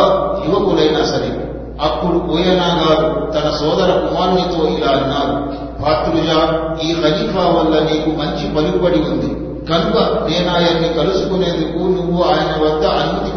యువకులైనా 0.47 1.05
సరే 1.05 1.43
అప్పుడు 1.81 2.19
కోయనా 2.19 2.67
గారు 2.67 3.31
తన 3.31 3.51
సోదర 3.51 3.93
కుమారునితో 3.93 4.69
ఇలా 4.69 4.89
అన్నారు 4.89 5.67
భాతృజా 5.83 6.39
ఈ 6.83 6.95
ఖలీఫా 6.95 7.43
వల్ల 7.43 7.79
నీకు 7.79 8.11
మంచి 8.11 8.55
పలుకుబడి 8.55 8.99
ఉంది. 8.99 9.29
కనుక 9.67 9.99
నేనాయన్ని 10.29 10.89
కలుసుకునేందుకు 10.89 11.79
నువ్వు 11.79 12.23
ఆయన 12.23 12.65
వద్ద 12.65 12.85
అనుమతి 12.85 13.33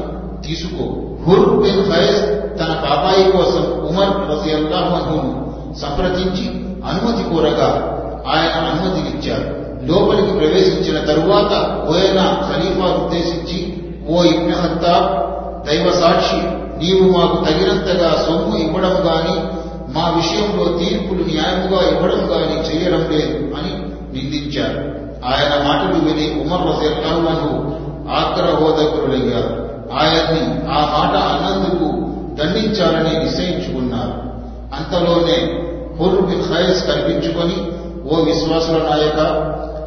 తీసుకో. 0.47 0.83
హుర్ 1.27 1.49
బిన్ 1.49 1.91
ఫయస్ 1.91 2.29
తన 2.59 2.89
బాబాయి 2.89 3.31
కోసం 3.31 3.63
ఉమర్ 3.89 4.29
రజియల్లాహును 4.31 5.48
సంప్రదించి 5.75 6.45
అనుమతి 6.85 7.23
కోరగా 7.23 7.95
ఆయన 8.27 8.63
అనుమతినిచ్చారు. 8.63 9.59
లోపలికి 9.85 10.31
ప్రవేశించిన 10.31 11.05
తరువాత 11.05 11.51
ఓయన 11.89 12.37
ఖలీఫా 12.49 12.85
ఉద్దేశించి 12.85 13.83
ఓ 14.09 14.23
ఇబ్న 14.23 14.53
హత్తాబ్ 14.53 15.29
దైవ 15.67 15.91
సాక్షి 15.91 16.59
నీవు 16.85 17.17
మాకు 17.17 17.35
తగినంతగా 17.35 18.25
సొమ్ము 18.27 18.57
ఇవ్వడం 18.57 18.89
గాని 18.89 19.59
మా 19.93 20.09
విషయంలో 20.09 20.77
తీర్పులు 20.77 21.23
న్యాయముగా 21.23 21.81
ఇవ్వడం 21.89 22.31
గాని 22.31 22.59
చేయడం 22.59 22.99
లేదు 22.99 23.55
అని 23.55 23.73
నిందించారు. 24.13 24.99
ఆయన 25.25 25.67
మాటలు 25.67 26.05
విని 26.05 26.41
ఉమర్ 26.41 26.67
రజల్లాహు 26.67 27.79
ఆగ్రహోదకులయ్యారు 28.09 29.69
ఆయన్ని 29.99 30.69
ఆ 30.71 30.79
మాట 30.79 31.15
అన్నందుకు 31.15 31.85
దండించాలని 32.35 33.25
నిశ్చయించుకున్నారు. 33.25 33.88
అంతలోనే 34.77 35.37
హుర్ 35.99 36.21
బిన్ 36.21 36.43
ఖైస్ 36.43 36.87
కల్పించుకొని 36.87 37.57
ఓ 38.11 38.19
విశ్వాసుల 38.23 38.77
నాయక 38.89 39.19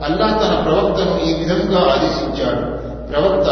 అల్లా 0.06 0.26
తన 0.26 0.54
ప్రవక్తను 0.64 1.14
ఈ 1.28 1.34
విధంగా 1.34 1.80
ఆదేశించాడు. 1.92 2.62
ప్రవక్త 3.10 3.48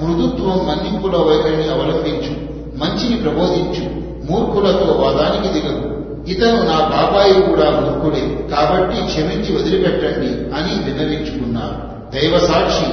మృదుత్వం 0.00 0.58
మన్నింపుల 0.68 1.16
వైఖరిని 1.16 1.68
అవలంబించు 1.68 2.32
మంచిని 2.78 3.16
ప్రబోధించు 3.16 3.84
మూర్ఖులతో 4.30 4.92
వాదానికి 4.92 5.48
దిగదు. 5.54 5.84
ఇతను 6.28 6.62
నా 6.62 6.78
బాబాయి 6.92 7.42
కూడా 7.42 7.70
మూర్ఖుడే 7.70 8.46
కాబట్టి 8.50 9.02
క్షమించి 9.02 9.56
వదిలిపెట్టండి 9.56 10.30
అని 10.56 10.72
విన్నవించుకున్నారు. 10.86 11.76
దైవ 12.14 12.38
సాక్షి 12.38 12.88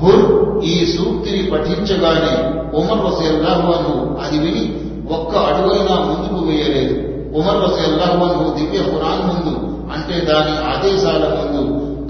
హుర్ 0.00 0.24
ఈ 0.64 0.96
సూక్తిని 0.96 1.50
పఠించగానే 1.50 2.34
ఉమర్ 2.78 3.02
వసల్లాహును 3.06 4.16
అది 4.24 4.38
విని 4.38 4.64
ఒక్క 5.10 5.36
అడుగైనా 5.36 5.94
ముందుకు 6.04 6.40
వేయలేదు. 6.48 7.15
ఉమర్ 7.36 7.56
వసల్లాహును 7.56 8.54
దివ్య 8.56 8.78
ఖురాన్ 8.78 9.22
ముందు 9.28 9.54
అంటే 9.92 10.20
దాని 10.20 10.54
ఆదేశాల 10.72 11.24
ముందు 11.38 11.62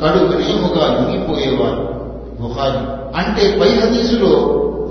కడు 0.02 0.18
వినయముగా 0.18 0.84
లొంగిపోయేవారు 0.86 1.82
బుహారి 2.40 2.82
అంటే 3.16 3.58
పై 3.60 3.68
హదీసులో 3.68 4.32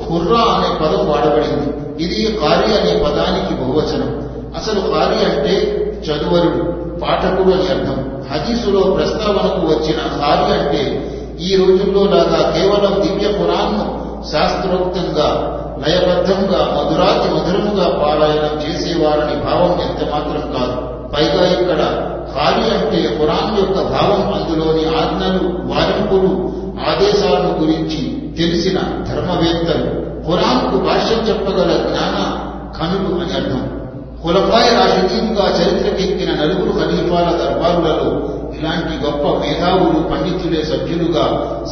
హుర్రా 0.06 0.40
అనే 0.40 0.70
పదం 0.82 1.07
వాడబడింది. 1.10 1.68
ఇది 2.03 2.32
కారి 2.32 2.78
అనే 2.78 3.03
పదానికి 3.03 3.53
బహువచనం. 3.62 4.10
అసలు 4.56 4.80
కారి 4.80 5.26
అంటే 5.26 5.53
చదువరుడు 6.06 6.62
పాఠకుడు 6.99 7.52
అని 7.52 7.68
అర్థం. 7.68 7.99
హదీసులో 8.32 8.82
ప్రస్తావనకు 8.82 9.68
వచ్చిన 9.68 9.99
కారి 10.22 10.60
అంటే 10.60 10.82
ఈ 11.41 11.56
రోజుల్లో 11.56 12.03
లాగా 12.03 12.52
కేవలం 12.52 13.02
దివ్య 13.02 13.28
ఖురాన్ను 13.28 13.86
శాస్త్రోక్తంగా 14.32 15.30
లయబద్ధంగా 15.80 16.61
మధురాతి 16.76 17.30
మధురముగా 17.35 17.88
పారాయణం 17.89 18.61
చేసేవారని 18.64 19.35
భావం 19.43 19.81
ఎంత 19.81 20.14
మాత్రం 20.14 20.52
కాదు. 20.52 20.95
పైగా 21.15 21.61
ఇక్కడ 21.61 21.77
ఖాళీ 22.35 22.76
అంటే 22.76 23.18
ఖురాన్ 23.18 23.60
యొక్క 23.60 23.81
భావం 23.81 24.34
అందులోని 24.34 24.85
ఆజ్ఞలు 24.85 25.73
వారింపులు 25.73 26.56
ఆదేశాలను 26.89 27.60
గురించి 27.60 28.22
తెలిసిన 28.38 28.80
ధర్మవేత్తలు. 28.80 30.06
ఖురాన్కు 30.26 30.77
భాష్యం 30.77 31.19
చెప్పగల 31.19 31.77
జ్ఞాన 31.77 32.39
ఖనులు 32.80 33.23
అని 33.23 33.34
అర్థం. 33.34 33.81
కులపాయ 34.23 34.76
రాజకీయంగా 34.76 35.45
చరిత్రకెక్కిన 35.45 36.41
నలుగురు 36.41 36.72
ఖలీఫాల 36.72 37.38
దర్బారులలో 37.38 38.35
ఇలాంటి 38.60 39.06
గొప్ప 39.06 39.27
మేధావులు 39.27 39.99
పండితులే 40.10 40.64
సభ్యులుగా 40.64 41.26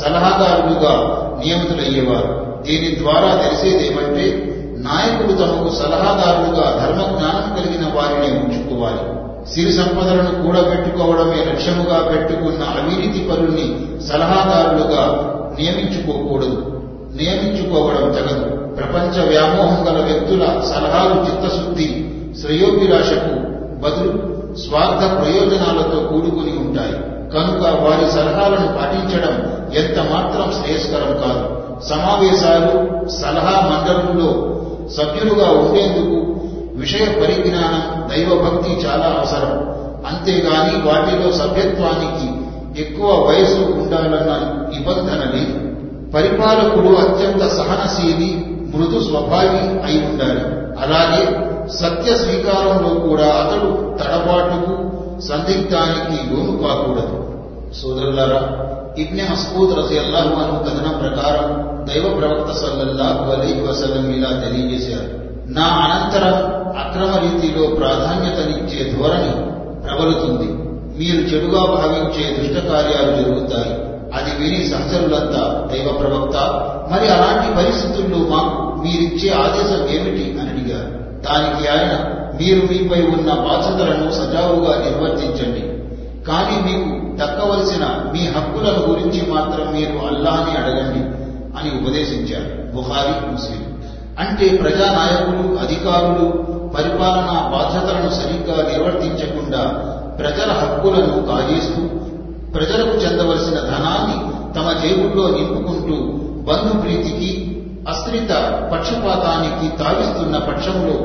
సలహాదారులుగా 0.04 0.94
నియమితులయ్యేవారు. 1.46 2.53
దీని 2.64 3.00
ద్వారా 3.00 3.36
తెలిసేదేమంటే 3.36 4.50
నాయకుడు 4.78 5.38
తమకు 5.38 5.76
సలహాదారులుగా 5.76 6.86
ధర్మ 6.86 7.18
జ్ఞానం 7.18 7.56
కలిగిన 7.56 7.86
వారిని 7.94 8.38
ఉంచుకోవాలి. 8.38 9.24
సిరి 9.54 9.74
సంపదలను 9.74 10.44
కూడబెట్టుకోవడమే 10.44 11.46
లక్ష్యముగా 11.46 12.10
పెట్టుకున్న 12.12 12.64
అవినీతి 12.64 13.28
పరుల్ని 13.32 13.76
సలహాదారులుగా 14.08 15.30
నియమించుకోకూడదు. 15.60 16.82
నియమించుకోవడం 17.16 18.12
తగదు. 18.12 18.76
ప్రపంచ 18.76 19.28
వ్యామోహం 19.28 19.88
గల 19.88 20.04
వ్యక్తుల 20.04 20.44
సలహాలు 20.46 21.22
చిత్తశుద్ధి 21.22 22.06
శ్రేయోభిలాషకు 22.42 23.36
బదులు 23.80 24.34
స్వార్థ 24.56 25.22
ప్రయోజనాలతో 25.22 26.00
కూడుకుని 26.00 26.58
ఉంటాయి. 26.58 26.94
కనుక 27.34 27.64
వారి 27.64 28.12
సలహాలను 28.12 28.68
పాటించడం 28.78 29.64
ఎంత 29.76 30.00
మాత్రం 30.00 30.52
శ్రేయస్కరం 30.52 31.18
కాదు. 31.18 31.53
సమావేశాలు 31.82 32.74
సలహా 33.08 33.56
మండలంలో 33.70 34.30
సభ్యులుగా 34.98 35.48
ఉండేందుకు 35.52 36.18
విషయ 36.76 37.06
పరిజ్ఞానం 37.06 37.84
దైవభక్తి 38.10 38.72
చాలా 38.86 39.08
అవసరం. 39.18 39.54
అంతేగాని 40.06 40.76
వాటిలో 40.88 41.32
సభ్యత్వానికి 41.32 42.28
ఎక్కువ 42.82 43.10
వయసు 43.28 43.62
ఉండాలన్న 43.82 44.32
నిబంధన 44.70 45.22
లేదు 45.34 45.58
పరిపాలకుడు 46.14 46.96
అత్యంత 46.96 47.44
సహనశీలి 47.48 48.32
మృదు 48.74 49.00
స్వభావి 49.00 49.64
అయి 49.86 50.00
ఉండాలి. 50.06 50.44
అలాగే 50.84 51.24
సత్య 51.70 52.16
స్వీకారంలో 52.16 52.92
కూడా 53.08 53.28
అతడు 53.42 53.70
తడబాటుకు 54.00 54.74
సందిగ్ధానికి 55.22 56.18
లోను 56.30 56.54
కాకూడదు 56.64 57.18
సోదరులారా 57.82 58.42
ఇబ్నె 58.98 59.24
మస్కూద్ 59.24 59.78
రజి 59.78 60.00
అల్లాహు 60.00 60.28
అను 60.28 60.60
కథనం 60.60 60.98
ప్రకారం 60.98 61.50
దైవ 61.88 62.20
ప్రవక్త 62.20 62.52
సల్లల్లాహు 62.52 63.32
అలీ 63.32 63.62
వసలం 63.62 64.16
ఇలా 64.16 64.30
తెలియజేశారు. 64.30 65.10
నా 65.52 65.64
అనంతరం 65.64 66.36
అక్రమ 66.78 67.16
రీతిలో 67.16 67.68
ప్రాధాన్యతనిచ్చే 67.68 68.92
ధోరణి 68.92 69.34
ప్రబలుతుంది 69.84 70.48
మీరు 71.00 71.22
చెడుగా 71.22 71.62
భావించే 71.62 72.38
దుష్ట 72.38 72.68
కార్యాలు 72.68 73.24
జరుగుతాయి. 73.24 73.74
అది 74.14 74.32
విని 74.40 74.68
సహచరులంతా 74.68 75.70
దైవ 75.74 75.92
ప్రవక్త 75.92 76.38
మరి 76.94 77.08
అలాంటి 77.08 77.56
పరిస్థితుల్లో 77.56 78.18
మాకు 78.18 78.82
మీరిచ్చే 78.82 79.30
ఆదేశం 79.30 79.82
ఏమిటి 79.96 80.38
అని 80.40 80.50
అడిగారు. 80.50 80.90
దానికి 81.22 81.68
ఆయన 81.68 81.94
మీరు 82.42 82.62
మీపై 82.62 83.02
ఉన్న 83.02 83.34
బాధ్యతలను 83.34 84.12
సజావుగా 84.12 84.74
నిర్వర్తించండి. 84.86 85.64
కానీ 86.28 86.56
మీకు 86.68 87.03
దక్కవలసిన 87.20 87.86
మీ 88.14 88.28
హక్కులను 88.28 88.82
గురించి 88.88 89.32
మాత్రం 89.32 89.74
మీరు 89.74 90.06
అల్లాని 90.08 90.54
అడగండి 90.58 91.02
అని 91.58 91.70
ఉపదేశించారు 91.80 92.76
బుహారీ 92.76 93.32
ముస్లిం. 93.32 93.64
అంటే 94.20 94.58
ప్రజానాయకులు 94.58 95.58
అధికారులు 95.58 96.26
పరిపాలనా 96.76 97.50
బాధ్యతలను 97.54 98.10
సరిగ్గా 98.10 98.58
నిర్వర్తించకుండా 98.72 99.64
ప్రజల 100.20 100.52
హక్కులను 100.52 101.26
కాజేస్తూ 101.26 101.82
ప్రజలకు 102.54 102.96
చెందవలసిన 102.98 103.60
ధనాన్ని 103.60 104.18
తమ 104.56 104.72
జేబుల్లో 104.72 105.28
నింపుకుంటూ 105.28 105.96
బంధుప్రీతికి 106.48 107.32
అస్త్రిత 107.90 108.32
పక్షపాతానికి 108.72 109.78
తావిస్తున్న 109.78 110.38
పక్షంలో 110.38 110.96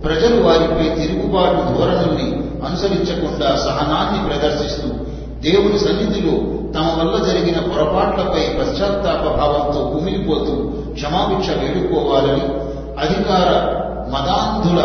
ప్రజలు 0.00 0.42
వారిపై 0.42 0.88
తిరుగుబాటు 0.94 1.60
ధోరణుల్ని 1.72 2.28
అనుసరించకుండా 2.66 3.56
సహనాన్ని 3.56 4.28
ప్రదర్శిస్తూ 4.28 4.88
దేవుని 5.42 5.78
సన్నిధిలో 5.78 6.34
తమ 6.74 6.86
వల్ల 6.98 7.14
జరిగిన 7.28 7.58
పొరపాట్లపై 7.68 8.42
పశ్చాత్తాప 8.58 9.24
భావంతో 9.38 9.80
కుమిలిపోతూ 9.92 10.54
క్షమాభిక్ష 10.92 11.48
వేడుకోవాలని 11.50 12.44
అధికార 13.04 13.48
మదాంధుల 14.14 14.80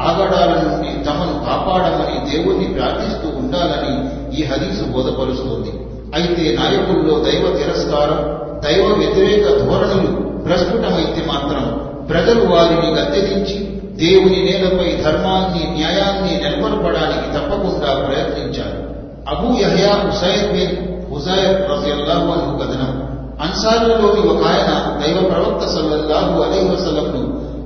ఆగడాల 0.00 0.52
నుండి 0.62 0.90
తమను 1.06 1.34
కాపాడమని 1.46 2.16
దేవుణ్ణి 2.30 2.66
ప్రార్థిస్తూ 2.74 3.28
ఉండాలని 3.38 3.94
ఈ 4.38 4.42
హదీసు 4.44 4.84
బోధపరుస్తోంది. 4.92 5.72
అయితే 6.14 6.44
నాయకుల్లో 6.54 7.14
దైవ 7.18 7.44
తిరస్కారం 7.58 8.20
దైవ 8.64 8.84
వ్యతిరేక 8.92 9.44
ధోరణులు 9.60 10.10
ప్రస్ఫుటమైతే 10.44 11.22
మాత్రం 11.26 11.64
ప్రజలు 12.08 12.42
వారిని 12.52 12.88
గద్దెదించి 12.94 13.58
దేవుని 13.94 14.38
నేలపై 14.44 14.88
ధర్మాన్ని 15.04 15.62
న్యాయాన్ని 15.76 16.32
నెలకొల్పడానికి 16.42 17.28
తప్పకుండా 17.36 17.90
ప్రయత్నించారు 18.06 18.79
Abu 19.28 19.48
Yahya 19.56 19.92
Hussain 20.04 20.52
bin 20.52 20.76
Huzair 21.12 21.70
రజల్లాహు 21.70 22.32
అను 22.32 22.58
కథనం 22.58 22.92
అన్సారులలోని 23.40 24.28
ఒక 24.28 24.44
ఆయన 24.46 24.70
దైవ 25.00 25.28
ప్రవక్త 25.28 25.66
సల్లల్లాహు 25.66 26.42
అలీ 26.42 26.68
వసల్లంను 26.68 27.22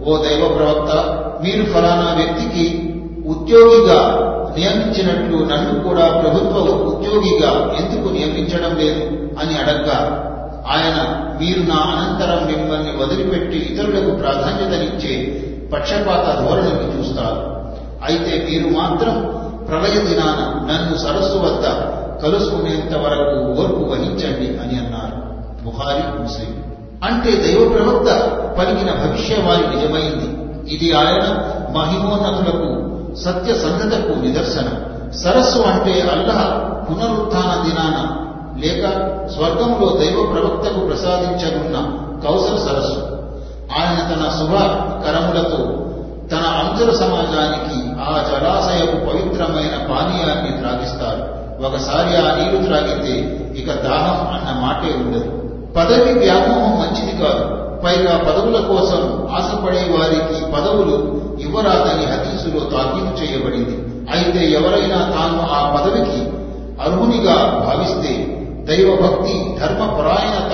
ఓ 0.07 0.17
దైవ 0.17 0.49
ప్రవక్త 0.57 0.91
మీరు 1.45 1.65
ఫలానా 1.73 2.13
వ్యక్తికి 2.15 2.67
ఉద్యోగిగా 3.27 4.01
నియమించినట్లు 4.57 5.39
నన్ను 5.45 5.89
కూడా 5.89 6.09
ప్రభుత్వ 6.23 6.59
ఉద్యోగిగా 6.85 7.51
ఎందుకు 7.79 8.09
నియమించడం 8.09 8.75
లేదు? 8.75 9.03
అని 9.39 9.55
అడగ్గా 9.59 9.99
ఆయన 10.67 10.99
మీరు 11.41 11.61
నా 11.63 11.75
అనంతరం 11.75 12.47
మిమ్మల్ని 12.47 12.97
వదిలిపెట్టి 12.97 13.57
ఇతరులకు 13.57 14.17
ప్రాధాన్యతనిచ్చే 14.17 15.15
పక్షపాత 15.73 16.27
ధోరణిని 16.41 16.99
చూస్తారు. 16.99 17.41
అయితే 18.05 18.47
మీరు 18.51 18.77
మాత్రం 18.77 19.44
ప్రళయ 19.69 20.01
దినాన 20.01 20.67
నన్ను 20.73 20.99
సరస్సు 20.99 21.39
వద్ద 21.39 21.95
కలుసుకునేంత 22.23 22.97
వరకు 22.97 23.63
ఓర్పు 23.63 23.91
వహించండి 23.91 24.59
అని 24.59 24.79
అన్నారు. 24.79 25.35
బుహారి 25.65 26.23
ముస్లిం. 26.23 26.65
అంటే 27.05 27.31
దైవ 27.31 27.69
ప్రవక్త 27.69 28.29
పలికిన 28.59 28.93
భవిష్యవాణి 28.93 29.77
నిజమైంది. 29.77 30.45
ఇది 30.75 30.93
ఆయన 30.93 31.51
మహిమోన్నతులకు 31.77 32.85
సత్య 33.15 33.55
సంగతకు 33.55 34.21
నిదర్శనం. 34.21 34.85
సరస్సు 35.13 35.59
అంటే 35.59 36.01
అల్లహ 36.01 36.59
పునరుత్థాన 36.59 37.69
దినాన. 37.69 38.17
లేక 38.59 38.87
స్వర్గంలో 39.29 39.97
దైవ 39.97 40.27
ప్రవక్తకు 40.33 40.81
ప్రసాదించనున్న 40.81 41.99
కౌసర 42.29 42.57
సరస్సు. 42.57 43.15
ఆయన 43.79 44.15
తన 44.15 44.29
శుభ 44.39 44.55
కరములతో 45.07 45.87
తన 46.33 46.47
అంతర 46.47 46.95
సమాజానికి 46.95 47.84
ఆ 48.05 48.15
జలాశయపు 48.29 48.97
పవిత్రమైన 48.97 49.77
పానీయాన్ని 49.91 50.59
త్రాగిస్తారు. 50.59 51.35
ఒకసారి 51.67 52.17
ఆ 52.17 52.37
నీరు 52.37 52.65
త్రాగితే 52.65 53.15
ఇక 53.57 53.67
దాహం 53.67 54.35
అన్న 54.35 54.61
మాటే 54.61 54.95
ఉండదు. 54.95 55.31
పదవి 55.77 56.19
వ్యామోహం 56.19 56.81
మంచిది 56.81 57.23
కాదు. 57.23 57.65
పైగా 57.85 58.17
పదవుల 58.17 58.61
కోసం 58.61 59.29
ఆశపడే 59.35 59.83
వారికి 59.91 60.53
పదవులు 60.53 61.25
ఇవ్వరాదని 61.41 62.07
హదీసులో 62.07 62.61
తాకీదు 62.61 63.25
చేయబడింది. 63.25 63.77
అయితే 64.15 64.51
ఎవరైనా 64.51 64.97
తాను 64.97 65.41
ఆ 65.53 65.77
పదవికి 65.77 66.21
అర్హునిగా 66.81 67.37
భావిస్తే 67.67 68.13
దైవభక్తి 68.69 69.57
ధర్మపరాయణత 69.61 70.53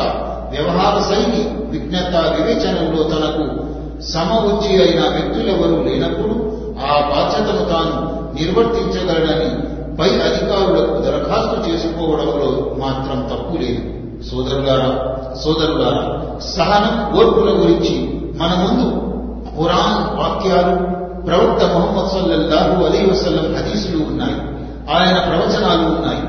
వ్యవహార 0.51 1.01
శైలి 1.01 1.43
విజ్ఞత 1.71 2.15
వివేచనంలో 2.17 3.03
తనకు 3.03 3.71
సమవుచ్చి 4.03 4.83
అయిన 4.83 5.01
వ్యక్తులెవరూ 5.01 5.83
లేనప్పుడు 5.83 6.50
ఆ 6.89 6.95
బాధ్యతను 7.01 7.65
తాను 7.69 7.95
నిర్వర్తించగలడని 8.35 9.51
పై 9.97 10.09
అధికారులకు 10.09 11.01
దరఖాస్తు 11.01 11.71
చేసుకోవడంలో 11.71 12.77
మాత్రం 12.79 13.29
తప్పు 13.31 13.57
లేదు. 13.57 13.83
సోదరులారా 14.31 14.91
సోదరులారా 15.35 16.05
సహనం 16.41 17.19
ఓర్పుల 17.19 17.51
గురించి 17.51 17.95
మన 18.37 18.53
ముందు 18.63 18.87
ఖురాన్ 19.57 20.19
వాక్యాలు 20.19 20.77
ప్రవక్త 21.27 21.65
మొహమ్మద్ 21.65 22.11
సల్లల్లాహు 22.13 22.85
అలీ 22.85 23.11
వసల్లం 23.11 23.55
హదీసులు 23.55 24.05
ఉన్నాయి. 24.05 24.37
ఆయన 24.97 25.19
ప్రవచనాలు 25.19 25.83
ఉన్నాయి. 25.95 26.23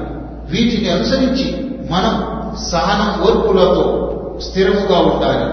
వీటిని 0.49 0.89
అనుసరించి 0.89 1.45
మనం 1.91 2.15
సహనం 2.71 3.21
ఓర్పులతో 3.21 3.85
స్థిరముగా 4.39 4.97
ఉండాలి. 4.99 5.45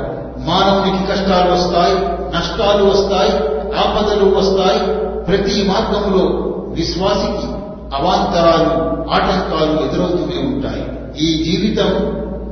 మానవునికి 0.46 1.06
కష్టాలు 1.06 1.52
వస్తాయి 1.52 1.96
నష్టాలు 2.36 2.84
వస్తాయి 2.84 3.57
ఆపదలు 3.76 4.36
వస్తాయి. 4.36 5.08
ప్రతి 5.24 5.68
మార్గంలో 5.68 6.24
విశ్వాసికి 6.74 7.46
అవాంతరాలు 7.94 8.88
ఆటంకాలు 9.10 9.86
ఎదురవుతూనే 9.86 10.42
ఉంటాయి. 10.42 10.84
ఈ 11.20 11.44
జీవితం 11.44 11.90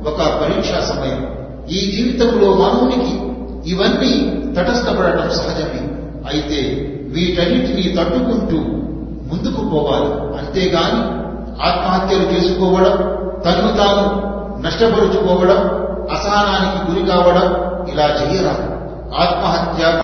ఒక 0.07 0.41
పరీక్షా 0.41 0.79
సమయం. 0.79 1.37
ఈ 1.69 1.91
జీవితంలో 1.91 2.53
మానవునికి 2.53 3.27
ఇవన్నీ 3.69 4.43
తటస్థపడటం 4.57 5.29
సహజమే. 5.29 5.81
అయితే 6.29 6.83
వీటన్నిటినీ 7.09 7.95
తట్టుకుంటూ 7.95 8.57
ముందుకు 9.31 9.69
పోవాలి. 9.69 10.37
అంతేగాని 10.37 11.17
ఆత్మహత్యలు 11.61 12.23
చేసుకోవడం 12.23 12.97
తను 13.45 13.77
తాను 13.77 14.27
నష్టపరుచుకోవడం 14.61 15.57
అసహనానికి 16.11 16.91
గురి 16.91 17.11
కావడం 17.11 17.67
ఇలా 17.93 18.03
చేయరాదు. 18.03 18.77
ఆత్మహత్య 19.15 19.87